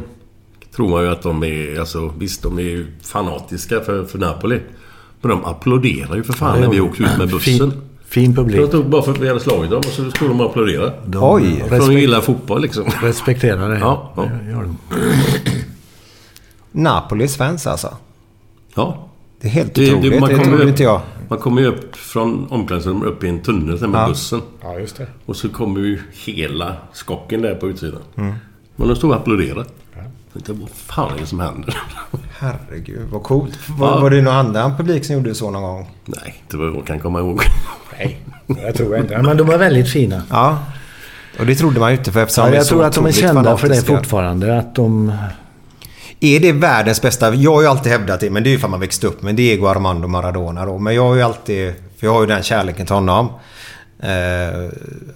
[0.75, 4.59] Tror man ju att de är, alltså visst de är fanatiska för, för Napoli.
[5.21, 7.71] Men de applåderar ju för fan när vi åkte ut med bussen.
[7.71, 8.59] Fin, fin publik.
[8.61, 10.91] Jag tog bara för att vi hade slagit dem och så skulle de applådera.
[11.05, 11.63] De Oj.
[11.69, 12.85] För de gillar fotboll liksom.
[13.01, 13.79] respekterar det.
[13.79, 14.21] Ja, ja.
[14.45, 14.77] Det gör de.
[16.71, 17.97] Napolis fans alltså.
[18.75, 19.07] Ja.
[19.41, 20.11] Det är helt Det, otroligt.
[20.11, 21.01] det, man, det kommer trodde ju inte jag.
[21.31, 24.07] Man kommer ju upp från omklädningsrummet upp i en tunnel sen med Ja.
[24.07, 24.41] bussen.
[24.61, 25.07] Ja, just det.
[25.25, 28.01] Och så kommer ju hela skocken där på utsidan.
[28.75, 29.65] Men de stod och applåderade.
[29.95, 31.77] Jag tänkte, vad fan är det som händer?
[32.39, 33.59] Herregud, vad coolt.
[33.69, 33.99] Var, Ja.
[33.99, 35.89] var det någon annan publik som gjorde så någon gång?
[36.05, 37.41] Nej, inte vad jag kan komma ihåg.
[37.99, 39.21] Nej, jag tror inte.
[39.21, 40.21] Men de är väldigt fina.
[40.29, 40.59] Ja.
[41.39, 43.05] Och det trodde man ju inte för eftersom Ja, de är jag tror att de
[43.05, 44.57] är kända för det fortfarande.
[44.59, 45.11] Att de...
[46.23, 47.35] Är det världens bästa?
[47.35, 49.21] Jag har ju alltid hävdat det, men det är ju för att man växte upp
[49.21, 50.77] med Diego Armando Maradona då.
[50.77, 51.73] Men jag har ju alltid...
[51.97, 53.29] För jag har ju den kärleken till honom.
[53.99, 54.69] Eh,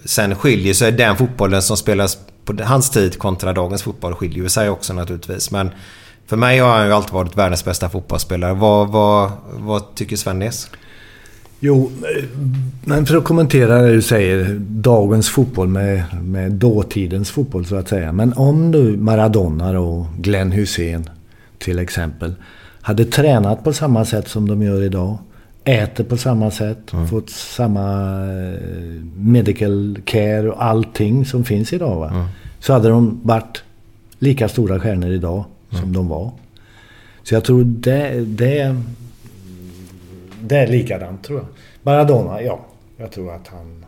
[0.06, 4.70] sen skiljer sig den fotbollen som spelas på hans tid kontra dagens fotboll skiljer sig
[4.70, 5.52] också naturligtvis.
[5.52, 5.72] Men
[6.28, 8.54] för mig har han ju alltid varit världens bästa fotbollsspelare.
[8.54, 10.70] Vad, vad, vad tycker Svennis?
[11.60, 11.92] Jo,
[12.86, 14.60] men för att kommentera det du säger.
[14.60, 18.12] Dagens fotboll med, med dåtidens fotboll så att säga.
[18.12, 21.10] Men om nu Maradona och Glenn Hussein
[21.58, 22.34] till exempel
[22.82, 25.18] hade tränat på samma sätt som de gör idag.
[25.64, 26.92] Äter på samma sätt.
[27.10, 28.60] Fått samma eh,
[29.18, 32.00] medical care och allting som finns idag.
[32.00, 32.30] Va?
[32.60, 33.64] Så hade de varit
[34.20, 36.32] lika stora stjärnor idag som de var.
[37.24, 38.82] Så jag tror det, det,
[40.48, 41.48] det är likadant tror jag.
[41.84, 42.60] Maradona, ja.
[42.98, 43.86] Jag tror att han...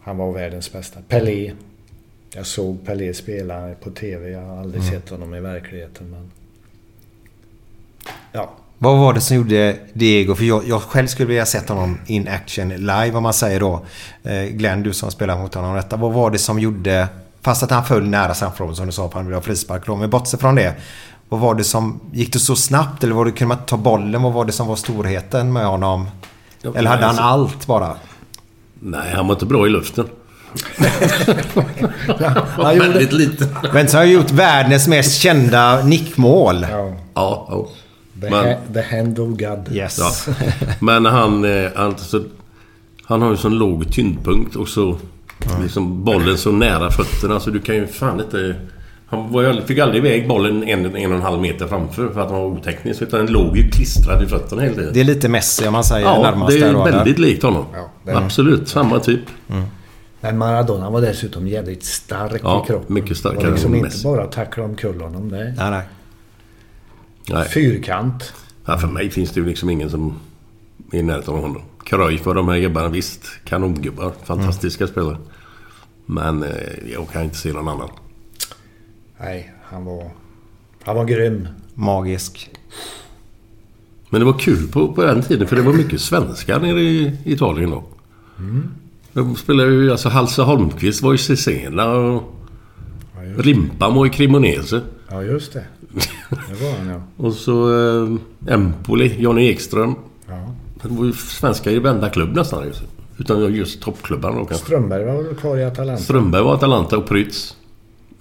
[0.00, 1.00] Han var världens bästa.
[1.08, 1.52] Pelé.
[2.34, 4.30] Jag såg Pelé spela på TV.
[4.30, 6.10] Jag har aldrig sett honom i verkligheten.
[6.10, 6.30] Men...
[8.32, 8.50] Ja.
[8.78, 10.34] Vad var det som gjorde Diego?
[10.34, 13.86] För jag, jag själv skulle vilja sett honom in action live om man säger då.
[14.22, 15.96] Eh, Glenn, du som spelar mot honom detta.
[15.96, 17.08] Vad var det som gjorde...
[17.42, 19.86] Fast att han föll nära straffområdet som du sa på han ville ha frispark.
[19.86, 19.96] då.
[19.96, 20.74] Men bortsett från det.
[21.34, 22.00] Vad var det som...
[22.12, 23.04] Gick det så snabbt?
[23.04, 24.22] Eller var det, kunde man ta bollen?
[24.22, 26.06] Vad var det som var storheten med honom?
[26.74, 27.94] Eller hade han allt bara?
[28.80, 30.06] Nej, han var inte bra i luften.
[32.56, 33.48] Han gjorde- Väldigt liten.
[33.72, 36.66] Men så har han gjort världens mest kända nickmål.
[36.70, 36.92] ja.
[37.14, 37.66] Ja, ja.
[38.20, 39.72] The, Men- ha- the hand of God.
[39.76, 39.98] Yes.
[39.98, 40.34] Ja.
[40.80, 41.44] Men han,
[41.76, 42.22] alltså,
[43.04, 44.96] han har ju sån låg tyngdpunkt och så
[45.62, 48.56] liksom bollen så nära fötterna så du kan ju fan inte...
[49.16, 52.40] Han fick aldrig iväg bollen en, en och en halv meter framför för att han
[52.40, 53.02] var oteknisk.
[53.02, 54.90] Utan den låg ju klistrad i fötterna hela tiden.
[54.94, 57.64] Det är lite Messi om man säger Ja, närmast det är där väldigt likt honom.
[58.04, 58.20] det är det.
[58.24, 59.20] Absolut, samma typ.
[60.20, 62.94] Men Maradona var dessutom jävligt stark Ja, i kroppen.
[62.94, 64.04] mycket Det starkare liksom än inte Messi.
[64.04, 65.28] bara tackla omkull honom.
[65.30, 65.82] Det är Nej, nej.
[67.30, 67.48] Nej.
[67.48, 68.32] fyrkant.
[68.66, 70.14] Ja, för mig finns det ju liksom ingen som
[70.92, 71.62] är i närheten av honom.
[71.84, 73.26] Cruyff och de här gubbarna, visst.
[73.44, 74.12] Kanongubbar.
[74.24, 75.16] Fantastiska spelare.
[76.06, 76.48] Men eh,
[76.92, 77.88] jag kan inte se någon annan.
[79.20, 80.10] Nej, han var...
[80.82, 81.48] Han var grym.
[81.74, 82.50] Magisk.
[84.10, 87.18] Men det var kul på, på den tiden för det var mycket svenskar nere i
[87.24, 87.84] Italien då.
[89.12, 92.22] De spelade ju, alltså Halse Holmqvist var ju Cesena och
[93.38, 94.80] Rimpan var ju Cremonese.
[95.10, 95.64] Ja, just det.
[96.30, 97.02] Det var han ja.
[97.24, 99.94] Och så eh, Empoli, Johnny Ekström.
[100.28, 100.54] ja.
[100.82, 102.72] Det var ju svenskar i varenda klubb nästan.
[103.18, 104.66] Utan just toppklubbarna då kanske.
[104.66, 106.02] Strömberg var väl kvar i Atalanta?
[106.02, 107.56] Strömberg var Atalanta och Prytz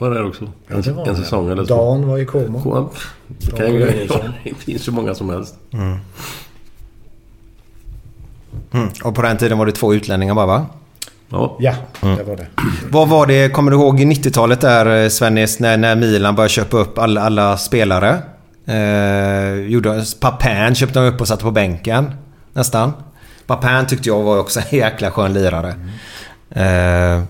[0.04, 0.48] var där också.
[0.68, 1.52] Ja, En, det var en säsong ja.
[1.52, 1.76] eller så.
[1.76, 2.62] Dan var i Como.
[2.66, 2.90] Ja,
[3.28, 4.20] Det, kan Dan ju, Börjesson.
[4.44, 5.56] det finns ju många som helst.
[5.74, 5.98] Mm.
[9.04, 10.66] Och på den tiden var det två utlänningar bara va?
[11.30, 11.58] Ja.
[11.60, 12.48] Ja, det var det.
[12.90, 16.50] Vad var det, kommer du ihåg i 90-talet där eh, Svennis, när, när Milan började
[16.50, 18.22] köpa upp alla, alla spelare?
[18.66, 22.12] Eh, gjorde, Papin köpte de upp och satte på bänken.
[22.54, 22.94] Nästan.
[23.48, 25.76] Papin tyckte jag var också en jäkla skön lirare.
[26.50, 27.24] Eh,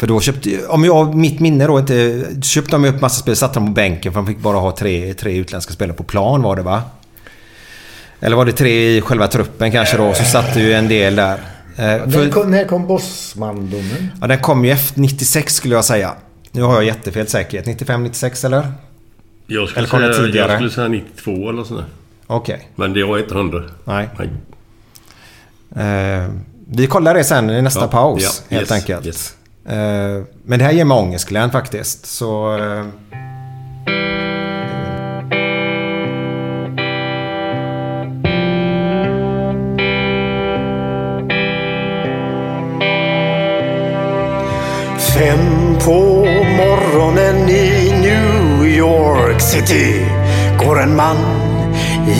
[0.00, 3.54] för då köpte, om jag, mitt minne då inte, köpte de upp massa spelare, satte
[3.54, 6.56] dem på bänken för de fick bara ha tre, tre utländska spelare på plan var
[6.56, 6.82] det va?
[8.20, 10.14] Eller var det tre i själva truppen kanske då?
[10.14, 11.34] Så satt ju en del där.
[11.76, 14.08] Eh, När för- kom, när kom Bosman-domen?
[14.20, 16.14] Ja, den kom ju efter 96 skulle jag säga.
[16.52, 17.66] Nu har jag jättefel säkerhet.
[17.66, 18.72] 95, 96 eller?
[19.46, 20.48] Jag skulle, Eller kom säga, tidigare?
[20.52, 21.84] jag skulle säga 92 eller sådär.
[22.26, 22.68] Okej.
[22.76, 23.62] Men det var inte 100.
[23.84, 24.08] Nej.
[24.18, 24.28] Nej.
[25.76, 26.28] Eh,
[26.72, 28.22] vi kollar det sen i nästa Ja, paus.
[28.22, 29.06] ja, helt yes, enkelt.
[29.06, 29.34] yes.
[29.70, 32.06] Eh, men det här ger mig ångest Glenn faktiskt.
[32.06, 32.58] Så...
[32.58, 32.84] Eh,
[45.14, 46.26] Fem på
[46.56, 50.06] morgonen i New York City
[50.58, 51.16] går en man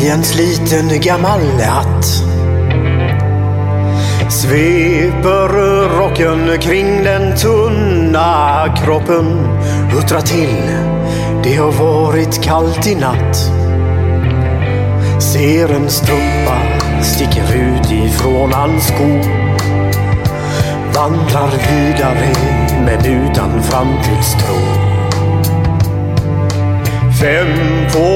[0.03, 2.30] i en sliten gammal hatt.
[4.31, 5.49] Sveper
[5.99, 9.27] rocken kring den tunna kroppen,
[9.93, 10.71] huttrar till.
[11.43, 13.37] Det har varit kallt i natt.
[15.23, 16.59] Ser en strumpa
[17.03, 19.41] sticker ut ifrån hans sko
[21.01, 22.33] vandrar vidare
[22.85, 24.55] men utan framtidstro.
[27.21, 27.49] Fem
[27.93, 28.09] på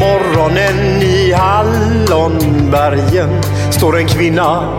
[0.00, 3.30] morgonen i Hallonbergen
[3.70, 4.78] står en kvinna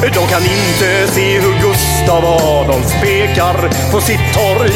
[0.00, 4.72] De kan inte se hur Gustav Adolf pekar på sitt torg.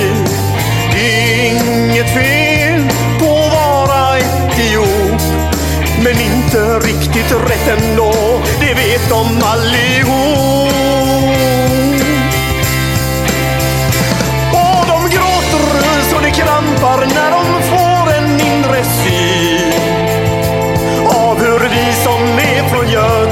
[0.97, 2.89] Inget fel
[3.19, 5.23] på att vara etiop.
[6.05, 8.13] Men inte riktigt rätt ändå,
[8.61, 10.73] det vet de allihop.
[14.53, 19.73] Och de gråter så det krampar när de får en inre syn
[21.09, 23.32] av hur vi som är från Göteborg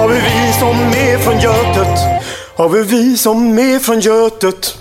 [0.00, 1.98] från Götet?
[2.56, 4.78] Har vi vi som är från Götet?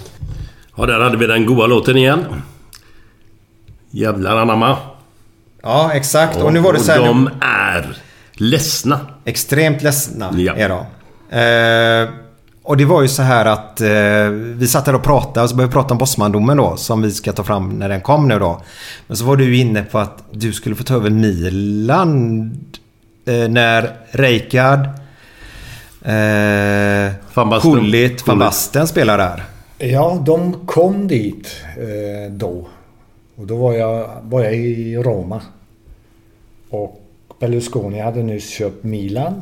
[0.78, 2.26] Ja, där hade vi den goa låten igen.
[3.92, 4.78] Jävlar anamma.
[5.64, 6.38] Ja, exakt.
[6.38, 7.00] Och nu var det så här...
[7.00, 7.98] Och de är
[8.34, 9.00] ledsna.
[9.26, 10.54] Extremt ledsna Ja.
[10.56, 10.80] är de.
[11.40, 12.10] Eh,
[12.64, 15.56] och det var ju så här att eh, vi satt här och pratade och så
[15.56, 18.40] började vi prata om Bosmandomen då som vi ska ta fram när den kom nu
[18.40, 18.62] då.
[19.08, 22.42] Men så var du inne på att du skulle få ta över Milan
[23.26, 24.80] eh, när Rijkaard,
[26.02, 27.72] eh, Van Basten.
[27.72, 29.44] Gullit, Van Basten spelar där.
[29.78, 32.68] Ja, de kom dit eh, då.
[33.36, 35.42] Och då var jag, var jag i Roma.
[36.70, 37.02] Och
[37.40, 39.42] Berlusconi hade nyss köpt Milan.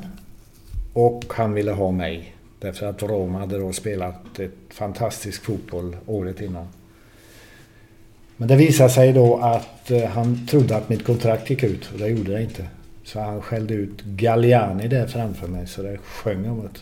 [0.93, 2.35] Och han ville ha mig.
[2.59, 6.67] Därför att Roma hade då spelat ett fantastisk fotboll året innan.
[8.37, 11.99] Men det visade sig då att eh, han trodde att mitt kontrakt gick ut och
[11.99, 12.65] det gjorde det inte.
[13.07, 16.79] Så han skällde ut Galliani där framför mig så det sjöng om det.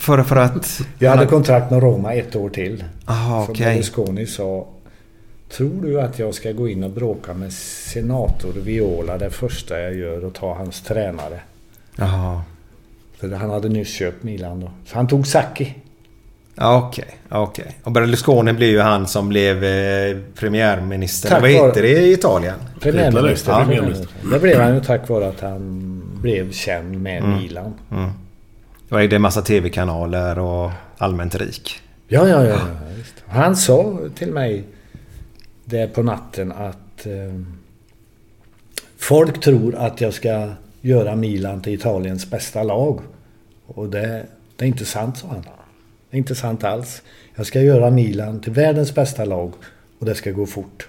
[0.00, 0.80] För, för att...
[0.98, 2.84] Jag hade kontrakt med Roma ett år till.
[3.06, 3.66] Aha, Så okej.
[3.66, 4.66] Berlusconi sa
[5.48, 9.94] Tror du att jag ska gå in och bråka med senator Viola det första jag
[9.94, 11.40] gör och ta hans tränare?
[11.96, 12.42] Jaha.
[13.16, 14.70] För han hade nyss köpt Milan då.
[14.86, 15.74] Så han tog Sacchi.
[16.56, 17.18] Okej.
[17.28, 17.78] okej.
[17.82, 21.28] Och Berlusconi blev ju han som blev eh, premiärminister.
[21.28, 22.54] Tack Vad heter det i Italien?
[22.80, 23.52] Premiärminister.
[23.52, 23.58] Ja.
[23.64, 24.08] premiärminister.
[24.32, 27.36] Det blev han ju tack vare att han blev känd med Mm.
[27.38, 27.74] Milan.
[27.90, 28.10] Mm.
[28.88, 31.80] Och ägde en massa tv-kanaler och allmänt rik.
[32.08, 32.48] Ja, ja, ja.
[32.48, 32.58] ja
[32.96, 33.14] visst.
[33.26, 34.64] Han sa till mig
[35.64, 37.40] där på natten att eh,
[38.98, 40.48] folk tror att jag ska
[40.80, 43.00] göra Milan till Italiens bästa lag.
[43.66, 44.26] Och det,
[44.56, 45.44] det är inte sant, sa han.
[46.14, 47.02] Det är inte sant alls.
[47.34, 49.52] Jag ska göra Milan till världens bästa lag
[49.98, 50.88] och det ska gå fort.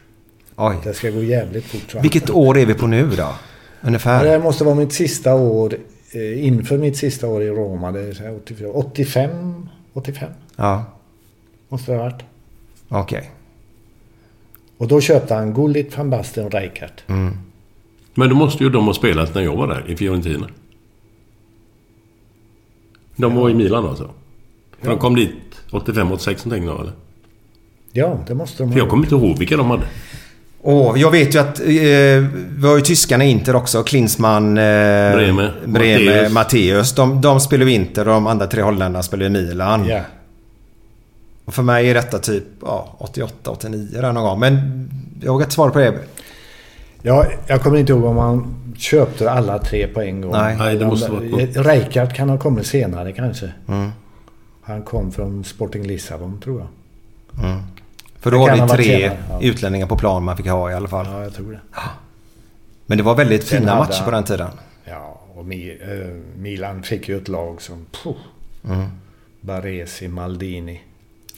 [0.55, 0.75] Oj.
[0.83, 2.03] Det ska gå jävligt fort.
[2.03, 3.35] Vilket år är vi på nu då?
[3.81, 4.25] Ungefär?
[4.25, 5.77] Det måste vara mitt sista år
[6.11, 7.91] eh, inför mitt sista år i Roma.
[7.91, 10.85] Det är så här 84, 85, 85 Ja,
[11.69, 12.23] måste det ha varit.
[12.89, 13.31] okej.
[14.77, 17.01] Och då köpte han Gullit, van Basten och Rijkaard.
[17.07, 17.37] Mm.
[18.13, 20.47] Men då måste ju de ha spelat när jag var där, i Fiorentina.
[23.15, 24.09] De var i Milan alltså?
[24.85, 25.31] För de kom dit
[25.71, 26.93] 85-86 någonting då eller?
[27.91, 29.83] Ja, det måste de För jag kommer inte ihåg vilka de hade.
[30.61, 31.65] Och jag vet ju att eh,
[32.57, 33.83] vi har ju tyskarna i Inter också.
[33.83, 34.63] Klinsmann, eh,
[35.15, 36.29] Breme, Breme.
[36.29, 36.95] Matteus.
[36.95, 39.85] De, de spelar ju Inter och de andra tre holländarna spelar i Milan.
[39.87, 40.01] Ja.
[41.45, 44.39] Och för mig är detta typ ja, 88, 89 där någon gång.
[44.39, 44.89] Men
[45.21, 45.93] jag vågar inte svara på det.
[47.01, 50.31] Ja, jag kommer inte ihåg om han köpte alla tre på en gång.
[50.31, 50.55] Nej.
[50.59, 51.21] Nej, det måste vara...
[51.73, 53.51] Rijkaard kan ha kommit senare kanske.
[53.67, 53.91] Mm.
[54.65, 56.69] Han kom från Sporting Lissabon tror jag.
[57.45, 57.61] Mm.
[58.19, 59.39] För då Det var det tre senare, ja.
[59.41, 61.05] utlänningar på plan man fick ha i alla fall.
[61.11, 61.59] Ja, jag tror det.
[62.85, 64.49] Men det var väldigt Sen fina hade matcher på den tiden.
[64.85, 67.85] Ja, och eh, Milan fick ju ett lag som...
[68.03, 68.13] Puh,
[68.69, 68.85] Mm.
[69.41, 70.81] Baresi, Maldini.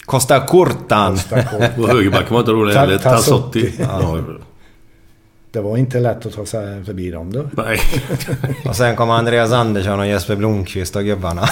[0.06, 1.14] Costa Curtan.
[1.14, 1.84] Costa Curtan.
[1.84, 2.98] Och högerbacken var inte rolig heller.
[2.98, 3.74] Tassotti.
[5.58, 5.62] Ja.
[5.64, 7.44] Det var inte lätt att ta sig förbi dem då.
[7.52, 7.80] Nej.
[8.66, 11.50] Och sen kom Andreas Andersson och Jesper Blomqvist och gubbarna.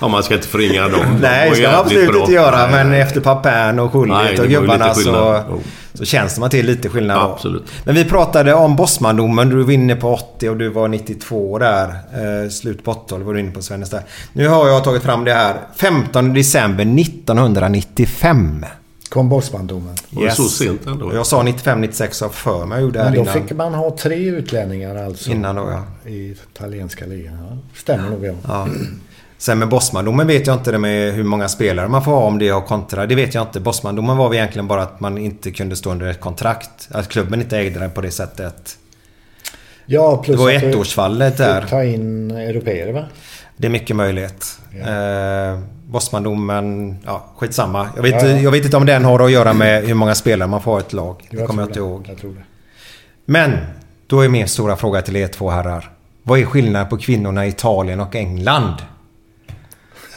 [0.00, 0.92] ja, man ska inte förringa dem.
[0.92, 2.20] De Nej, det ska man absolut bra.
[2.20, 2.66] inte göra.
[2.66, 2.70] Nej.
[2.84, 5.42] Men efter Papin och Schullit och gubbarna så.
[5.50, 5.60] Jo.
[5.94, 7.22] så känns det man till lite skillnad då.
[7.22, 7.64] Absolut.
[7.84, 9.48] Men vi pratade om Bosmandomen.
[9.48, 11.84] Du var inne på 80 och du var 92 där.
[11.88, 14.02] Eh, slut på 80 var du inne på Svennes där.
[14.32, 15.54] Nu har jag tagit fram det här.
[15.76, 18.64] 15 december 1995.
[19.10, 19.94] Kom Bosmandomen.
[20.10, 21.14] Var det så sent ändå?
[21.14, 22.82] Jag sa 95-96 av för mig.
[22.82, 23.34] Men då innan.
[23.34, 25.30] fick man ha tre utlänningar alltså.
[25.30, 26.10] Innan då, ja.
[26.10, 27.34] I italienska ligan.
[27.50, 28.34] Ja, stämmer nog ja.
[28.48, 28.66] Ja.
[29.38, 32.38] Sen med Bosmandomen vet jag inte det med hur många spelare man får ha om
[32.38, 33.06] det har kontra.
[33.06, 33.60] Det vet jag inte.
[33.60, 36.88] Bosmandomen var väl egentligen bara att man inte kunde stå under ett kontrakt.
[36.90, 38.78] Att klubben inte ägde den på det sättet.
[39.86, 41.66] Ja, plus Det var ettårsfallet där.
[41.70, 43.04] ta in europeer va?
[43.56, 44.58] Det är mycket möjligt.
[44.86, 45.58] Eh,
[45.90, 47.88] Bosmandomen, ja skitsamma.
[47.96, 48.38] Jag vet, Ja, ja.
[48.38, 50.82] jag vet inte om den har att göra med hur många spelare man får i
[50.82, 51.28] ett lag.
[51.30, 52.06] Det Jag kommer jag inte ihåg.
[52.08, 52.42] Jag tror det.
[53.24, 53.56] Men,
[54.06, 55.90] då är min stora fråga till er två herrar.
[56.22, 58.74] Vad är skillnaden på kvinnorna i Italien och England?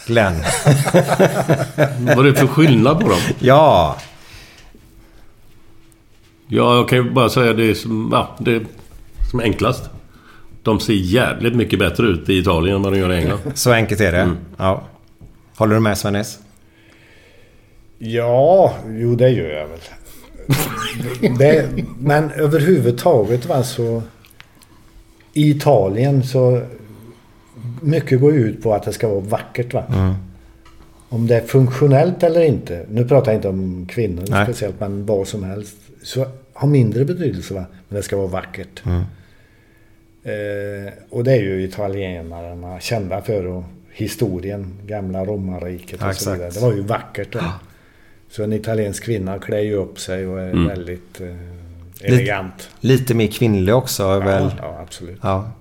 [0.08, 0.36] Glenn.
[2.00, 3.20] Vad är det för skillnad på dem?
[3.40, 3.96] Ja.
[6.48, 8.62] Ja, jag kan ju bara säga det som, ja, det
[9.32, 9.90] som är enklast.
[10.64, 13.40] De ser jävligt mycket bättre ut i Italien än vad de gör i England.
[13.54, 14.22] Så enkelt är det.
[14.22, 14.38] Mm.
[14.58, 14.84] Ja.
[15.58, 16.40] Håller du med Svennis?
[17.98, 19.80] Ja, jo det gör jag väl.
[21.38, 21.70] det,
[22.00, 24.02] men överhuvudtaget va så...
[25.34, 26.62] I Italien så...
[27.82, 29.84] Mycket går ut på att det ska vara vackert va.
[29.90, 30.14] Mm.
[31.10, 32.86] Om det är funktionellt eller inte.
[32.90, 34.46] Nu pratar jag inte om kvinnor Nej.
[34.46, 35.76] speciellt men vad som helst.
[36.04, 37.66] Så har mindre betydelse va.
[37.90, 38.84] Men det ska vara vackert.
[38.86, 39.04] Mm.
[40.24, 43.46] Eh, och det är ju italienarna kända för.
[43.46, 43.64] Och
[43.94, 46.50] historien, gamla romarriket och Ja, så vidare.
[46.50, 47.40] Det var ju vackert då.
[48.30, 50.68] Så en italiensk kvinna klär ju upp sig och är Mm.
[50.68, 52.70] väldigt eh, elegant.
[52.80, 54.52] Lite mer kvinnlig också Ja, väl?
[54.62, 55.20] ja, absolut.
[55.22, 55.52] Ja.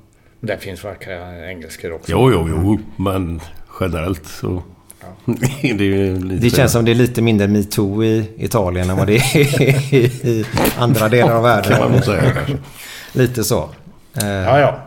[0.40, 2.12] Det finns vackra engelskor också.
[2.12, 2.78] Jo, jo, jo.
[3.04, 3.40] Men
[3.80, 4.62] generellt så...
[5.62, 6.42] det är ju lite...
[6.44, 10.44] Det känns som det är lite mindre metoo i Italien än vad det är i
[10.78, 11.70] andra delar av världen.
[11.72, 12.56] Kan man nog säga kanske.
[13.12, 13.68] Lite så.
[14.16, 14.78] Eh, Ja, ja.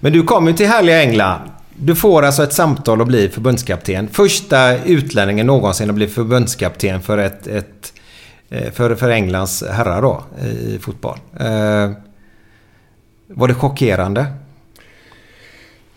[0.00, 1.40] Men du kommer ju till härliga England.
[1.82, 4.08] Du får alltså ett samtal och blir förbundskapten.
[4.08, 7.92] Första utlänningen någonsin att bli förbundskapten för ett, ett
[8.50, 11.18] eh, för, för Englands herrar då i fotboll.
[11.40, 11.90] Eh,
[13.26, 14.26] var det chockerande?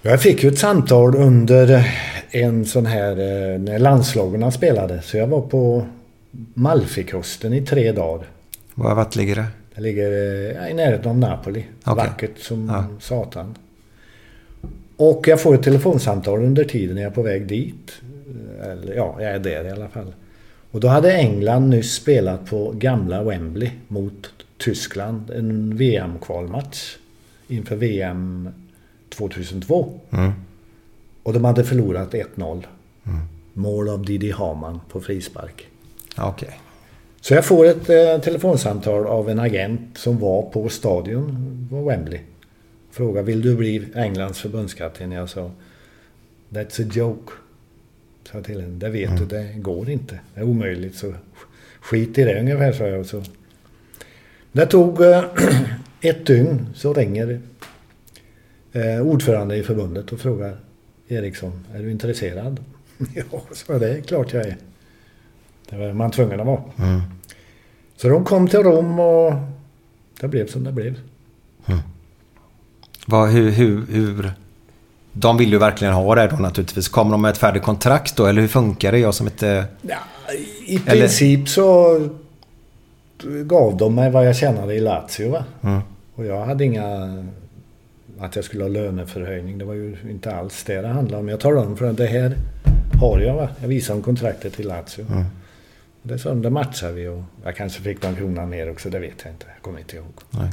[0.02, 1.92] Jag fick ju ett samtal under
[2.32, 5.02] en sån här, eh, när landslagen spelade.
[5.02, 5.86] Så jag var på
[6.54, 8.28] Malfikusten i tre dagar.
[8.76, 9.46] Var, vart ligger det?
[9.76, 10.12] Det ligger
[10.62, 11.66] eh, i närheten av Napoli.
[11.84, 12.06] Okej.
[12.08, 12.86] Vackert som Ja.
[13.00, 13.56] satan.
[14.98, 17.92] Och jag får ett telefonsamtal under tiden när jag är på väg dit.
[18.64, 20.14] Eller ja, jag är där i alla fall.
[20.72, 25.30] Och då hade England nyss spelat på gamla Wembley mot Tyskland.
[25.30, 26.98] En VM-kvalmatch
[27.48, 28.50] inför VM
[29.10, 29.94] 2002.
[30.10, 30.32] Mm.
[31.24, 32.64] Och de hade förlorat 1-0.
[33.06, 33.20] Mm.
[33.54, 35.68] Mål av Didi Hamann på frispark.
[36.18, 36.60] Okej.
[37.22, 42.20] Så jag får ett eh, telefonsamtal av en agent som var på stadion på Wembley.
[42.94, 45.12] Frågar vill du bli Englands förbundskapten?
[45.12, 45.52] Jag sa
[46.50, 47.34] That's a joke.
[48.32, 48.78] Sa till henne.
[48.78, 50.20] Det vet du, det går inte.
[50.34, 50.96] Det är omöjligt.
[50.96, 51.14] Så
[51.82, 53.06] skit i det ungefär, sa jag.
[53.06, 53.24] Så.
[54.52, 55.24] Det tog eh,
[56.02, 57.42] ett dygn så ringer
[58.72, 60.58] eh, ordförande i förbundet och frågar
[61.08, 62.60] Eriksson, är du intresserad?
[63.14, 64.58] ja, så det är klart jag är.
[65.70, 66.64] Det var man tvungen att vara.
[66.80, 67.02] Mm.
[67.96, 69.34] Så de kom till Rom och
[70.20, 71.00] det blev som det blev.
[73.06, 74.32] Vad, hur, hur, hur...
[75.14, 76.88] De vill ju verkligen ha det då naturligtvis.
[76.88, 78.26] Kommer de med ett färdigt kontrakt då?
[78.26, 79.00] Eller hur funkar det?
[79.00, 79.66] Jag som inte...
[79.82, 79.98] Ja,
[80.66, 82.00] I Eller- princip så
[83.24, 85.44] gav de mig vad jag tjänade i Lazio.
[85.62, 85.82] Mm.
[86.16, 87.24] Och jag hade inga...
[88.20, 89.58] Att jag skulle ha löneförhöjning.
[89.58, 91.30] Det var ju inte alls det det handlade om.
[91.30, 92.38] Jag talade om för att det här
[93.02, 93.36] har jag.
[93.36, 93.50] Va?
[93.62, 95.06] Jag visade om kontraktet till Lazio.
[95.12, 95.26] Mm.
[96.02, 97.08] Och det sa de, det matchar vi.
[97.08, 98.90] Och jag kanske fick någon krona mer också.
[98.90, 99.46] Det vet jag inte.
[99.54, 100.14] Jag kommer inte ihåg.
[100.30, 100.50] Nej.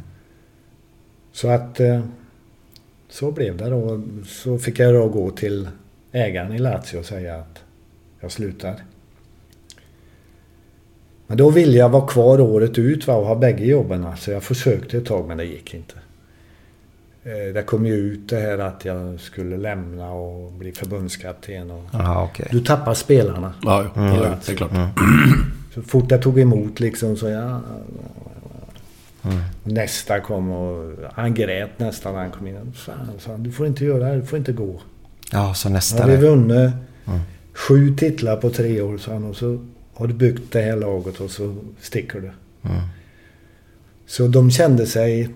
[1.32, 1.80] Så att...
[3.10, 4.02] Så blev det då.
[4.26, 5.68] Så fick jag då gå till
[6.12, 7.58] ägaren i Lazio och säga att
[8.20, 8.74] jag slutar.
[11.26, 14.06] Men då ville jag vara kvar året ut va, och ha bägge jobben.
[14.18, 15.94] Så jag försökte ett tag men det gick inte.
[17.24, 21.70] Eh, Det kom ju ut det här att jag skulle lämna och bli förbundskapten.
[21.70, 21.84] Och...
[21.94, 22.48] Aha, okej.
[22.50, 23.54] Du tappar spelarna.
[23.62, 24.36] Ja, ja, Lazio.
[24.46, 24.70] det är klart.
[25.74, 27.60] Så fort jag tog emot liksom så ja...
[29.22, 29.38] Mm.
[29.64, 32.72] Nästa kom och han grät nästan när han kom in.
[32.74, 34.80] Fan, sa han, du får inte göra det, du får inte gå.
[35.32, 36.72] Ja, så nästa vi vunnit
[37.06, 37.20] Mm.
[37.54, 39.24] sju titlar på tre år, sa han.
[39.24, 42.30] Och så har du byggt det här laget och så sticker du.
[42.70, 42.82] Mm.
[44.06, 45.28] Så de kände sig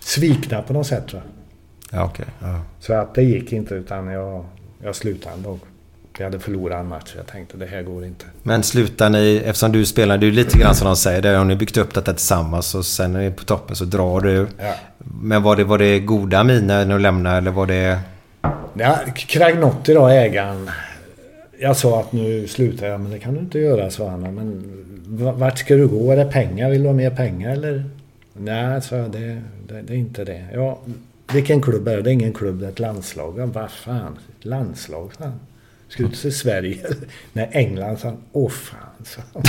[0.00, 1.12] svikna på något sätt.
[1.12, 1.20] Va?
[1.92, 2.26] Ja, okej.
[2.40, 2.60] Ja.
[2.80, 4.44] Så att det gick inte utan jag,
[4.82, 5.58] jag slutade dag.
[6.18, 7.12] Vi hade förlorat en match.
[7.16, 8.24] Jag tänkte det här går inte.
[8.42, 11.44] Men slutar ni, eftersom du spelar, du är lite grann som de säger, där har
[11.44, 14.46] ni byggt upp detta tillsammans och sen när ni är på toppen så drar du.
[14.58, 14.74] Ja.
[15.22, 18.00] Men var det, var det goda miner när du lämnade eller var det...
[18.74, 20.70] Ja, Kragnotti då, ägaren.
[21.58, 24.20] Jag sa att nu slutar jag, men det kan du inte göra, sa han.
[24.20, 24.62] Men
[25.38, 26.12] vart ska du gå?
[26.12, 26.70] Är det pengar?
[26.70, 27.84] Vill du ha mer pengar eller?
[28.32, 30.44] Nej, sa jag, det, det, det är inte det.
[30.54, 30.78] Ja,
[31.32, 32.02] vilken klubb är det?
[32.02, 33.34] Det är ingen klubb, det är ett landslag.
[33.38, 35.40] Ja, vad fan, ett landslag, sa han.
[35.88, 36.86] Ska du till Sverige?
[37.32, 38.16] Nej, England, sa han.
[38.32, 39.42] Åh fan, sa han.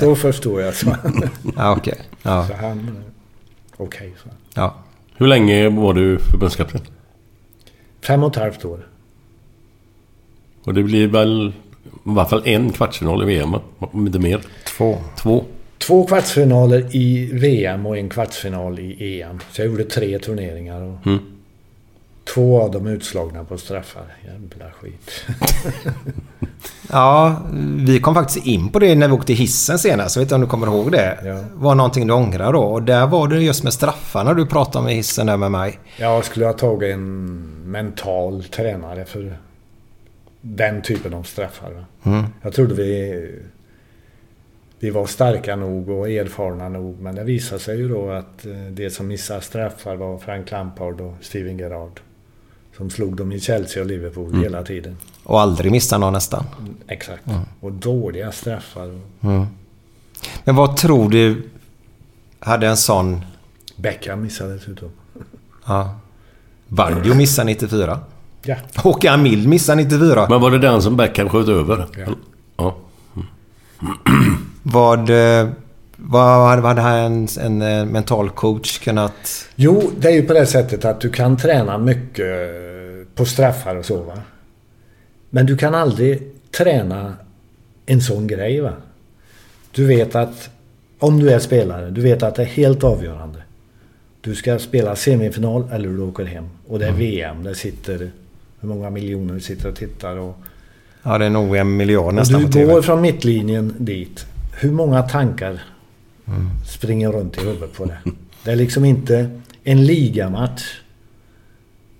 [0.00, 1.22] Då förstår jag, sa han.
[1.56, 1.98] Ja, okej.
[2.22, 2.46] Ja.
[2.48, 2.78] Så han...
[2.78, 2.94] eh,
[3.76, 4.34] Okej, sa han.
[4.64, 4.74] Ja.
[5.16, 6.80] Hur länge var du förbundskapten?
[8.06, 8.86] Fem och ett halvt år.
[10.64, 11.52] Och det blir väl
[12.06, 14.40] i alla fall en kvartsfinal i VM, om inte mer.
[14.76, 14.98] Två.
[15.18, 15.44] Två.
[15.78, 19.38] Två kvartsfinaler i VM och en kvartsfinal i EM.
[19.52, 20.80] Så jag gjorde tre turneringar.
[20.82, 21.18] Och Mm.
[22.34, 24.04] Två av dem utslagna på straffar.
[24.24, 25.26] Jävla skit.
[26.92, 27.42] Ja,
[27.86, 30.16] vi kom faktiskt in på det när vi åkte hissen senast.
[30.16, 31.18] Jag vet inte om du kommer ihåg det.
[31.24, 31.44] Ja.
[31.54, 32.60] Var någonting du ångrar då?
[32.62, 35.78] Och där var det just med straffarna du pratade om i hissen där med mig.
[35.96, 37.36] Jag skulle ha tagit en
[37.70, 39.36] mental tränare för
[40.40, 41.84] den typen av straffar.
[42.02, 42.24] Mm.
[42.42, 43.30] Jag trodde vi,
[44.78, 47.00] vi var starka nog och erfarna nog.
[47.00, 51.00] Men det visade sig ju då att eh, det som missade straffar var Frank Lampard
[51.00, 52.00] och Steven Gerrard.
[52.78, 54.42] Som slog dem i Chelsea och Liverpool Mm.
[54.42, 54.96] hela tiden.
[55.24, 56.44] Och aldrig missade någon nästan.
[56.88, 57.26] Exakt.
[57.26, 57.40] Mm.
[57.60, 59.00] Och dåliga straffar.
[59.20, 59.46] Mm.
[60.44, 61.48] Men vad tror du
[62.40, 63.20] hade en sån...
[63.76, 64.88] Beckham missade dessutom.
[65.66, 65.94] Ja.
[66.68, 68.00] Baggio missar 94.
[68.42, 68.56] Ja.
[68.76, 70.26] Håkan Mild missar 94.
[70.30, 71.86] Men var det den som Beckham sköt över?
[71.96, 72.14] Ja.
[72.56, 72.76] ja.
[74.62, 75.48] Vad, eh,
[76.00, 79.48] vad hade, en, en eh, mental coach kunnat...
[79.56, 82.26] Jo, det är ju på det sättet att du kan träna mycket
[83.14, 84.18] på straffar och så va.
[85.30, 86.22] Men du kan aldrig
[86.58, 87.14] träna
[87.86, 88.72] en sån grej va.
[89.72, 90.50] Du vet att
[90.98, 93.38] om du är spelare, du vet att det är helt avgörande.
[94.20, 96.48] Du ska spela semifinal eller du åker hem.
[96.68, 97.00] Och det är Mm.
[97.00, 97.42] VM.
[97.44, 98.10] Där sitter
[98.60, 100.16] hur många miljoner sitter och tittar.
[100.16, 100.36] Och,
[101.02, 102.72] Ja, det är nog en miljard och nästan du på TV.
[102.72, 104.26] går från mittlinjen dit.
[104.60, 105.62] Hur många tankar
[106.28, 106.50] Mm.
[106.66, 107.98] springer runt i huvudet på det?
[108.44, 110.80] Det är liksom inte en ligamatch.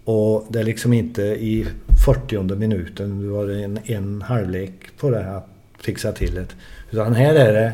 [0.05, 1.67] Och det är liksom inte i
[2.05, 3.23] 40 minuten.
[3.23, 5.49] Du har en, en halvlek på det att
[5.81, 6.47] fixa till det.
[6.91, 7.73] Utan här är det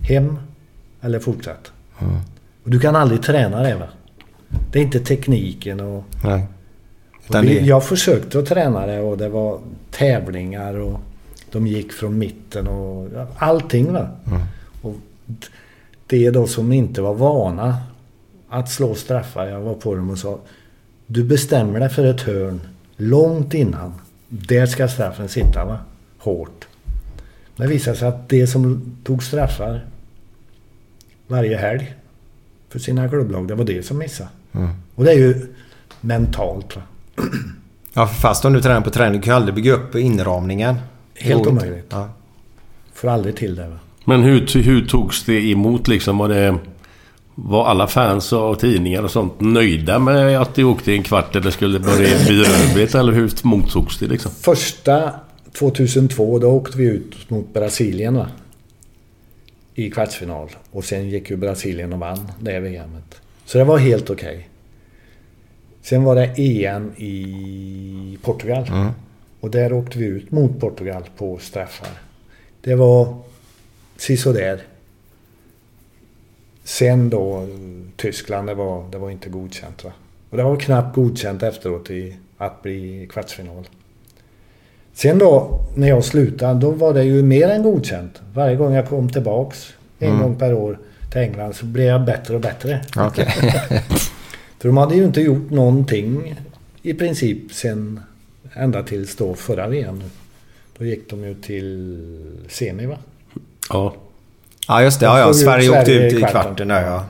[0.00, 0.38] hem
[1.00, 1.72] eller fortsätt.
[2.00, 2.16] Mm.
[2.64, 3.88] Och du kan aldrig träna det va?
[4.72, 6.04] Det är inte tekniken och...
[6.24, 6.46] Nej.
[7.28, 9.60] och vi, Jag försökte att träna det och det var
[9.90, 11.00] tävlingar och
[11.50, 14.08] de gick från mitten och allting va.
[14.26, 14.40] Mm.
[16.06, 17.76] Det då som inte var vana
[18.48, 19.46] att slå straffar.
[19.46, 20.38] Jag var på dem och sa
[21.06, 22.60] Du bestämmer dig för ett hörn
[22.96, 23.94] långt innan.
[24.28, 25.78] Där ska straffen sitta va.
[26.18, 26.68] Hårt.
[27.56, 29.84] Det visade sig att det som tog straffar
[31.26, 31.94] varje helg
[32.68, 34.30] för sina klubblag, det var det som missade.
[34.52, 34.70] Mm.
[34.94, 35.46] Och det är ju
[36.00, 36.82] mentalt va.
[37.92, 40.76] Ja, fast om du tränar på träning, du kan ju aldrig bygga upp inramningen.
[41.14, 41.86] Helt omöjligt.
[41.88, 42.08] Ja.
[42.92, 43.78] Får aldrig till det va.
[44.04, 46.18] Men hur, hur togs det emot liksom?
[46.18, 46.58] Var det...
[47.34, 51.50] Var alla fans och tidningar och sånt nöjda med att det åkte en kvart eller
[51.50, 52.94] skulle börja bli bedrövligt?
[52.94, 54.32] Eller hur mottogs det liksom?
[54.32, 55.12] Första
[55.58, 58.26] 2002, då åkte vi ut mot Brasilien va.
[59.74, 60.48] I kvartsfinal.
[60.70, 63.20] Och sen gick ju Brasilien och vann det VMet.
[63.44, 64.48] Så det var helt okej.
[65.82, 68.68] Sen var det EM i Portugal.
[68.68, 68.88] Mm.
[69.40, 71.88] Och där åkte vi ut mot Portugal på straffar.
[72.60, 73.16] Det var
[74.00, 74.62] sisådär.
[76.64, 77.48] Sen då
[77.96, 79.92] Tyskland, det var, det var inte godkänt va.
[80.30, 83.68] Och det var knappt godkänt efteråt i att bli kvartsfinal.
[84.94, 88.20] Sen då, när jag slutade, då var det ju mer än godkänt.
[88.34, 90.22] Varje gång jag kom tillbaks, en Mm.
[90.22, 90.78] gång per år,
[91.10, 92.80] till England så blev jag bättre och bättre.
[92.96, 93.26] Okej.
[94.58, 96.34] För de hade ju inte gjort någonting
[96.82, 98.00] i princip sen
[98.52, 100.02] ända tills då förra VM.
[100.78, 101.98] Då gick de ju till
[102.48, 102.98] semi va?
[103.70, 103.94] Ja.
[104.68, 105.06] Ja, just det.
[105.06, 105.30] De Ja, ja.
[105.30, 106.42] ut Sverige åkte Sverige ut i kvarten.
[106.42, 107.04] kvarten där, ja.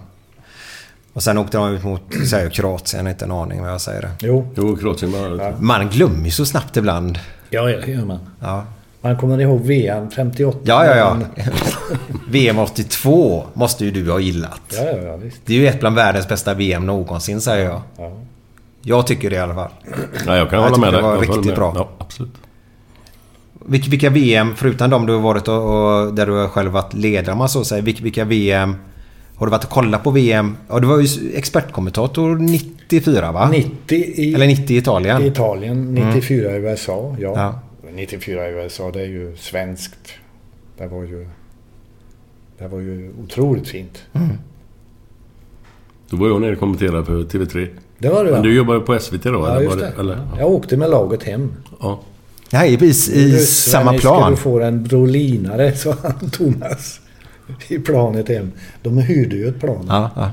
[1.12, 4.00] Och sen åkte de ut mot säger jag, Kroatien, inte en aning vad jag säger
[4.02, 4.10] det.
[4.20, 4.46] Jo.
[4.56, 5.52] Jo, Kroatien bara...
[5.60, 7.18] Man glömmer ju så snabbt ibland.
[7.50, 8.18] Ja, det gör man.
[8.40, 8.64] Ja.
[9.00, 10.58] Man kommer ihåg VM 58.
[10.62, 11.16] Ja, ja, ja.
[12.30, 14.60] VM 82 måste ju du ha gillat.
[14.72, 15.40] Ja, ja, ja, visst.
[15.46, 17.82] Det är ju ett bland världens bästa VM någonsin, säger jag.
[17.98, 18.12] Ja.
[18.82, 19.70] Jag tycker det i alla fall.
[20.26, 21.02] Ja, jag kan Jag hålla tycker med det dig.
[21.02, 21.54] var Jag håller riktigt med.
[21.54, 21.72] bra.
[21.76, 22.30] Ja, absolut.
[23.66, 26.94] Vilka, vilka VM, förutom de du har varit och, och där du har själv varit
[26.94, 27.82] ledare man så säger.
[27.82, 28.74] Vilka, vilka VM
[29.34, 30.56] har du varit och kollat på VM?
[30.68, 33.48] Ja, du var ju expertkommentator 94 va?
[33.50, 35.22] 90 i, Eller 90 i Italien.
[35.22, 37.16] i Italien, 94 i USA.
[37.20, 37.32] Ja.
[37.36, 37.60] Ja.
[37.94, 40.12] 94 i USA, det är ju svenskt.
[40.78, 41.28] Det var ju...
[42.58, 44.02] Det var ju otroligt fint.
[46.10, 47.68] Då var jag nere och kommenterade på TV3.
[47.98, 48.42] Det var det Men ja.
[48.42, 49.30] du jobbar ju på SVT då?
[49.30, 49.92] Ja, eller just var det.
[50.00, 50.18] Eller?
[50.38, 51.52] Jag åkte med laget hem.
[51.80, 52.00] Ja.
[52.52, 54.20] Nej, i, i, samma plan.
[54.22, 57.01] Ska du få en brolinare, sa han Thomas.
[57.68, 58.52] I planet hem.
[58.82, 59.86] De hyrde ju ett plan.
[59.89, 60.31] Ja, ja.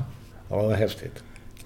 [0.50, 1.14] Ja, det var häftigt.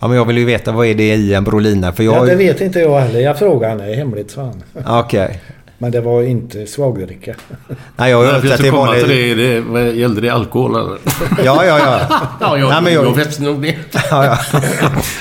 [0.00, 1.92] ja, men jag vill ju veta vad är det i en Brolina?
[1.92, 2.14] För jag...
[2.14, 3.20] Ja, det vet inte jag heller.
[3.20, 3.78] Jag frågade han.
[3.78, 4.62] Det är hemligt, sa han.
[4.86, 5.40] Ja, Okej.
[5.78, 7.34] Men det var inte svagdricka.
[7.96, 8.94] Nej, jag har hört att det var...
[8.94, 9.60] till det, det.
[9.60, 10.98] vad- Gällde det alkohol eller?
[11.44, 12.00] Ja, ja, ja.
[12.40, 13.74] ja, jag, Nej, men jag- jag fäste nog det.
[14.10, 14.38] ja, ja.
[14.52, 14.62] Nej,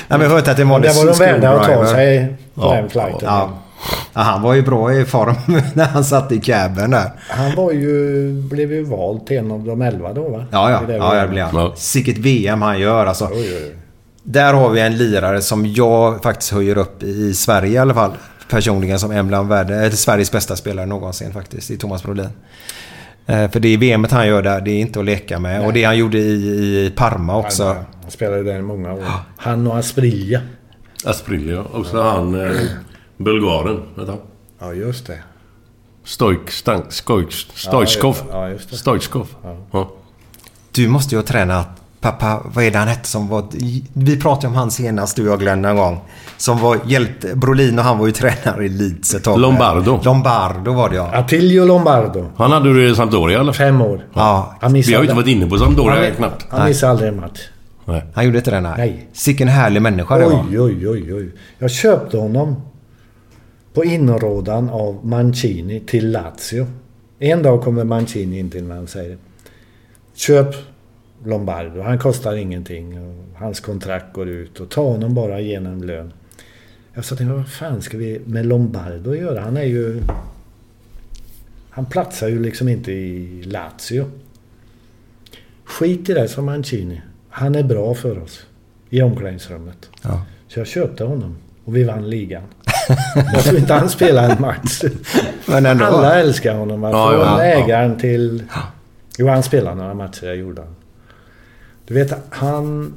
[0.08, 0.80] men jag har hört att det var...
[0.80, 3.18] Det var de värda att ta sig på Ja, den flighten.
[3.22, 3.58] Ja.
[4.12, 5.34] Ja, han var ju bra i form
[5.74, 7.10] när han satt i caben där.
[7.28, 10.44] Han var ju, blev ju vald till en av de elva då va?
[10.50, 10.80] Ja, ja.
[10.86, 11.76] Det ja det blir han.
[11.76, 13.24] Sicket VM han gör alltså.
[13.24, 13.76] Oj, oj, oj.
[14.22, 18.12] Där har vi en lirare som jag faktiskt höjer upp i Sverige i alla fall.
[18.50, 21.70] Personligen som en bland eller Sveriges bästa spelare någonsin faktiskt.
[21.70, 22.28] I Thomas Brolin.
[23.26, 25.58] Eh, För det VMet han gör där, det är inte att leka med.
[25.58, 25.66] Nej.
[25.66, 26.32] Och det han gjorde i,
[26.86, 27.64] i Parma också.
[27.64, 29.04] Han, han spelade där i många år.
[29.36, 30.40] Han och Asprilla.
[31.04, 32.56] Asprilla och så han eh,
[33.24, 33.82] bulgaren.
[33.94, 34.18] Vet han?
[34.58, 35.18] Ja, just det.
[36.04, 38.16] Stojk, stank, skojk, Stojkov.
[38.30, 38.76] Ja, just det.
[38.76, 39.28] Stojkov.
[39.72, 39.90] Ja.
[40.72, 41.68] Du måste ju ha tränat
[42.02, 43.44] pappa, vad är det han hette som var...
[43.92, 46.00] Vi pratade om han senast du och Glenn en gång.
[46.36, 47.36] Som var hjälte...
[47.36, 49.38] Brolin och han var ju tränare i Leeds ett tag.
[49.38, 50.00] Lombardo.
[50.04, 51.10] Lombardo var det ja.
[51.12, 52.30] Attilio Lombardo.
[52.36, 53.52] Han hade du i Sampdoria eller?
[53.52, 54.06] Fem år.
[54.14, 54.56] Ja.
[54.60, 56.46] Han Vi har ju inte varit inne på Sampdoria han, knappt.
[56.48, 57.40] han missade aldrig en match.
[57.84, 58.04] Nej.
[58.14, 58.60] Han gjorde inte det?
[58.60, 58.74] Nej.
[58.76, 59.08] Nej.
[59.12, 60.44] Sicken härlig människa det var.
[60.50, 61.32] Oj, oj, oj, oj.
[61.58, 62.56] Jag köpte honom
[63.72, 66.66] på inrådan av Mancini till Lazio.
[67.18, 69.18] En dag kommer Mancini in till mig och säger
[70.14, 70.54] Köp
[71.24, 71.80] Lombardo.
[71.80, 73.08] Han kostar ingenting.
[73.08, 74.60] Och hans kontrakt går ut.
[74.60, 76.12] Och ta honom bara genom lön.
[76.94, 79.40] Jag sa till honom, vad fan ska vi med Lombardo göra?
[79.40, 80.00] Han är ju...
[81.70, 84.10] Han platsar ju liksom inte i Lazio.
[85.64, 87.00] Skit i det, sa Mancini.
[87.28, 88.46] Han är bra för oss.
[88.90, 89.90] I omklädningsrummet.
[90.02, 90.24] Ja.
[90.48, 91.36] Så jag köpte honom.
[91.64, 92.42] Och vi vann ligan.
[93.32, 94.82] Jag tror inte han spelade en match.
[95.46, 95.84] Men ändå.
[95.84, 96.82] Alla älskar honom.
[96.82, 97.44] Ja, Från ja, ja.
[97.44, 98.42] ägaren till...
[99.18, 100.74] Jo, han spelade några matcher, jag gjorde han.
[101.86, 102.94] Du vet, han...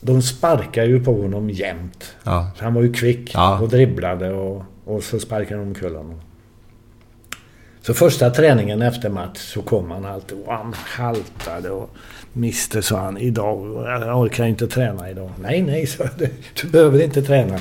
[0.00, 2.14] De sparkar ju på honom jämt.
[2.24, 2.50] Ja.
[2.58, 3.58] Han var ju kvick Ja.
[3.58, 6.20] och dribblade och, och så sparkade de omkull honom.
[7.82, 11.90] Så första träningen efter match så kom han alltid och han haltade och
[12.32, 15.30] Mister sa han idag, jag orkar inte träna idag.
[15.42, 16.28] Nej, nej, så du,
[16.62, 17.58] du behöver inte träna.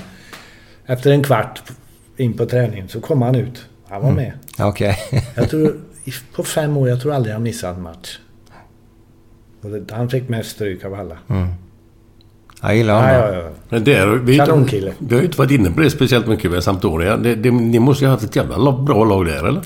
[0.88, 1.62] Efter en kvart
[2.18, 3.66] in på träningen så kom han ut.
[3.90, 4.24] Han var Mm.
[4.24, 4.34] med.
[4.68, 4.98] Okej.
[5.36, 5.76] Jag tror,
[6.36, 8.20] på fem år, jag tror aldrig han missat en match.
[9.62, 11.18] Och det, han fick mest stryk av alla.
[11.30, 11.48] Mm.
[12.62, 13.36] Jag gillar Ja, honom.
[13.36, 13.50] ja, ja.
[13.70, 14.94] Men det är, vi, Kanonkille.
[15.00, 17.18] vi har ju inte varit inne på det speciellt mycket med Sampdoria.
[17.18, 19.62] Det, det, ni måste ju ha haft ett jävla bra lag där, eller?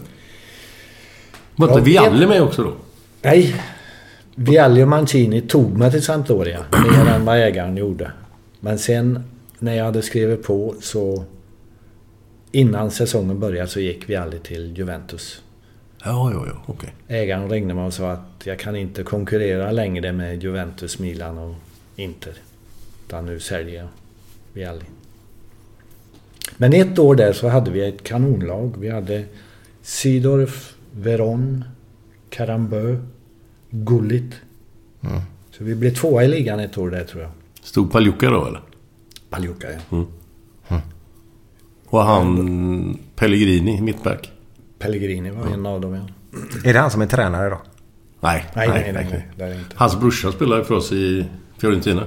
[1.56, 2.74] Var inte Ja, Vialli med också då?
[3.22, 3.56] Nej.
[4.36, 8.12] Vialli och Mancini tog mig till Sampdoria mer än vad ägaren gjorde.
[8.60, 9.24] Men sen
[9.62, 11.24] när jag hade skrivit på så...
[12.52, 15.42] Innan säsongen började så gick Vialli till Juventus.
[16.04, 16.64] Ja, ja, ja.
[16.66, 16.94] Okej.
[17.08, 21.56] Ägaren ringde mig och sa att jag kan inte konkurrera längre med Juventus, Milan och
[21.96, 22.34] Inter.
[23.08, 23.88] Utan nu säljer jag
[24.54, 24.86] Vialli.
[26.58, 28.76] Men ett år där så hade vi ett kanonlag.
[28.78, 29.24] Vi hade
[29.82, 31.64] Sidorf, Veron,
[32.30, 32.98] Karambö,
[33.70, 34.34] Gullit.
[35.02, 35.22] Mm.
[35.52, 37.32] Så vi blev tvåa i ligan ett år där tror jag.
[37.64, 38.62] Stod Paljuka då, eller?
[39.32, 39.98] Paljuka ja.
[39.98, 40.82] Mm.
[41.90, 44.32] Och han Pellegrini, mittback?
[44.80, 46.02] Pellegrini var en av dem ja.
[46.70, 47.62] Är det han som är tränare då?
[48.20, 49.08] Nej, Nej, nej, nej.
[49.12, 49.76] nej, det är det inte.
[49.76, 51.26] Hans brorsa spelade för oss i
[51.58, 52.04] Fiorentina.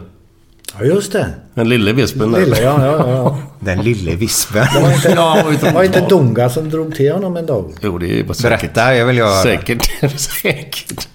[0.78, 1.34] Ja, just det.
[1.55, 2.40] Den lille Vespen där.
[2.40, 3.38] Lille, ja, ja, ja.
[3.60, 4.66] Den lille vispen.
[4.74, 7.46] Det var inte, Ja, var inte- det var inte Dunga som drog till honom en
[7.46, 7.72] dag.
[7.82, 8.60] Jo, det var säkert.
[8.74, 9.90] Berätta, jag vill göra Säkert.
[10.20, 11.09] säkert.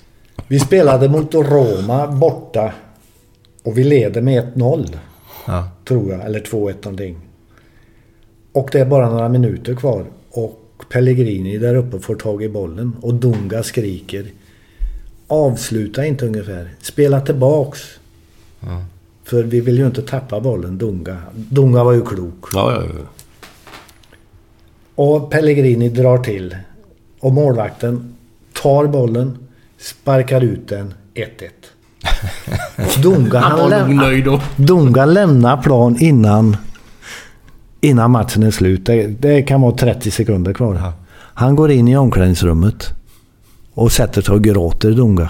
[0.47, 2.71] Vi spelade mot Roma borta.
[3.63, 4.97] Och vi leder med 1-0.
[5.45, 5.67] Ja.
[5.89, 6.25] Tror jag.
[6.25, 7.17] Eller 2-1 någonting.
[8.51, 10.05] Och det är bara några minuter kvar.
[10.29, 12.95] Och Pellegrini där uppe får tag i bollen.
[13.01, 14.25] Och Dunga skriker.
[15.27, 16.69] Avsluta inte ungefär.
[16.81, 17.79] Spela tillbaks.
[18.59, 18.85] Ja.
[19.23, 21.17] För vi vill ju inte tappa bollen, Dunga.
[21.33, 22.45] Dunga var ju klok.
[22.53, 23.05] Ja, ja, ja.
[24.95, 26.55] Och Pellegrini drar till.
[27.19, 28.15] Och målvakten
[28.61, 29.37] tar bollen,
[29.77, 31.49] sparkar ut den 1-1.
[33.03, 34.39] Dunga, Han läm-.
[34.55, 36.57] Dunga lämnar plan innan,
[37.81, 38.85] innan matchen är slut.
[38.85, 40.91] Det, det kan vara 30 sekunder kvar.
[41.33, 42.89] Han går in i omklädningsrummet
[43.73, 45.29] och sätter sig och gråter, Dunga.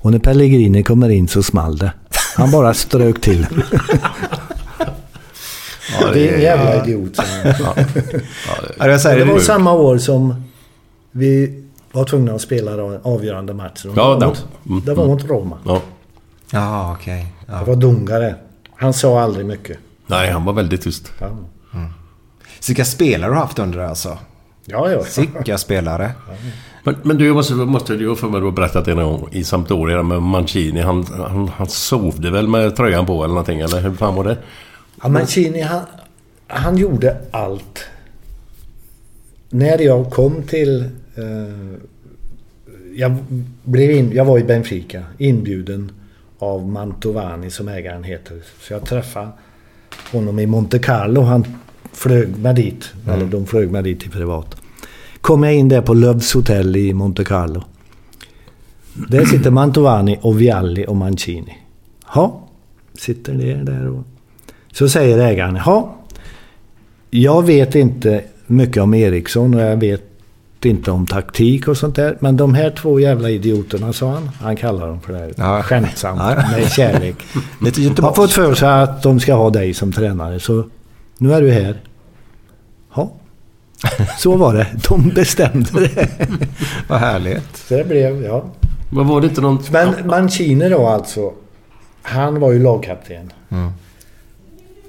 [0.00, 1.92] Och när Pellegrini kommer in så small det.
[2.36, 3.46] Han bara strök till.
[6.00, 6.84] Ja, det är en jävla ja.
[6.84, 7.12] idiot.
[7.44, 7.74] Ja.
[8.78, 9.40] Ja, Ja, säger det var det.
[9.40, 10.42] samma år som
[11.12, 11.62] vi
[11.92, 13.90] var tvungna att spela avgörande matcher.
[13.96, 15.58] Ja, det, det- var mot, mm, det var mot Roma.
[16.52, 16.58] Ja.
[16.58, 17.26] Ja, okej.
[17.46, 17.58] Ja.
[17.58, 18.34] Det var Dungare.
[18.76, 19.78] Han sa aldrig mycket.
[20.06, 21.12] Nej, han var väldigt tyst.
[21.18, 21.30] Ja,
[22.68, 24.18] Vilka spelare du har haft under det alltså?
[24.64, 24.90] ja.
[24.90, 25.02] ja.
[25.16, 26.10] Vilka spelare?
[26.84, 30.02] Men, men du måste, måste du för mig då berättat det någon gång i Sampdoria
[30.02, 30.80] med Mancini.
[30.80, 33.60] Han, han, han sovde väl med tröjan på eller någonting?
[33.60, 34.36] Eller hur fan var det?
[35.02, 35.80] Ja, Mancini, han,
[36.46, 37.84] han gjorde allt.
[39.50, 40.80] När jag kom till...
[41.16, 41.78] Eh,
[42.94, 43.16] jag,
[43.62, 45.92] blev in, jag var i Benfica, inbjuden
[46.38, 48.36] av Mantovani som ägaren heter.
[48.60, 49.28] Så jag träffade
[50.12, 51.20] honom i Monte Carlo.
[51.20, 51.44] Han
[51.92, 52.92] flög med dit.
[53.08, 54.56] Eller de flög med dit i privat.
[55.20, 57.64] Kom jag in där på Loves Hotel i Monte Carlo.
[59.08, 61.58] Där sitter Mantovani och Vialli och Mancini.
[62.14, 62.48] Ja,
[62.94, 64.04] sitter ner där och...
[64.72, 65.96] Så säger ägaren, ja,
[67.10, 70.02] jag vet inte mycket om Eriksson och jag vet
[70.64, 72.16] inte om taktik och sånt där.
[72.20, 74.30] Men de här två jävla idioterna, sa han.
[74.40, 75.30] Han kallar dem för det.
[75.36, 75.62] Ja.
[75.62, 76.34] Skämtsamt, Ja.
[76.56, 77.16] med kärlek.
[77.76, 80.40] Lite Har fått för sig att de ska ha dig som tränare.
[80.40, 80.64] Så
[81.18, 81.80] nu är du här.
[82.94, 83.10] Ja.
[84.18, 84.66] Så var det.
[84.88, 86.08] De bestämde det.
[86.88, 87.56] Vad härligt.
[87.56, 88.44] Så det blev, ja.
[88.90, 89.62] Men var det inte någon...
[89.70, 91.32] Men Mancini då alltså.
[92.02, 93.32] Han var ju lagkapten.
[93.50, 93.70] Mm.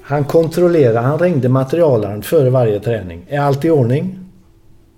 [0.03, 3.21] Han kontrollerade, han ringde materialaren före varje träning.
[3.27, 4.19] Är allt i ordning?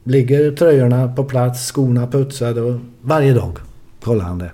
[0.04, 3.58] Ligger tröjorna på plats, skorna putsade och varje dag
[4.00, 4.52] kollade han det.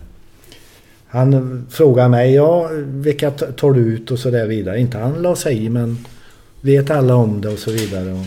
[1.07, 4.79] Han frågar mig, ja vilka tar du ut och så där vidare.
[4.79, 6.05] Inte han la sig i men
[6.61, 8.11] vet alla om det och så vidare.
[8.13, 8.25] Och,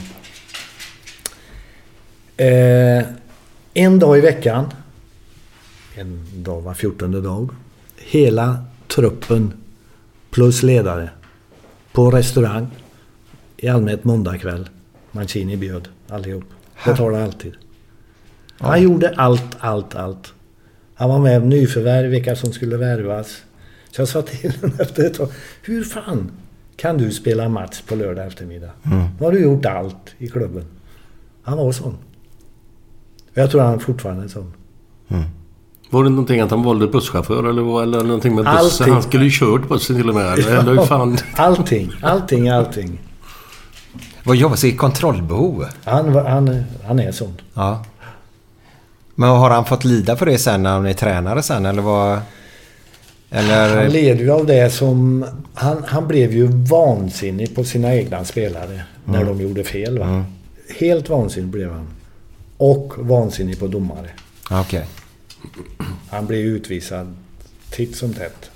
[2.44, 3.04] eh,
[3.74, 4.66] en dag i veckan,
[5.94, 7.50] en dag var fjortonde dag,
[7.96, 9.52] hela truppen
[10.30, 11.10] plus ledare
[11.92, 12.66] på restaurang
[13.56, 14.68] i allmänhet måndagkväll.
[15.12, 16.44] Mancini bjöd allihop.
[16.84, 17.52] Betalade alltid.
[18.58, 20.32] Han gjorde allt, allt, allt.
[20.94, 23.42] Han var med om nyförvärv, vilka som skulle värvas.
[23.90, 25.28] Så jag sa till honom efter ett tag.
[25.62, 26.30] Hur fan
[26.76, 28.70] kan du spela match på lördag eftermiddag?
[28.84, 29.04] Mm.
[29.18, 30.64] Nu har du gjort allt i klubben.
[31.42, 31.96] Han var sån.
[33.34, 34.52] Jag tror han fortfarande är sån.
[35.90, 38.58] Var det någonting att han valde busschaufför eller, eller någonting med bussen?
[38.58, 38.92] Allting.
[38.92, 40.38] Han skulle ju kört bussen till och med.
[40.38, 41.18] Eller, fan...
[41.36, 43.00] Allting, allting, allting.
[44.24, 45.66] Vad jobbar sig i kontrollbehov?
[45.84, 47.34] Han, han, han är sån.
[47.54, 47.84] Ja.
[49.14, 52.20] Men har han fått lida för det sen när han är tränare sen eller vad?
[53.30, 53.76] Eller...
[53.82, 55.26] Han led ju av det som...
[55.54, 59.38] Han, han blev ju vansinnig på sina egna spelare när Mm.
[59.38, 59.98] de gjorde fel.
[59.98, 60.04] Va?
[60.04, 60.24] Mm.
[60.78, 61.86] Helt vansinnig blev han.
[62.56, 64.10] Och vansinnig på domare.
[64.50, 64.86] Okej.
[66.10, 67.16] Han blev utvisad
[67.70, 68.50] titt som tätt.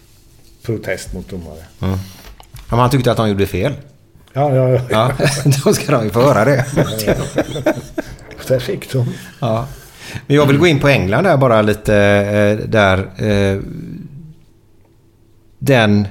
[0.62, 1.62] Protest mot domare.
[1.80, 1.98] Mm.
[2.70, 3.72] Men han tyckte att han gjorde fel.
[4.36, 4.80] Ja, ja, ja.
[4.90, 5.12] Ja,
[5.64, 6.64] då ska de ju få höra det.
[8.48, 9.06] Där fick de.
[9.40, 9.66] Ja.
[10.26, 12.98] Men jag vill gå in på England där bara lite eh, där.
[13.16, 13.60] Eh,
[15.58, 16.08] den...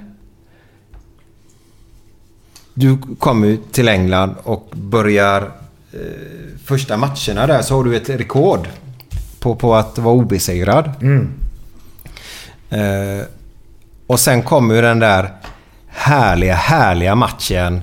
[2.74, 5.42] Du kommer till England och börjar
[5.94, 6.00] eh,
[6.66, 8.68] första matcherna där så har du ett rekord
[9.40, 10.92] på, på att vara obesegrad.
[11.02, 11.30] Mm.
[14.08, 15.32] Och sen kommer den där
[15.88, 17.82] härliga, härliga matchen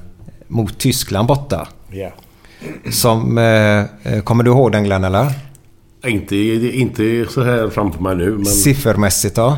[0.50, 1.68] mot Tyskland borta.
[1.90, 2.10] Ja.
[2.90, 3.38] Som...
[3.38, 3.44] Eh,
[4.14, 5.26] eh, kommer du ihåg den Glenn eller?
[6.06, 8.44] Inte, inte så här framför mig nu men...
[8.44, 9.56] Siffermässigt då?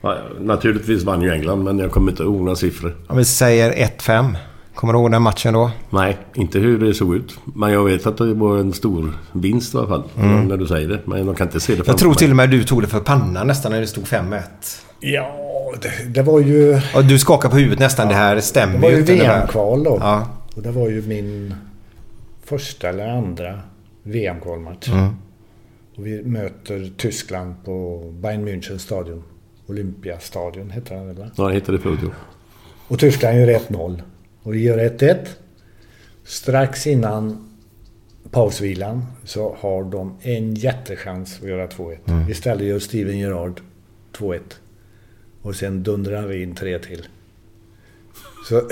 [0.00, 2.96] Ja, naturligtvis vann ju England men jag kommer inte ihåg några siffror.
[3.06, 4.36] Om vi säger 1-5.
[4.76, 5.70] Kommer du ihåg den matchen då?
[5.90, 7.38] Nej, inte hur det såg ut.
[7.44, 10.02] Men jag vet att det var en stor vinst i alla fall.
[10.18, 10.48] Mm.
[10.48, 11.00] När du säger det.
[11.04, 12.16] Men jag kan inte se det Jag tror mig.
[12.18, 14.40] till och med du tog det för pannan nästan när det stod 5-1.
[15.00, 15.36] Ja,
[15.82, 16.80] det, det var ju...
[16.94, 18.08] Och du skakar på huvudet nästan.
[18.08, 19.02] Det här stämmer Det var ju.
[19.02, 19.98] VM-kval då.
[20.00, 20.28] Ja.
[20.56, 21.54] Och det var ju min
[22.44, 23.60] första eller andra
[24.02, 24.88] VM-kvalmatch.
[24.88, 25.16] Mm.
[25.96, 29.22] Och vi möter Tyskland på Bayern München stadion.
[29.68, 31.30] Olympiastadion heter den väl?
[31.36, 31.98] Ja, det heter det förut.
[32.02, 32.10] jo.
[32.88, 34.02] Och Tyskland gör 1-0.
[34.46, 35.26] Och vi gör 1-1.
[36.24, 37.48] Strax innan
[38.30, 41.96] pausvilan så har de en jättechans att göra 2-1.
[42.06, 42.30] Mm.
[42.30, 43.60] Istället gör Steven Gerrard
[44.12, 44.40] 2-1.
[45.42, 47.06] Och sen dundrar vi in tre till.
[48.48, 48.68] Så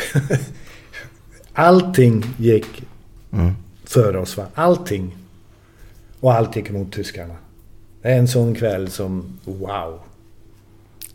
[1.53, 2.83] allting gick
[3.33, 3.53] Mm.
[3.85, 4.37] för oss.
[4.37, 4.47] Va?
[4.55, 5.17] Allting.
[6.21, 7.37] Och allt gick mot tyskarna.
[8.03, 10.01] Det är en sån kväll som, wow.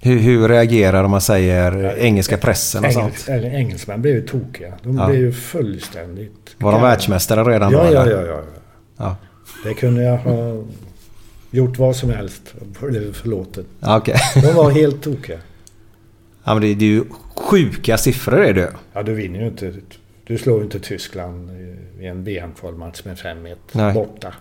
[0.01, 3.29] Hur, hur reagerar om man säger engelska pressen och Engels, sånt?
[3.43, 4.73] engelsmän blev ju tokiga.
[4.83, 5.07] De Ja.
[5.07, 6.55] blev ju fullständigt...
[6.57, 7.93] Var de världsmästare redan ja, då?
[7.93, 8.41] ja, ja, ja,
[8.97, 9.15] Ja.
[9.63, 10.63] Det kunde jag ha
[11.51, 12.53] gjort vad som helst.
[12.81, 13.65] och Blev förlåten.
[13.79, 14.15] Ja, okej.
[14.41, 15.39] De var helt tokiga.
[16.43, 17.03] Ja, men det, det är ju
[17.35, 19.73] sjuka siffror är det Ja, du vinner ju inte.
[20.23, 21.49] Du slår ju inte Tyskland
[21.99, 23.93] i en VM-kvalmatch med 5-1 Nej.
[23.93, 24.33] borta.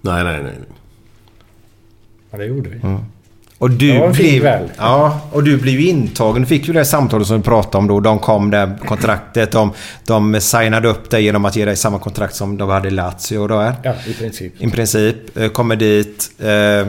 [0.00, 0.52] Nej, nej, nej.
[2.30, 2.76] Men det gjorde vi.
[2.82, 3.00] Mm.
[3.62, 4.70] Och du fin blev.
[4.78, 6.42] Ja, och du blev intagen.
[6.42, 8.00] Du fick ju det samtalet som du pratade om då.
[8.00, 9.52] De kom där, kontraktet.
[9.52, 9.72] De,
[10.06, 13.46] de signade upp dig genom att ge dig samma kontrakt som de hade i Lazio
[13.48, 13.58] då.
[13.58, 13.74] Är.
[13.82, 14.52] Ja, i princip.
[14.58, 15.36] I princip.
[15.36, 16.30] Eh, Kommer dit.
[16.38, 16.86] Eh,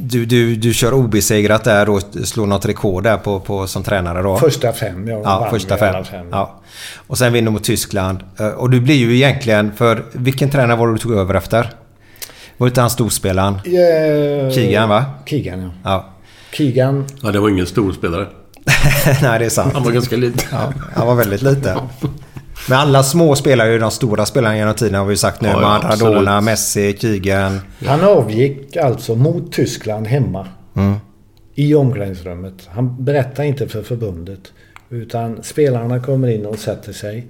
[0.00, 4.22] du, du, du kör obesegrat där och slår något rekord där på, på, som tränare
[4.22, 4.36] då.
[4.38, 6.04] Första fem, jag Ja, första fem.
[6.04, 6.26] fem.
[6.30, 6.60] Ja.
[7.06, 8.18] Och sen vinner mot Tyskland.
[8.40, 9.72] Eh, Och du blir ju egentligen...
[9.76, 11.70] För vilken tränare var det du tog över efter?
[12.58, 13.54] Var inte han storspelaren?
[13.54, 15.04] Eh, Keegan va?
[15.26, 15.70] Keegan, ja.
[15.84, 16.08] Ja.
[16.52, 17.06] Keegan.
[17.22, 18.26] Ja, det var ingen stor spelare.
[19.22, 19.74] Nej, det är sant.
[19.74, 20.40] Han var ganska liten.
[20.52, 21.78] Ja, han var väldigt liten.
[22.68, 25.48] Men alla små spelar ju de stora spelarna genom tiden har vi ju sagt nu.
[25.48, 26.44] Ja, ja, Maradona, absolut.
[26.44, 27.60] Messi, Keegan.
[27.86, 30.48] Han avgick alltså mot Tyskland hemma.
[30.76, 30.94] Mm.
[31.54, 32.68] I omklädningsrummet.
[32.68, 34.52] Han berättar inte för förbundet.
[34.90, 37.26] Utan spelarna kommer in och sätter sig.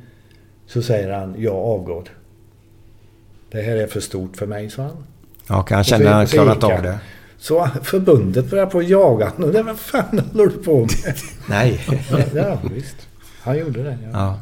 [0.67, 2.05] Så säger han, jag avgår.
[3.51, 5.05] Det här är för stort för mig, sa han.
[5.49, 6.83] Och han Och så- kände att han klarat av han.
[6.83, 6.99] det.
[7.39, 9.53] Så förbundet började på att jaga honom.
[9.53, 10.89] Det Vad fan håller du på med?
[11.49, 11.81] Nej.
[12.11, 12.97] Ja, ja, visst.
[13.43, 13.99] Han gjorde det.
[14.03, 14.09] Ja.
[14.12, 14.39] Ja.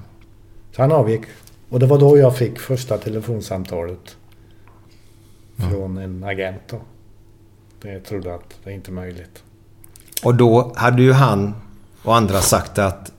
[0.77, 1.23] Så han avgick.
[1.69, 4.17] Och det var då jag fick första telefonsamtalet.
[5.71, 6.81] Från en agent då.
[7.89, 9.43] Jag trodde att det är inte möjligt.
[10.23, 11.55] Och då hade ju han
[12.03, 13.13] och andra sagt att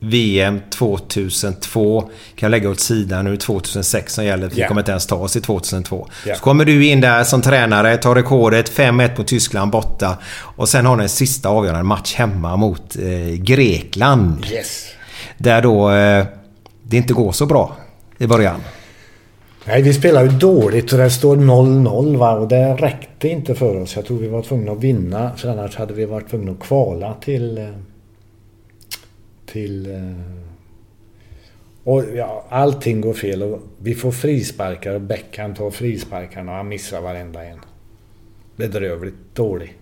[0.00, 2.10] VM 2002 kan
[2.46, 3.24] jag lägga åt sidan.
[3.24, 4.48] Nu är det 2006 som gäller.
[4.48, 4.68] Vi Ja.
[4.68, 6.06] kommer inte ens ta oss i 2002.
[6.26, 6.34] Ja.
[6.34, 10.18] Så kommer du in där som tränare, tar rekordet 5-1 mot Tyskland borta.
[10.40, 14.46] Och sen har ni en sista avgörande match hemma mot eh, Grekland.
[14.52, 14.86] Yes.
[15.38, 16.24] Där då eh,
[16.82, 17.76] det inte går så bra
[18.18, 18.60] i början.
[19.64, 23.80] Nej, vi spelar ju dåligt och det står 0-0 va och det räckte inte för
[23.82, 23.96] oss.
[23.96, 27.14] Jag tror vi var tvungna att vinna för annars hade vi varit tvungna att kvala
[27.14, 27.58] till...
[27.58, 27.64] eh,
[29.52, 29.90] Till...
[29.94, 30.12] eh,
[31.84, 36.68] Och ja, allting går fel och vi får frisparkar och Beckham tar frisparkarna och han
[36.68, 37.58] missar varenda en.
[38.56, 39.74] Bedrövligt dålig.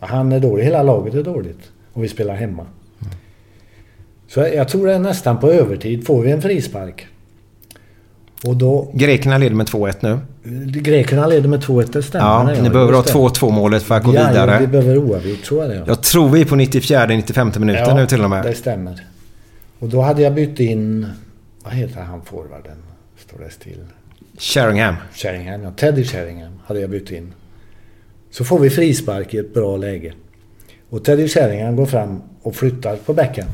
[0.00, 1.72] Han är dålig, hela laget är dåligt.
[1.92, 2.66] Och vi spelar hemma.
[4.26, 6.06] Så jag- jag tror det är nästan på övertid.
[6.06, 7.06] Får vi en frispark
[8.44, 8.90] och då...
[8.94, 10.18] Grekerna leder med 2-1 nu.
[10.80, 12.26] Grekerna leder med 2-1, det stämmer.
[12.26, 13.46] Ja, ni behöver ha just det.
[13.46, 14.52] 2-2 målet för att gå ja, vidare.
[14.52, 15.84] Ja, vi behöver oavgjort, tror jag det.
[15.86, 18.44] Jag tror vi är på 94-95 minuten nu till och med.
[18.44, 19.06] det stämmer.
[19.78, 21.06] Och då hade jag bytt in...
[21.64, 22.76] Vad heter han forwarden?
[23.26, 23.84] Står det still?
[24.38, 24.94] Sheringham.
[25.14, 25.70] Sheringham, ja.
[25.70, 27.32] Teddy Sheringham hade jag bytt in.
[28.30, 30.12] Så får vi frispark i ett bra läge.
[30.90, 33.46] Och Teddy Sheringham går fram och flyttar på bäcken.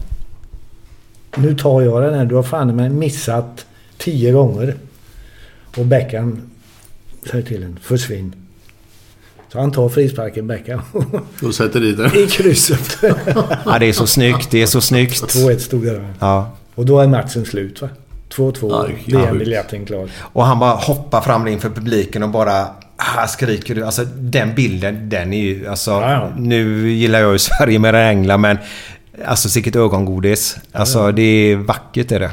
[1.37, 2.25] Nu tar jag den här.
[2.25, 3.67] Du har fan med missat
[4.05, 4.77] tio gånger.
[5.77, 6.43] Och Beckham
[7.31, 8.35] säger till en försvinn.
[9.53, 10.81] Så han tar frisparken Beckham.
[11.43, 12.17] Och sätter dit den.
[12.17, 12.99] I krysset.
[13.65, 14.51] Ja, det är så snyggt.
[14.51, 15.23] Det är så snyggt.
[15.23, 16.15] 2-1 stod det där.
[16.21, 16.51] Ja.
[16.75, 17.89] Och då är matchen slut va?
[18.35, 18.55] 2-2.
[18.71, 19.19] Ja, ja.
[19.19, 20.09] VM-biljetten klar.
[20.21, 22.67] Och han bara hoppar fram inför publiken och bara
[22.97, 23.75] ah, skriker.
[23.75, 23.85] du.
[23.85, 25.67] Alltså den bilden, den är ju...
[25.67, 26.33] Alltså, Ja, ja.
[26.37, 28.59] Nu gillar jag ju Sverige mer än England men...
[29.25, 30.57] Alltså sicket ögongodis.
[30.73, 32.31] Alltså det är vackert är det.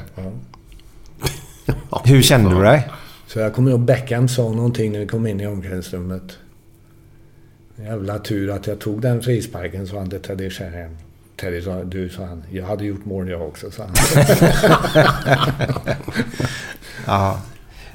[2.03, 2.87] Hur kände du dig?
[3.27, 6.23] Så jag kommer ihåg Beckham sa någonting när vi kom in i omklädningsrummet.
[7.75, 10.97] Jävla tur att jag tog den frisparken, sa han till Teddy Sheringham.
[11.41, 12.43] Teddy sa, du, sa han.
[12.51, 13.93] Jag hade gjort mål jag också, sa han.
[17.05, 17.37] Ja.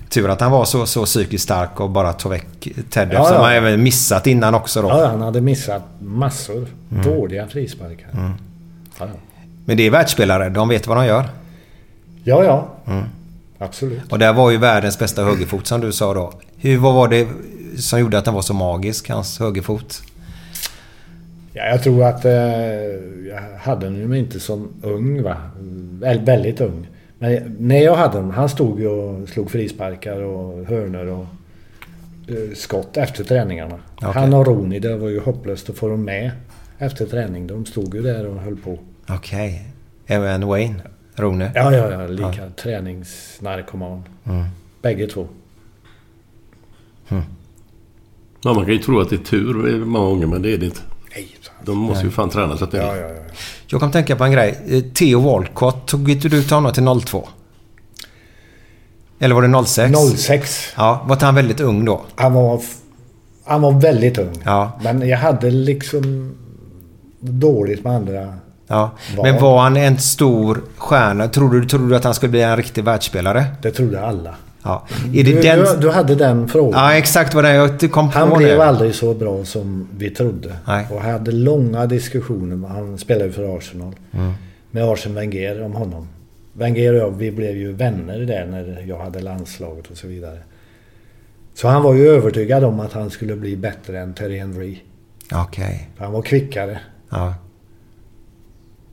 [0.09, 3.09] Tur att han var så, så psykiskt stark och bara tog väck Ted.
[3.13, 3.43] Ja, Ja, ja.
[3.43, 4.89] Han även missat innan också då.
[4.89, 6.67] ja, han hade missat massor.
[6.91, 7.05] Mm.
[7.05, 8.09] Dåliga frisparkar.
[8.13, 8.31] Ja,
[8.99, 9.07] ja.
[9.65, 10.49] Men det är världsspelare.
[10.49, 11.29] De vet vad de gör.
[12.25, 12.45] ja.
[12.45, 12.69] ja.
[12.87, 13.05] Mm.
[13.59, 14.13] Absolut.
[14.13, 16.33] Och där var ju världens bästa högerfot som du sa då.
[16.57, 17.29] Hur, vad var det
[17.79, 20.03] som gjorde att den var så magisk, hans högerfot?
[21.53, 22.33] Ja, jag tror att eh,
[23.29, 25.37] jag hade den ju inte som ung va.
[26.01, 26.87] Väl, väldigt ung.
[27.19, 31.27] Men när jag hade den, han stod ju och slog frisparkar och hörnor och
[32.29, 33.79] eh, skott efter träningarna.
[33.97, 34.11] Okej.
[34.15, 36.31] Han och Roni, det var ju hopplöst att få dem med
[36.79, 37.47] efter träning.
[37.47, 38.79] De stod ju där och höll på.
[39.09, 39.67] Okej.
[40.07, 40.83] Även Wayne?
[41.17, 41.53] Rone?
[41.55, 42.07] Ja, ja, ja.
[42.07, 44.03] Lika träningsnarkoman.
[44.25, 44.45] Mm.
[44.83, 45.29] Bägge två.
[48.43, 50.67] Ja, man kan ju tro att det är tur många gånger, men det är det
[50.67, 50.81] inte.
[51.15, 51.29] Nej,
[51.65, 53.23] De måste ju fan träna så att det Ja, ja, ja.
[53.67, 54.59] Jag kom tänka på en grej.
[54.69, 57.29] Eh, Theo Walcott, tog inte du ut honom till 02?
[59.19, 59.99] Eller var det 06?
[60.17, 60.73] 06.
[60.77, 62.05] Ja, var han väldigt ung då?
[62.15, 62.63] Han var,
[63.45, 64.43] han var väldigt ung.
[64.45, 64.81] Ja.
[64.83, 66.35] Men jag hade liksom
[67.21, 68.35] dåligt med andra.
[68.67, 68.91] Ja.
[69.17, 71.29] Var- Men var han en stor stjärna?
[71.29, 73.45] Tror du, tror du att han skulle bli en riktig världsspelare?
[73.63, 74.35] Det trodde alla.
[74.63, 74.87] Ja.
[75.13, 75.59] Du, den...
[75.59, 76.85] du, du hade den frågan.
[76.85, 78.35] Ja, exakt vad det jag kom på Han nu.
[78.37, 80.57] blev aldrig så bra som vi trodde.
[80.67, 80.87] Nej.
[80.91, 82.69] Och hade långa diskussioner.
[82.69, 83.95] Han spelade ju för Arsenal.
[84.13, 84.33] Mm.
[84.71, 86.09] Med Arsene Wenger om honom.
[86.53, 90.39] Wenger och jag, vi blev ju vänner där när jag hade landslaget och så vidare.
[91.55, 94.79] Så han var ju övertygad om att han skulle bli bättre än Terry Henry.
[95.35, 95.91] Okej.
[95.99, 96.79] Han var kvickare.
[97.11, 97.35] Ja.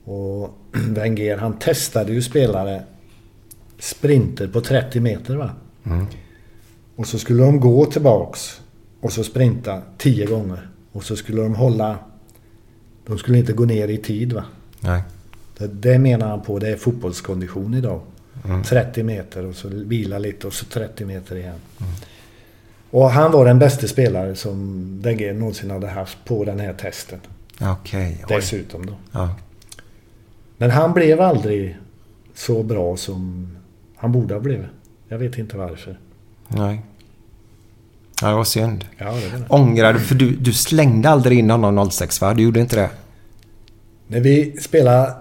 [0.03, 2.83] Och Wenger, han testade ju spelare
[3.79, 5.49] sprinter på 30 meter va.
[5.85, 6.05] Mm.
[6.95, 8.61] Och så skulle de gå tillbaks
[9.01, 10.69] och så sprinta 10 gånger.
[10.91, 11.97] Och så skulle de hålla...
[13.05, 14.43] De skulle inte gå ner i tid va.
[14.79, 15.01] Nej.
[15.57, 18.01] Det, det menar han på, det är fotbollskondition idag.
[18.45, 18.63] Mm.
[18.63, 21.59] 30 meter och så vila lite och så 30 meter igen.
[22.89, 27.19] Och han var den bästa spelare som Wenger någonsin hade haft på den här testen.
[27.61, 28.25] Okej.
[28.29, 28.35] oj.
[28.35, 28.93] Dessutom då.
[29.11, 29.35] Ja.
[30.57, 31.77] Men han blev aldrig
[32.33, 33.47] så bra som
[33.95, 34.65] han borde ha blivit.
[35.07, 35.99] Jag vet inte varför.
[36.47, 36.81] Nej.
[38.21, 38.85] Ja, det var synd.
[38.97, 39.45] Ja, det det.
[39.49, 39.99] Ångrar du?
[39.99, 42.33] För du, du slängde aldrig in honom 06 va?
[42.33, 42.89] Du gjorde inte det?
[44.07, 45.13] När vi spelade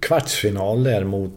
[0.00, 1.32] kvartsfinal där mot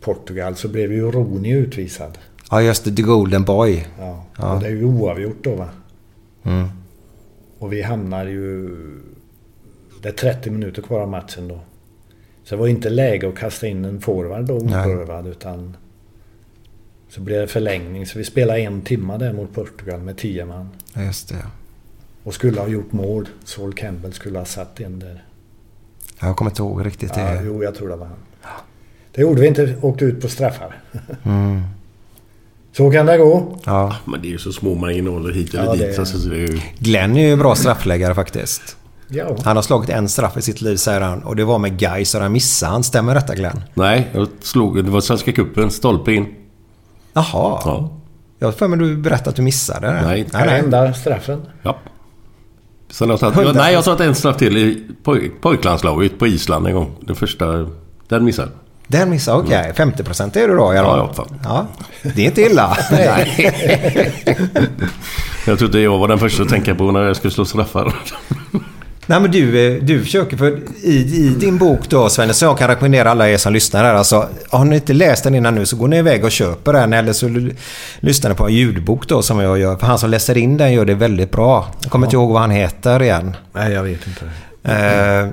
[0.00, 2.18] Portugal så blev ju Rooney utvisad.
[2.50, 2.96] Ja, just det.
[2.96, 3.86] The Golden Boy.
[3.98, 4.24] Ja.
[4.38, 4.54] Ja.
[4.54, 5.68] Och det är ju oavgjort då va.
[6.42, 6.68] Mm.
[7.58, 8.76] Och vi hamnar ju...
[10.02, 11.60] Det är 30 minuter kvar av matchen då.
[12.48, 15.76] Så det var inte läge att kasta in en forward då oprövad utan...
[17.08, 18.06] Så blev det förlängning.
[18.06, 20.68] Så vi spelade en timma där mot Portugal med 10 man.
[20.94, 21.46] Ja, just det.
[22.22, 23.28] Och skulle ha gjort mål.
[23.44, 25.24] Saul Campbell skulle ha satt en där.
[26.20, 27.42] Jag kommer inte ihåg riktigt Ja, det.
[27.44, 28.16] jo, jag tror det var han.
[29.12, 29.74] Det gjorde vi inte.
[29.82, 30.82] Åkte ut på straffar.
[31.24, 31.62] Mm.
[32.72, 33.58] Så kan det gå.
[33.64, 33.96] Ja.
[34.04, 35.98] Men det är ju så små marginaler hit eller Ja, dit.
[35.98, 36.60] Alltså, det är ju...
[36.78, 38.76] Glenn är ju bra straffläggare faktiskt.
[39.08, 39.36] Ja.
[39.44, 41.22] Han har slagit en straff i sitt liv säger han.
[41.22, 42.84] Och det var med Gais och han missade han.
[42.84, 43.62] Stämmer detta Glenn?
[43.74, 44.84] Nej, jag slog...
[44.84, 46.26] Det var Svenska cupen, stolpe in.
[47.12, 47.24] Jaha.
[47.64, 47.90] Ja.
[48.38, 50.02] Jag har för mig du berättade att du missade det.
[50.02, 50.26] Nej.
[50.32, 51.42] Den enda straffen.
[51.62, 51.78] Ja.
[52.90, 56.26] Sen jag tagit, ja, nej, jag har tagit en straff till i poj, pojklandslaget på
[56.26, 56.96] Island en gång.
[57.00, 57.66] Den första...
[58.08, 58.50] Den missade
[58.86, 59.72] Den missade, okej.
[59.76, 61.06] 50% är du då i alla Mm.
[61.06, 61.28] Ja, fall.
[61.44, 61.66] Ja.
[62.14, 62.76] Det är inte illa.
[65.46, 67.94] Jag trodde jag var den första att tänka på när jag skulle slå straffar.
[69.06, 72.58] Nej men du, eh, du försöker för i, i din bok då Svenne, så jag
[72.58, 73.94] kan rekommendera alla er som lyssnar här.
[73.94, 76.92] Alltså, har ni inte läst den innan nu så går ni iväg och köper den.
[76.92, 77.50] Eller så
[78.00, 79.76] lyssnar ni på en ljudbok då som jag gör.
[79.76, 81.66] För han som läser in den gör det väldigt bra.
[81.82, 83.36] Jag kommer inte ihåg vad han heter igen.
[83.52, 84.24] Nej, jag vet inte.
[84.62, 85.28] Eh,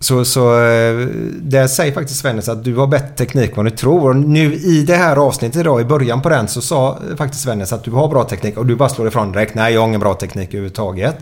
[0.00, 3.70] så, så eh, där säger faktiskt Svennis att du har bättre teknik än vad du
[3.70, 4.08] tror.
[4.08, 7.72] Och nu i det här avsnittet idag, i början på den, så sa faktiskt Svennis
[7.72, 9.54] att du har bra teknik och du bara slår ifrån direkt.
[9.54, 11.16] Nej, jag har ingen bra teknik överhuvudtaget.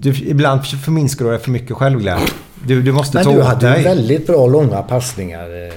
[0.00, 2.20] Du, ibland förminskar du dig för mycket själv Glenn.
[2.66, 3.84] Du, du måste Men ta du hade dig.
[3.84, 5.44] väldigt bra långa passningar.
[5.66, 5.72] eh.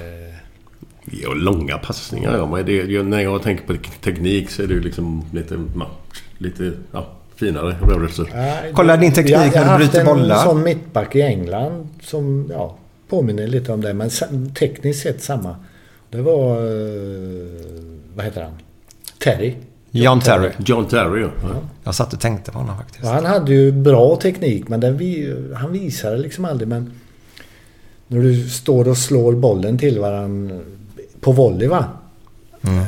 [1.23, 2.45] Ja, långa passningar ja.
[2.45, 5.89] Men det, jag- när jag tänker på teknik så är det ju liksom lite match.
[6.37, 8.27] Lite ja, finare rörelser.
[8.73, 10.35] Kolla din teknik jag, jag när du har bryter haft bollar.
[10.37, 12.77] en sån mittback i England som ja,
[13.09, 13.93] påminner lite om det.
[13.93, 14.09] Men
[14.59, 15.55] tekniskt sett samma.
[16.09, 16.55] Det var...
[16.57, 17.47] eh,
[18.15, 18.51] Vad heter han?
[19.19, 19.55] Terry.
[19.91, 20.49] John Terry.
[20.65, 21.29] John Terry ja.
[21.83, 23.03] Jag satt och tänkte på honom faktiskt.
[23.03, 26.67] Och han hade ju bra teknik men den vi, han visade liksom aldrig.
[26.67, 26.91] Men
[28.07, 30.59] när du står och slår bollen till varandra
[31.21, 31.85] på volley va?
[32.61, 32.77] Mm.
[32.79, 32.85] Eh,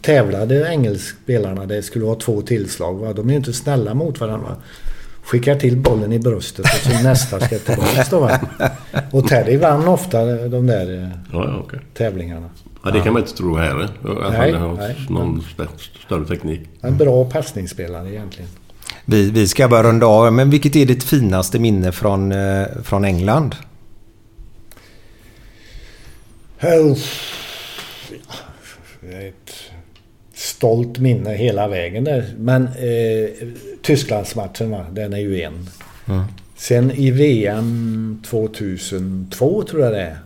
[0.00, 3.12] Tävlade engelskspelarna, det skulle vara två tillslag va?
[3.12, 4.56] De är ju inte snälla mot varandra.
[5.24, 8.40] Skickar till bollen i bröstet och så nästa ska tillbaka?
[9.12, 11.80] Och Terry vann ofta de där eh, Ja, ja, okej.
[11.94, 12.50] tävlingarna.
[12.86, 13.80] Ja, det kan man inte tro här.
[13.80, 13.90] Att
[14.32, 14.96] Nej, han har nej.
[15.08, 16.60] någon st- större teknik.
[16.80, 18.50] En bra passningsspelare egentligen.
[19.04, 20.32] Vi, vi ska börja runda av.
[20.32, 23.54] Men vilket är ditt finaste minne från, eh, från England?
[29.10, 29.52] Ett
[30.34, 32.34] stolt minne hela vägen där.
[32.38, 33.48] Men eh,
[33.82, 35.68] Tysklandsmatchen va, den är ju en.
[36.06, 36.22] Mm.
[36.56, 40.16] Sen i VM 2002 tror jag det är.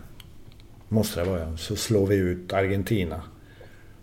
[0.92, 1.56] Måste det vara ja.
[1.56, 3.22] Så slår vi ut Argentina.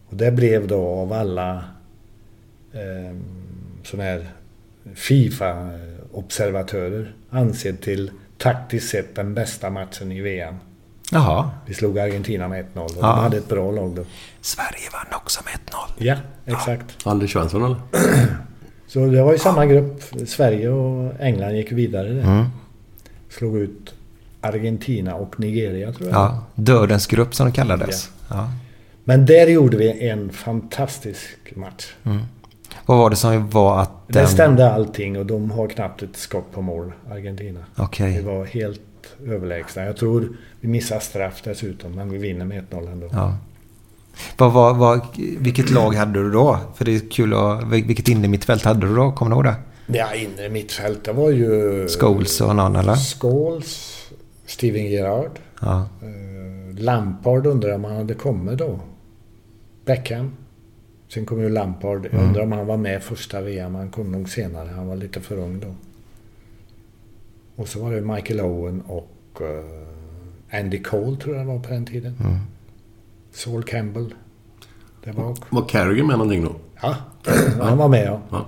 [0.10, 1.64] Och det blev då av alla
[2.74, 3.16] eh,
[3.84, 4.28] sådana här
[4.96, 10.56] Fifa-observatörer ansedd till taktiskt sett den bästa matchen i VM.
[11.12, 11.50] Jaha.
[11.66, 13.02] Vi slog Argentina med 1-0 och Ja.
[13.02, 14.06] de hade ett bra lag då.
[14.42, 15.60] Sverige vann också med 1-0.
[15.98, 16.16] Ja,
[16.46, 16.98] exakt.
[17.08, 17.76] Anders Svensson eller?
[18.88, 20.04] Så det var ju samma grupp.
[20.28, 22.24] Sverige och England gick vidare där.
[22.24, 22.46] Mm.
[23.30, 23.94] Slog ut
[24.42, 26.18] Argentina och Nigeria tror jag.
[26.18, 28.10] Ja, dödens grupp som det kallades.
[28.30, 28.50] Ja.
[29.04, 31.94] Men där gjorde vi en fantastisk match.
[32.04, 32.18] Mm.
[32.86, 33.92] Vad var det som var att...
[34.08, 37.60] Det den- stämde allting och de har knappt ett skott på mål, Argentina.
[37.76, 38.14] Okej.
[38.18, 38.82] Vi var helt
[39.28, 39.84] överlägsna.
[39.84, 40.30] Jag tror
[40.62, 43.10] vi missade straff dessutom, men vi vinner med 1-0 ändå.
[43.12, 43.38] Ja.
[44.38, 45.00] Vad, vad, vad,
[45.40, 46.60] vilket lag hade du då?
[46.76, 47.64] För det är kul att...
[47.64, 49.12] Vilket innermittfält hade du då?
[49.12, 49.56] Kommer du ihåg det?
[49.98, 51.88] Ja, inre mittfält, det var ju...
[51.88, 52.96] Scholes och någon eller?
[52.96, 53.97] Scholes,
[54.48, 55.40] Steven Gerrard.
[55.62, 55.88] Ja.
[56.02, 58.80] Eh, Lampard undrar om han hade kommit då.
[59.86, 60.32] Beckham.
[61.08, 62.06] Sen kom ju Lampard.
[62.06, 62.26] Jag Mm.
[62.28, 63.76] undrar om han var med första VM.
[63.76, 64.70] Han kom nog senare.
[64.76, 65.76] Han var lite för ung då.
[67.56, 71.70] Och så var det Michael Owen och eh, Andy Cole tror jag det var på
[71.70, 72.16] den tiden.
[72.24, 72.38] Mm.
[73.32, 74.14] Saul Campbell.
[75.04, 75.38] Där bak.
[75.50, 76.56] Var Carrigan med någonting då?
[76.82, 76.96] Ja,
[77.62, 78.22] han var med ja.
[78.30, 78.46] Ja.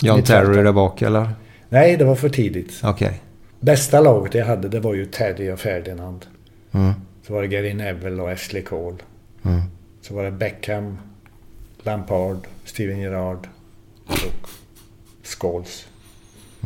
[0.00, 0.22] John.
[0.22, 1.30] Terry där bak eller?
[1.68, 2.80] Nej, det var för tidigt.
[2.84, 3.20] Okej.
[3.62, 6.26] Bästa laget jag hade det var ju Teddy och Ferdinand.
[6.72, 6.92] Mm.
[7.26, 8.96] Så var det Gary Neville och Ashley Cole.
[9.42, 9.60] Mm.
[10.00, 10.98] Så var det Beckham,
[11.82, 13.48] Lampard, Steven Gerrard
[14.06, 14.48] och
[15.22, 15.86] Scholes.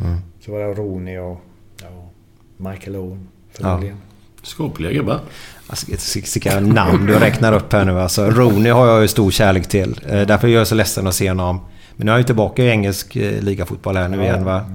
[0.03, 0.17] Mm.
[0.45, 1.41] Så var det Rooney och
[1.81, 2.09] ja,
[2.57, 3.57] Michael Owen Ja.
[3.63, 3.97] förmodligen.
[4.43, 5.19] Skapliga gubbar.
[5.67, 5.85] Alltså,
[6.33, 7.99] vilka namn du räknar upp här nu.
[7.99, 9.99] Alltså, Rooney har jag ju stor kärlek till.
[10.09, 11.59] Eh, Därför är jag så ledsen att se honom.
[11.95, 14.23] Men nu är han ju tillbaka i engelsk eh, ligafotboll här nu Ja.
[14.23, 14.65] igen va.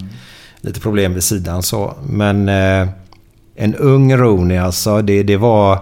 [0.65, 1.95] Lite problem vid sidan så.
[2.09, 2.89] Men eh,
[3.55, 5.03] en ung Rooney alltså.
[5.03, 5.79] Det, det var...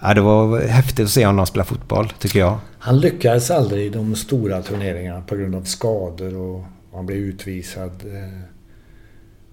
[0.00, 2.58] Ja, det var häftigt att se honom spela fotboll tycker jag.
[2.78, 7.90] Han lyckades aldrig i de stora turneringarna på grund av skador och han blev utvisad.
[7.90, 8.40] Eh,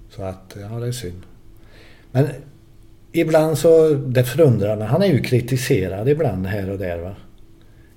[0.10, 1.22] så att, ja det är synd.
[2.12, 2.28] Men
[3.12, 4.88] ibland så, det förundrar mig.
[4.88, 7.16] Han är ju kritiserad ibland här och där va.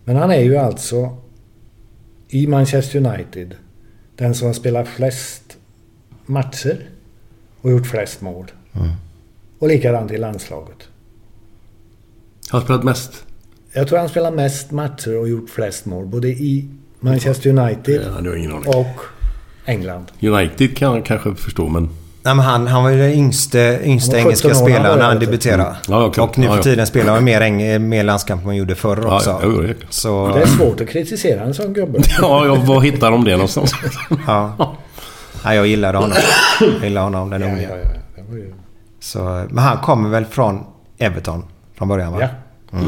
[0.05, 1.17] Men han är ju alltså
[2.29, 3.55] i Manchester United
[4.17, 5.46] den som har spelat flest
[6.29, 6.77] matcher
[7.61, 8.47] och gjort flest mål.
[8.73, 8.89] Mm.
[9.59, 10.77] Och likadant i landslaget.
[12.51, 13.25] Har spelat mest?
[13.73, 16.07] Jag tror han spelar mest matcher och gjort flest mål.
[16.07, 16.69] Både i
[17.01, 19.01] Manchester United Ja, och
[19.65, 20.07] England.
[20.21, 21.89] United kan jag kanske förstå, men...
[22.23, 24.99] Nej, men han, han var ju den yngste, yngste Han var 17 engelska han spelaren
[24.99, 25.27] när han du.
[25.27, 25.63] debuterade.
[25.63, 25.77] Mm.
[26.17, 29.07] Ja, och nu för tiden spelar han mer, äng- mer landskamp än man gjorde förr
[29.15, 29.41] också.
[29.91, 31.99] Så, Det är svårt att kritisera en sån gubbe.
[32.21, 33.73] Ja, ja, var hittar de det någonstans?
[34.27, 34.77] ja.
[35.47, 36.17] ja, jag gillade honom.
[36.61, 37.63] Jag gillade honom, den unge.
[37.63, 38.37] Ja, ja, ja.
[38.37, 38.55] Ju...
[39.01, 39.19] Så,
[39.51, 40.65] men han kommer väl från
[40.99, 41.45] Everton
[41.75, 42.21] från början va?
[42.71, 42.79] ja.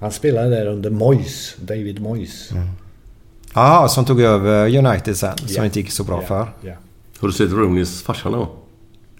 [0.00, 1.54] Han spelade där under Moyes.
[1.60, 2.50] David Moyes.
[3.54, 5.38] Jaha, som tog över United sen.
[5.38, 5.64] Som Ja.
[5.64, 6.52] inte gick så bra Ja, för.
[6.68, 6.72] ja.
[7.20, 8.46] Har du sett Rooneys farsa nu?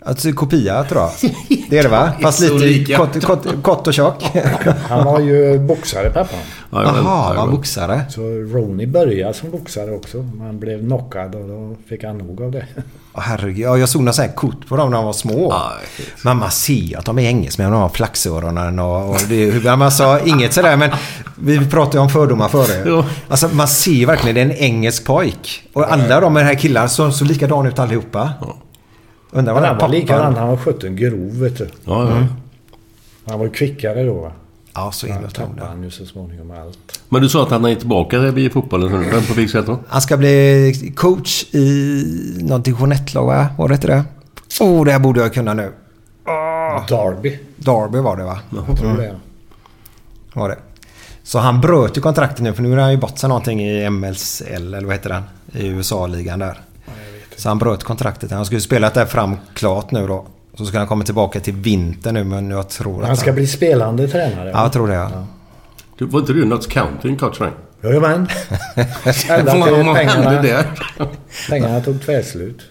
[0.00, 1.10] Alltså kopia tror jag.
[1.70, 2.12] Det är det va?
[2.22, 4.24] Fast lite kort, kort, kort och tjock.
[4.88, 6.38] Han var ju boxare pappan.
[6.70, 6.82] Ja.
[6.82, 8.04] Jaha, Ja, jag var boxare.
[8.10, 10.16] Så Roney började som boxare också.
[10.22, 12.66] Man blev knockad och då fick han nog av det.
[13.14, 15.48] Åh, herregud, ja, jag såg några här kort på dem när de var små.
[15.50, 15.72] Ja,
[16.24, 17.70] Men man ser att de är engelsmän.
[17.72, 19.64] De har flaxöronen och, och det är...
[19.64, 20.90] ja, Alltså, inget sådär men...
[21.38, 22.88] Vi pratade om fördomar före.
[22.88, 23.04] Ja.
[23.28, 25.62] Alltså man ser verkligen det är en engelsk pojk.
[25.72, 28.30] Och alla de här killarna såg så likadana ut allihopa.
[29.30, 29.90] Undrar vad den han var pappan...
[29.90, 30.36] likadan.
[30.36, 31.68] Han var 17 grov vet du.
[31.84, 32.26] Ja, ja.
[33.26, 34.32] Han var ju kvickare då va.
[34.74, 37.00] Ja, så tror tappade han ju så småningom allt.
[37.08, 38.92] Men du sa att han är tillbaka vid fotbollen.
[39.10, 39.78] Vem på vilket sätt då?
[39.88, 42.04] Han ska bli coach i
[42.42, 43.46] någon division 1-lag va?
[43.58, 44.04] Var det inte det?
[44.60, 45.72] Oh, det här borde jag kunna nu.
[46.88, 47.38] Derby.
[47.56, 48.38] Derby var det va?
[48.68, 49.16] Jag tror det.
[50.32, 50.58] Var det.
[51.22, 53.90] Så han bröt ju kontraktet nu för nu har han ju bort sig någonting i
[53.90, 55.22] MLSL eller vad heter den?
[55.52, 56.60] I USA-ligan där.
[57.36, 58.30] Så han bröt kontraktet.
[58.30, 60.26] Han skulle spelat där fram klart nu då.
[60.54, 63.46] Så ska han komma tillbaka till vinter nu men jag tror att Han ska bli
[63.46, 64.50] spelande tränare.
[64.50, 65.26] Ja, jag tror det ja.
[65.98, 67.52] Du, var inte du Notts County en kort sväng?
[67.82, 68.28] Jajamän.
[69.06, 70.66] Vad hände pengarna, där?
[71.50, 72.62] pengarna tog tvärslut.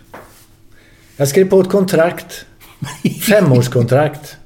[1.17, 2.45] Jag skrev på ett kontrakt.
[3.21, 4.37] Femårskontrakt.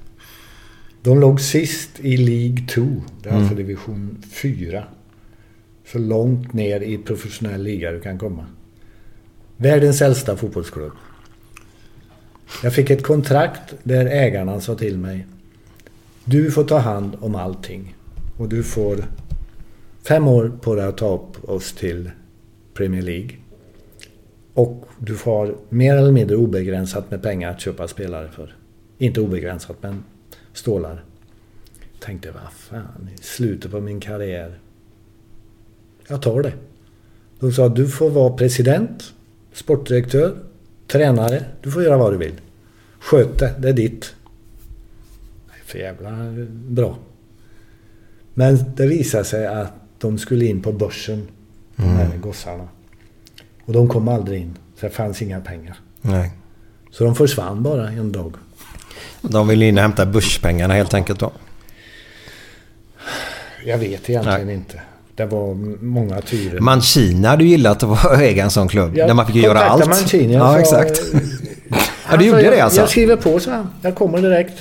[1.03, 2.81] De låg sist i League 2.
[3.23, 4.83] Det är alltså division 4.
[5.91, 8.45] Så långt ner i professionell liga du kan komma.
[9.61, 10.91] Världens äldsta fotbollsklubb.
[12.63, 15.25] Jag fick ett kontrakt där ägarna sa till mig.
[16.25, 17.95] Du får ta hand om allting.
[18.37, 19.05] Och du får
[20.07, 22.11] fem år på dig att ta upp oss till
[22.73, 23.31] Premier League.
[24.53, 28.55] Och du får mer eller mindre obegränsat med pengar att köpa spelare för.
[28.97, 30.03] Inte obegränsat, men
[30.53, 31.03] stålar.
[31.99, 34.59] Tänkte, vad fan, i slutet på min karriär.
[36.07, 36.53] Jag tar det.
[37.39, 39.13] De sa, du får vara president,
[39.59, 40.37] sportdirektör,
[40.87, 41.45] tränare.
[41.61, 42.33] Du får göra vad du vill.
[42.99, 44.15] Sköt det, det är ditt.
[45.47, 46.09] Det är för jävla
[46.49, 46.97] bra.
[48.33, 51.27] Men det visade sig att de skulle in på börsen,
[51.75, 52.67] de här gossarna.
[53.65, 54.57] Och de kom aldrig in.
[54.75, 55.79] Så det fanns inga pengar.
[56.01, 56.31] Nej.
[56.91, 58.33] Så de försvann bara en dag.
[59.21, 61.31] De vill in och hämta börspengarna helt enkelt då.
[63.65, 64.81] Jag vet egentligen inte.
[65.19, 65.53] Det var
[65.85, 66.59] många turer.
[66.59, 68.97] Mancini hade ju gillat att vara äga en sån klubb.
[68.97, 69.85] Jag där man fick göra allt.
[69.85, 71.01] Mancini, ja, jag sa- exakt.
[72.11, 72.79] ja, du sa, gjorde jag, det alltså?
[72.79, 73.65] Jag skriver på, så.
[73.81, 74.59] Jag kommer direkt.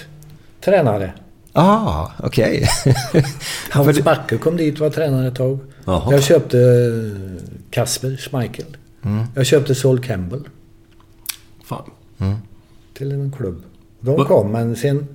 [0.65, 1.13] Tränare.
[1.53, 2.69] Ah, okej.
[3.71, 5.59] Hans Backe kom dit och var tränare ett tag.
[5.85, 6.13] Jaha.
[6.13, 8.77] Jag köpte eh, Kasper Schmeichel.
[9.05, 9.25] Mm.
[9.35, 10.49] Jag köpte Sol Campbell
[11.65, 11.91] Fan.
[12.95, 13.63] till en klubb.
[14.01, 15.07] De kom, men sen...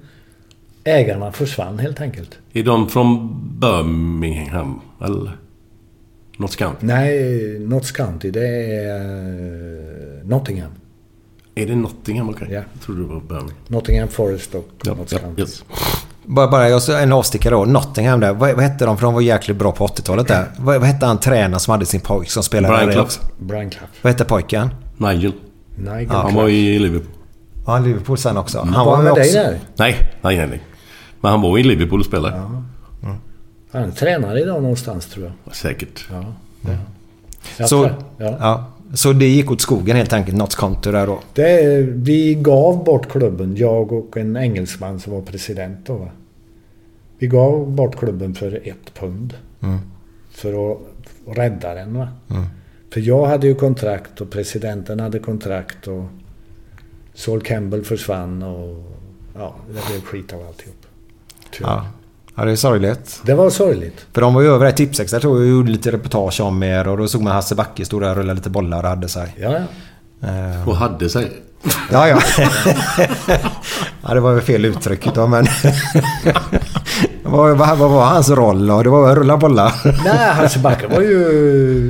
[0.84, 2.38] Ägarna försvann helt enkelt.
[2.54, 3.30] Är de från
[3.60, 4.82] Birmingham?
[5.06, 5.38] Eller?
[6.38, 6.86] Notts County?
[6.86, 10.72] Nej, Notts County, det är eh, Nottingham.
[11.56, 12.30] Är det Nottingham?
[12.30, 12.48] Okej.
[12.52, 12.62] Ja.
[12.74, 13.52] Jag trodde det var Birmingham.
[13.68, 15.42] Nottingham Forest och Ja, Notts ja, County.
[15.42, 15.64] yes.
[16.26, 17.66] Bara, bara jag en avstickare då.
[17.66, 18.34] Nottingham där.
[18.34, 18.98] Vad, vad hette de?
[18.98, 20.48] För de var jäkligt bra på 80-talet där.
[20.60, 23.14] Vad, vad hette han tränaren som hade sin pojk som spelade Brian där Clough.
[23.40, 23.92] Brian Clough.
[24.02, 24.70] Vad hette pojken?
[24.98, 25.32] Nigel.
[25.78, 26.36] Nigel Han Clough.
[26.36, 27.10] var i Liverpool.
[27.66, 28.60] Ja, Liverpool sen också.
[28.60, 29.38] Han Var var han med dig också...
[29.38, 29.60] där?
[29.76, 30.48] Nej, nej, nej.
[30.48, 30.62] nej.
[31.24, 32.42] Men han var i Liverpool och spelade.
[33.72, 35.56] Han är tränare idag någonstans tror jag.
[35.56, 36.08] Säkert.
[36.12, 36.26] Ja.
[37.58, 38.38] Jag Så, ja.
[38.40, 38.72] ja.
[38.94, 41.20] så det gick åt skogen helt enkelt, Notts County där då.
[41.34, 45.96] Det, vi gav bort klubben, jag och en engelsman som var president då.
[45.96, 46.10] Va?
[47.18, 49.34] Vi gav bort klubben för ett pund.
[49.62, 49.80] Mm.
[50.32, 50.78] För att
[51.38, 51.98] rädda den.
[51.98, 52.08] Va?
[52.94, 56.04] För jag hade ju kontrakt och presidenten hade kontrakt och
[57.14, 58.84] Saul Campbell försvann och
[59.36, 60.83] ja, det blev skit av alltihop.
[61.58, 61.70] Tyvärr.
[61.72, 61.86] Ja.
[62.36, 63.22] ja, det är sorgligt.
[63.26, 64.06] Det var sorgligt.
[64.14, 65.12] För de var ju över här Tipsex.
[65.14, 68.00] Jag tror jag gjorde lite reportage om er och då såg man Hasse Backe stå
[68.00, 69.36] där och rulla lite bollar och hade sig.
[69.40, 70.28] Ja, ja.
[70.28, 71.32] Eh, Och hade sig.
[71.92, 72.20] Ja, ja.
[74.08, 75.46] ja, det var väl fel uttryck då, men...
[77.24, 78.84] vad, vad, vad var hans roll då?
[78.84, 79.72] Det var att rulla bollar?
[80.04, 81.18] Nej, Hasse Backe var ju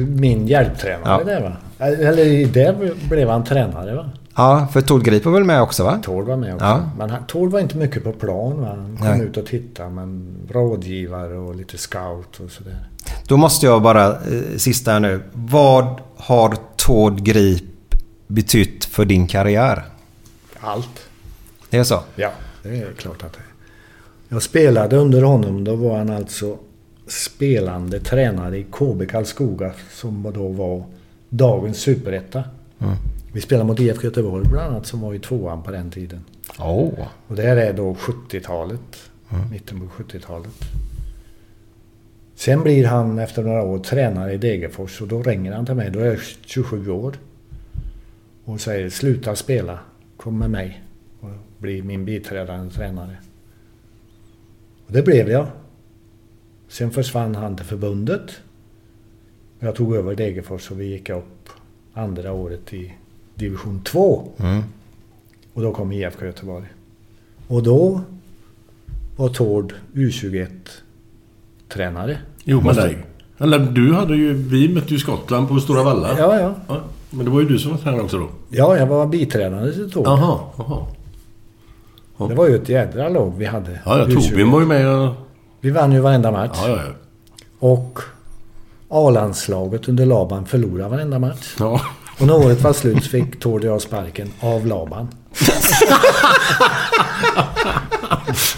[0.09, 1.21] min hjälptränare Ja.
[1.25, 1.51] där va.
[1.85, 4.09] Eller där blev han tränare va.
[4.35, 5.99] Ja, för Tord Grip var väl med också va?
[6.03, 6.65] Tord var med också.
[6.65, 6.89] Ja.
[6.97, 8.61] Men han, Tord var inte mycket på plan.
[8.61, 8.67] Va?
[8.67, 9.21] Han kom Nej.
[9.21, 9.89] ut och tittade.
[9.89, 12.87] Men rådgivare och lite scout och sådär.
[13.27, 15.21] Då måste jag bara, eh, sista här nu.
[15.33, 17.63] Vad har Tord Grip
[18.27, 19.83] betytt för din karriär?
[20.59, 20.99] Allt.
[21.69, 21.99] Det är så?
[22.15, 22.31] Ja,
[22.63, 23.45] det är klart att det är.
[24.29, 25.63] Jag spelade under honom.
[25.63, 26.57] Då var han alltså
[27.07, 29.71] spelande tränare i KB Karlskoga.
[29.91, 30.83] Som då var
[31.29, 32.43] dagens superetta.
[32.79, 32.95] Mm.
[33.33, 36.25] Vi spelade mot IFK Göteborg bland annat som var i tvåan på den tiden.
[36.59, 37.07] Åh.
[37.27, 39.09] Och det här är då 70-talet.
[39.29, 39.49] Mm.
[39.51, 40.51] Mitten på 70-talet.
[42.35, 45.89] Sen blir han efter några år tränare i Degerfors och då ringer han till mig.
[45.91, 47.15] Då är jag 27 år.
[48.45, 49.79] Och säger sluta spela.
[50.17, 50.83] Kom med mig.
[51.19, 53.17] Och bli min biträdande tränare.
[54.87, 55.47] Och det blev jag.
[56.67, 58.31] Sen försvann han till förbundet.
[59.59, 61.49] Jag tog över Degerfors och vi gick upp
[61.93, 62.93] andra året i
[63.35, 64.27] division 2.
[64.37, 64.63] Mm.
[65.53, 66.65] Och då kom IFK Göteborg.
[67.47, 68.01] Och då
[69.15, 72.17] var Tord U21-tränare.
[72.43, 72.97] Jo, med dig.
[73.37, 74.33] Eller du hade ju...
[74.33, 76.19] Vi mötte ju Skottland på Stora Valla.
[76.19, 76.55] Ja, ja.
[77.09, 78.29] Men det var ju du som var tränare också då.
[78.49, 80.07] Ja, jag var biträdande till Tord.
[80.07, 80.85] Jaha, jaha.
[82.29, 83.81] Det var ju ett jädra lag vi hade.
[83.85, 84.05] Ja, ja.
[84.05, 84.29] U21.
[84.29, 85.13] Tobin var ju med och...
[85.61, 86.59] Vi vann ju varenda match.
[86.61, 86.81] Ja, ja, ja.
[87.59, 87.99] Och
[88.89, 91.55] A-landslaget under Laban förlorade varenda match.
[91.59, 91.81] Ja.
[92.19, 95.07] Och när året var slut fick Tord och jag sparken av Laban.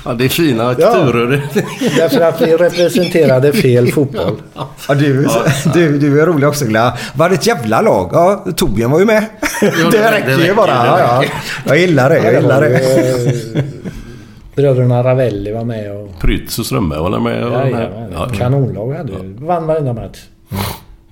[0.05, 0.93] Ja, det är fina Ja.
[0.93, 1.47] turer.
[1.97, 4.41] Därför att vi representerade fel fotboll.
[4.87, 5.27] Ja, du,
[5.73, 6.97] du, du är rolig också Gla.
[7.15, 8.09] Var det ett jävla lag?
[8.13, 9.25] Ja, Torbjörn var ju med.
[9.61, 10.65] det det räcker ju bara.
[10.83, 11.29] det Ja, ja.
[11.65, 12.17] Jag gillar det.
[12.23, 13.55] Jag gillar var det.
[13.57, 13.63] eh,
[14.55, 16.19] Bröderna Ravelli var med och...
[16.19, 17.43] Prytz och Strömberg var med.
[17.43, 18.29] Och Jajamän, ja.
[18.37, 19.33] Kanonlag hade vi.
[19.45, 20.17] Vann varenda match.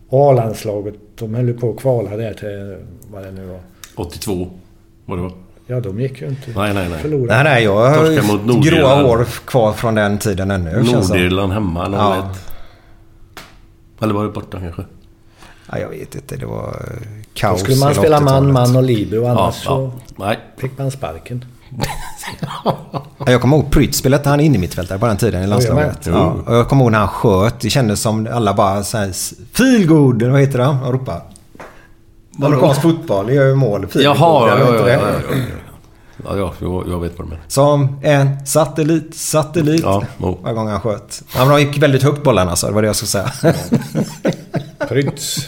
[0.10, 2.78] Och A-landslaget, de höll på att kvala där till
[3.12, 3.60] vad det nu var.
[3.96, 4.50] 82
[5.06, 5.32] var det va?
[5.68, 6.52] Ja, de gick ju inte.
[6.56, 7.00] Nej, nej, nej.
[7.00, 7.44] Förlorade.
[7.44, 7.64] Nej, nej.
[7.64, 10.84] Jag har gråa hår kvar från den tiden ännu.
[10.84, 11.94] Nordirland hemma, 01.
[11.94, 12.30] Ja.
[14.02, 14.84] Eller var det borta kanske?
[15.72, 16.36] Ja, jag vet inte.
[16.36, 18.54] Det var eh, Då kaos skulle man spela man, 80-talet.
[18.54, 19.26] man och libero.
[19.26, 20.26] Annars Ja, så ja.
[20.26, 20.40] Nej.
[20.58, 21.46] fick man sparken.
[22.66, 22.78] Ja,
[23.26, 26.00] Jag kommer ihåg Prytz spelade han in i mittfältare på den tiden i landslaget.
[26.06, 26.14] Jo.
[26.14, 27.60] Ja, och jag kommer ihåg när han sköt.
[27.60, 29.12] Det kändes som alla bara så här,
[29.54, 30.66] Feel good, eller vad heter det?
[30.66, 31.22] De ropar.
[32.42, 33.88] Amerikansk fotboll gör ju mål.
[33.88, 35.00] Feel Jaha, ja, ja, ja, ja,
[35.30, 35.36] ja.
[36.26, 37.44] Ja, ja, jag, vet vad du menar.
[37.48, 39.82] Som en satellit, satellit.
[39.84, 40.40] Ja, jo.
[40.44, 41.24] Varje gång han sköt.
[41.36, 43.32] Ja, men de gick väldigt högt bollarna så det var det jag skulle säga.
[44.88, 45.48] Prytz.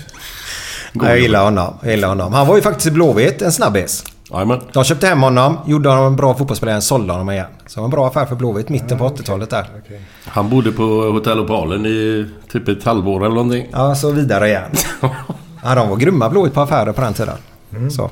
[0.94, 1.74] Ja, jag gillar honom.
[1.82, 2.34] Jag gillar honom.
[2.34, 4.04] Han var ju faktiskt i Blåvitt, en snabbis.
[4.32, 4.62] Jajamän.
[4.74, 7.46] De köpte hem honom, gjorde honom en bra fotbollsspelare, sålde honom igen.
[7.68, 9.66] Så det var en bra affär för Blåvitt, mitten på 80-talet där.
[10.26, 13.68] Han bodde på Hotell Opalen i typ ett halvår eller någonting.
[13.72, 14.72] Ja, så vidare igen.
[15.64, 17.36] Ja, de var grymma Blåvitt på affärer på den tiden.
[17.92, 18.10] Så,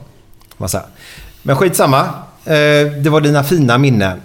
[0.58, 0.84] man säga.
[1.44, 2.00] Men skitsamma.
[2.46, 2.54] Eh,
[3.04, 4.22] Det var dina fina minnen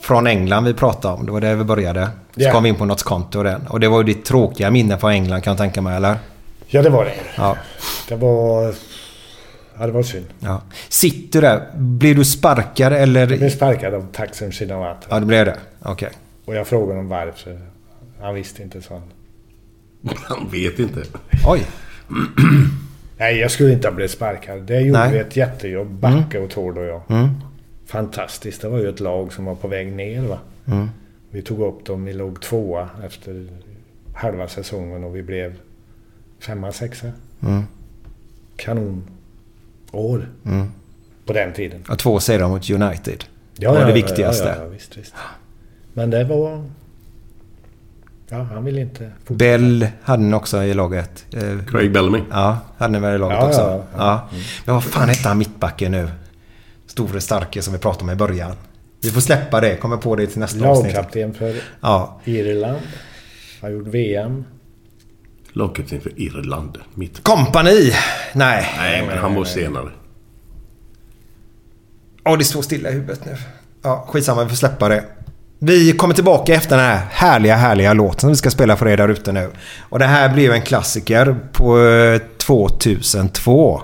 [0.00, 1.26] från England vi pratade om.
[1.26, 2.04] Det var där vi började.
[2.34, 2.52] Så Ja.
[2.52, 3.66] kom vi in på något konto och den.
[3.66, 6.16] Och det var ju ditt tråkiga minne från England kan jag tänka mig, eller?
[6.66, 7.14] Ja, det var det.
[7.36, 7.56] Ja.
[8.08, 8.74] Det var...
[9.80, 10.26] Ja, det var synd.
[10.40, 10.62] ja.
[10.88, 11.66] Sitter du där?
[11.76, 13.20] Blev du sparkad eller?
[13.20, 15.08] Jag blev sparkad av Taksim Shinawatra.
[15.10, 15.56] Ja, det blev det.
[15.82, 16.10] Okej.
[16.44, 17.60] Och jag frågade honom varför.
[18.20, 19.02] Han visste inte, så han.
[20.16, 21.02] Han vet inte.
[21.46, 21.66] Oj.
[23.18, 24.62] Nej, jag skulle inte ha blivit sparkad.
[24.62, 25.12] Det gjorde Nej.
[25.12, 25.88] vi ett jättejobb.
[25.88, 27.02] Backe och Tord och jag.
[27.08, 27.28] Mm.
[27.86, 28.62] Fantastiskt.
[28.62, 30.38] Det var ju ett lag som var på väg ner va.
[30.66, 30.90] Mm.
[31.30, 32.04] Vi tog upp dem.
[32.04, 33.46] Vi låg tvåa efter
[34.14, 35.54] halva säsongen och vi blev
[36.40, 37.12] femma, sexa.
[37.42, 37.62] Mm.
[38.56, 39.04] Kanon
[39.92, 40.68] år Mm.
[41.26, 41.84] på den tiden.
[41.88, 43.24] Och två segrar mot United.
[43.56, 44.54] Ja, var ja, det ja, viktigaste.
[44.58, 45.14] Ja, ja, visst, visst.
[45.94, 46.64] Men det var...
[48.28, 49.10] Ja, han ville inte...
[49.28, 51.24] Bell hade ni också i laget.
[51.32, 52.20] Eh, Craig Bellamy.
[52.30, 53.60] Ja, hade ni väl i laget Ja, också?
[53.60, 53.98] ja, ja.
[54.32, 54.38] Ja.
[54.64, 56.08] Men vad fan hette han mittbacken nu?
[56.86, 58.52] Store starke som vi pratade om i början.
[59.02, 59.76] Vi får släppa det.
[59.76, 60.94] Kommer på det till nästa avsnitt.
[60.94, 62.20] Lagkapten för Ja.
[62.24, 62.78] Irland.
[63.60, 64.44] Har gjort VM.
[65.52, 66.78] Lagkapten för Irland.
[66.94, 67.24] Mitt.
[67.24, 67.92] Kompani!
[68.32, 68.74] Nej.
[68.76, 69.90] Nej, men han var senare.
[72.24, 73.36] Åh, det står stilla i huvudet nu.
[73.82, 74.42] Ja, skitsamma.
[74.44, 75.04] Vi får släppa det.
[75.58, 78.96] Vi kommer tillbaka efter den här härliga, härliga låten som vi ska spela för er
[78.96, 79.50] där ute nu.
[79.80, 83.82] Och det här ju en klassiker på eh, 2002.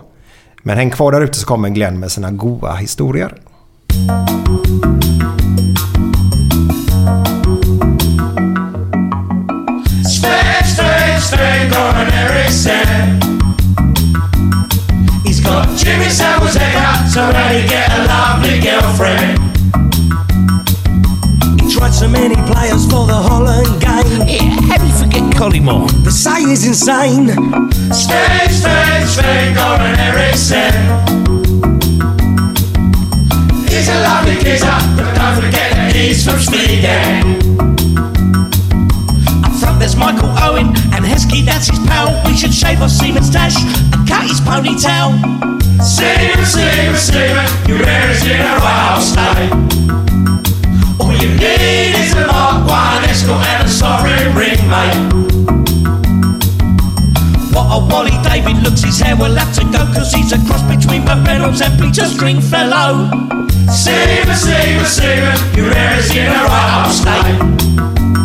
[0.63, 3.35] Men häng kvar där ute så kommer Glenn med sina goa historier.
[11.27, 12.87] Strange, Gordon Erickson.
[15.25, 19.43] He's got Jimmy Samuel's haircut so that he get a lovely girlfriend.
[21.61, 24.23] He tried so many players for the Holland game.
[24.29, 25.91] Yeah, how do you forget Collymore?
[26.05, 27.27] They say he's insane.
[27.93, 30.75] Strange, strange, strange, Gordon Erickson.
[33.73, 37.86] is a lovely geezer, but don't forget that he's from Sweden.
[39.61, 42.13] Front there's Michael Owen and Heskey, that's his pal.
[42.27, 45.17] We should shave off Seaman's dash and cut his ponytail.
[45.81, 49.53] Seaman, Seaman, Seaman, your hair is in a rattlesnake.
[51.01, 55.37] All you need is a Mark 1 escort and a sovereign ring, mate.
[57.57, 60.61] What a Wally David looks, his hair will have to go Cause he's a cross
[60.69, 63.09] between Burt Reynolds and Peter Stringfellow
[63.73, 68.16] Seaman, Seaman, your hair is in a up state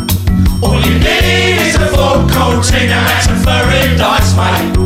[0.64, 4.78] All you need is a full cortina and some furry dice, mate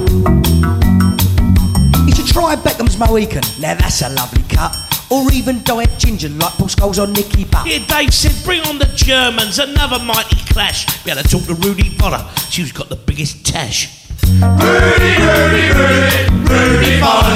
[2.07, 4.75] You should try Beckham's Mohican, now that's a lovely cut
[5.09, 7.67] or even dye it ginger like Paul Scholes on Nicky Butt.
[7.67, 10.85] Yeah, Dave said, bring on the Germans, another mighty clash.
[11.03, 14.07] Be able to talk to Rudy Potter, she's got the biggest tash.
[14.25, 17.35] Rudy, Rudy, Rudy, Rudy Potter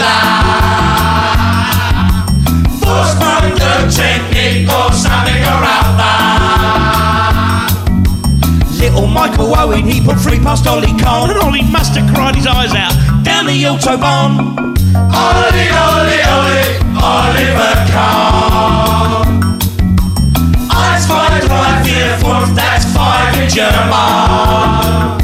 [2.82, 6.29] Force the technique or something or other Little
[9.10, 12.74] Michael Owen, he put three past Ollie Kahn, and Ollie must have cried his eyes
[12.74, 14.56] out down the Autobahn.
[14.96, 19.28] Ollie, Ollie, Ollie, Oliver Kahn
[20.70, 25.20] Eins, zwei, drei, vier, fünf, that's five in German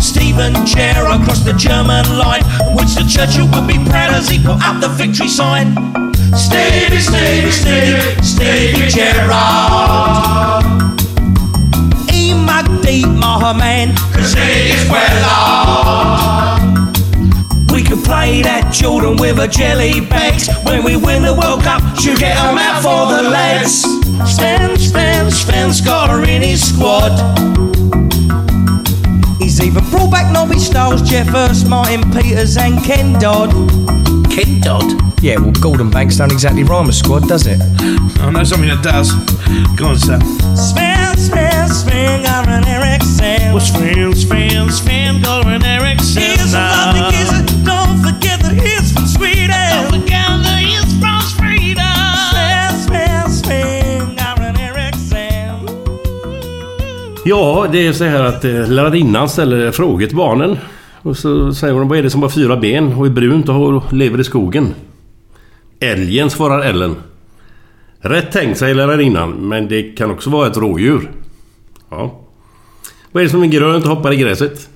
[0.00, 2.42] Stephen Chair across the German line.
[2.74, 5.74] Winston Churchill would be proud as he put up the victory sign.
[6.36, 10.64] Stevie, Stevie, Stevie, Stevie Gerrard
[12.38, 12.46] E.
[12.46, 16.38] McD, my man, cause he is well off.
[17.72, 21.82] We can play that Jordan with a jelly bags When we win the World Cup,
[21.98, 23.82] she'll get 'em out for the lads
[24.26, 27.12] Sven, Sven, Sven's got her in his squad
[29.58, 33.50] He's even brought back Nobby Styles, Jeff Hurst, Martin Peters and Ken Dodd.
[34.30, 35.20] Ken Dodd?
[35.20, 37.60] Yeah, well, Golden Banks don't exactly rhyme a squad, does it?
[38.20, 39.10] I know something that does.
[39.74, 40.20] Go on, Sam.
[40.54, 43.52] Sven, Sven, Sven, Goran Eriksson.
[43.52, 46.22] Well, Sven, Sven, Sven, Goran Eriksson.
[46.22, 47.37] He's a lovely geezer.
[57.28, 60.58] Ja, det är så här att eh, lärarinnan ställer frågor till barnen.
[61.02, 63.92] Och så säger hon vad är det som har fyra ben och är brunt och
[63.92, 64.74] lever i skogen?
[65.80, 66.96] Älgen, svarar Ellen.
[68.00, 71.10] Rätt tänkt, säger lärarinnan, men det kan också vara ett rådjur.
[71.90, 72.20] Ja.
[73.12, 74.68] Vad är det som är grönt och hoppar i gräset?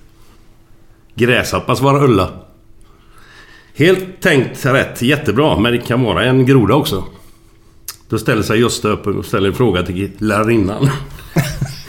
[1.15, 2.29] Gräshoppa, svarar Ulla.
[3.74, 7.05] Helt tänkt rätt, jättebra, men det kan vara en groda också.
[8.09, 10.91] Då ställer sig Gösta upp och ställer en fråga till lärarinnan.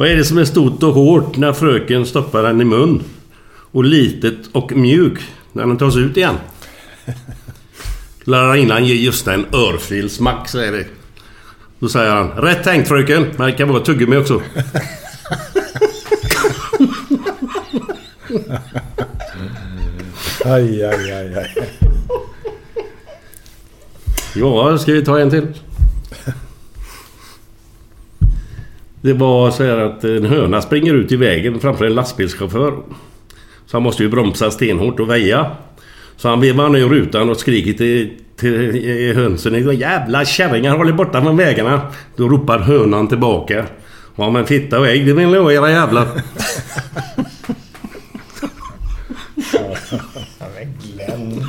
[0.00, 3.02] Vad är det som är stort och hårt när fröken stoppar den i mun?
[3.70, 5.20] Och litet och mjuk
[5.52, 6.34] när den tas ut igen?
[8.24, 10.84] Lärarinnan ger Gösta en örfilsmack, säger det.
[11.78, 14.42] Då säger han Rätt tänkt fröken, men det kan vara tuggummi också.
[20.44, 21.68] Aj, aj, aj, aj.
[24.34, 25.46] Ja, ska vi ta en till?
[29.02, 32.72] Det var så här att en höna springer ut i vägen framför en lastbilschaufför.
[33.66, 35.50] Så han måste ju bromsa stenhårt och väja.
[36.16, 39.78] Så han vevar ner rutan och skriker till, till hönsen.
[39.78, 41.80] Jävla kärringar, håll er borta från vägarna.
[42.16, 43.66] Då ropar hönan tillbaka.
[44.16, 46.06] Ja men fitta och ägg, det vill ha era jävlar.
[50.54, 51.46] Men Glenn.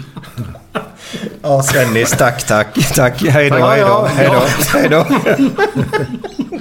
[1.42, 2.94] Ja, Svennis, tack, tack.
[2.96, 3.22] Tack.
[3.22, 4.30] Hej då, Ja, hej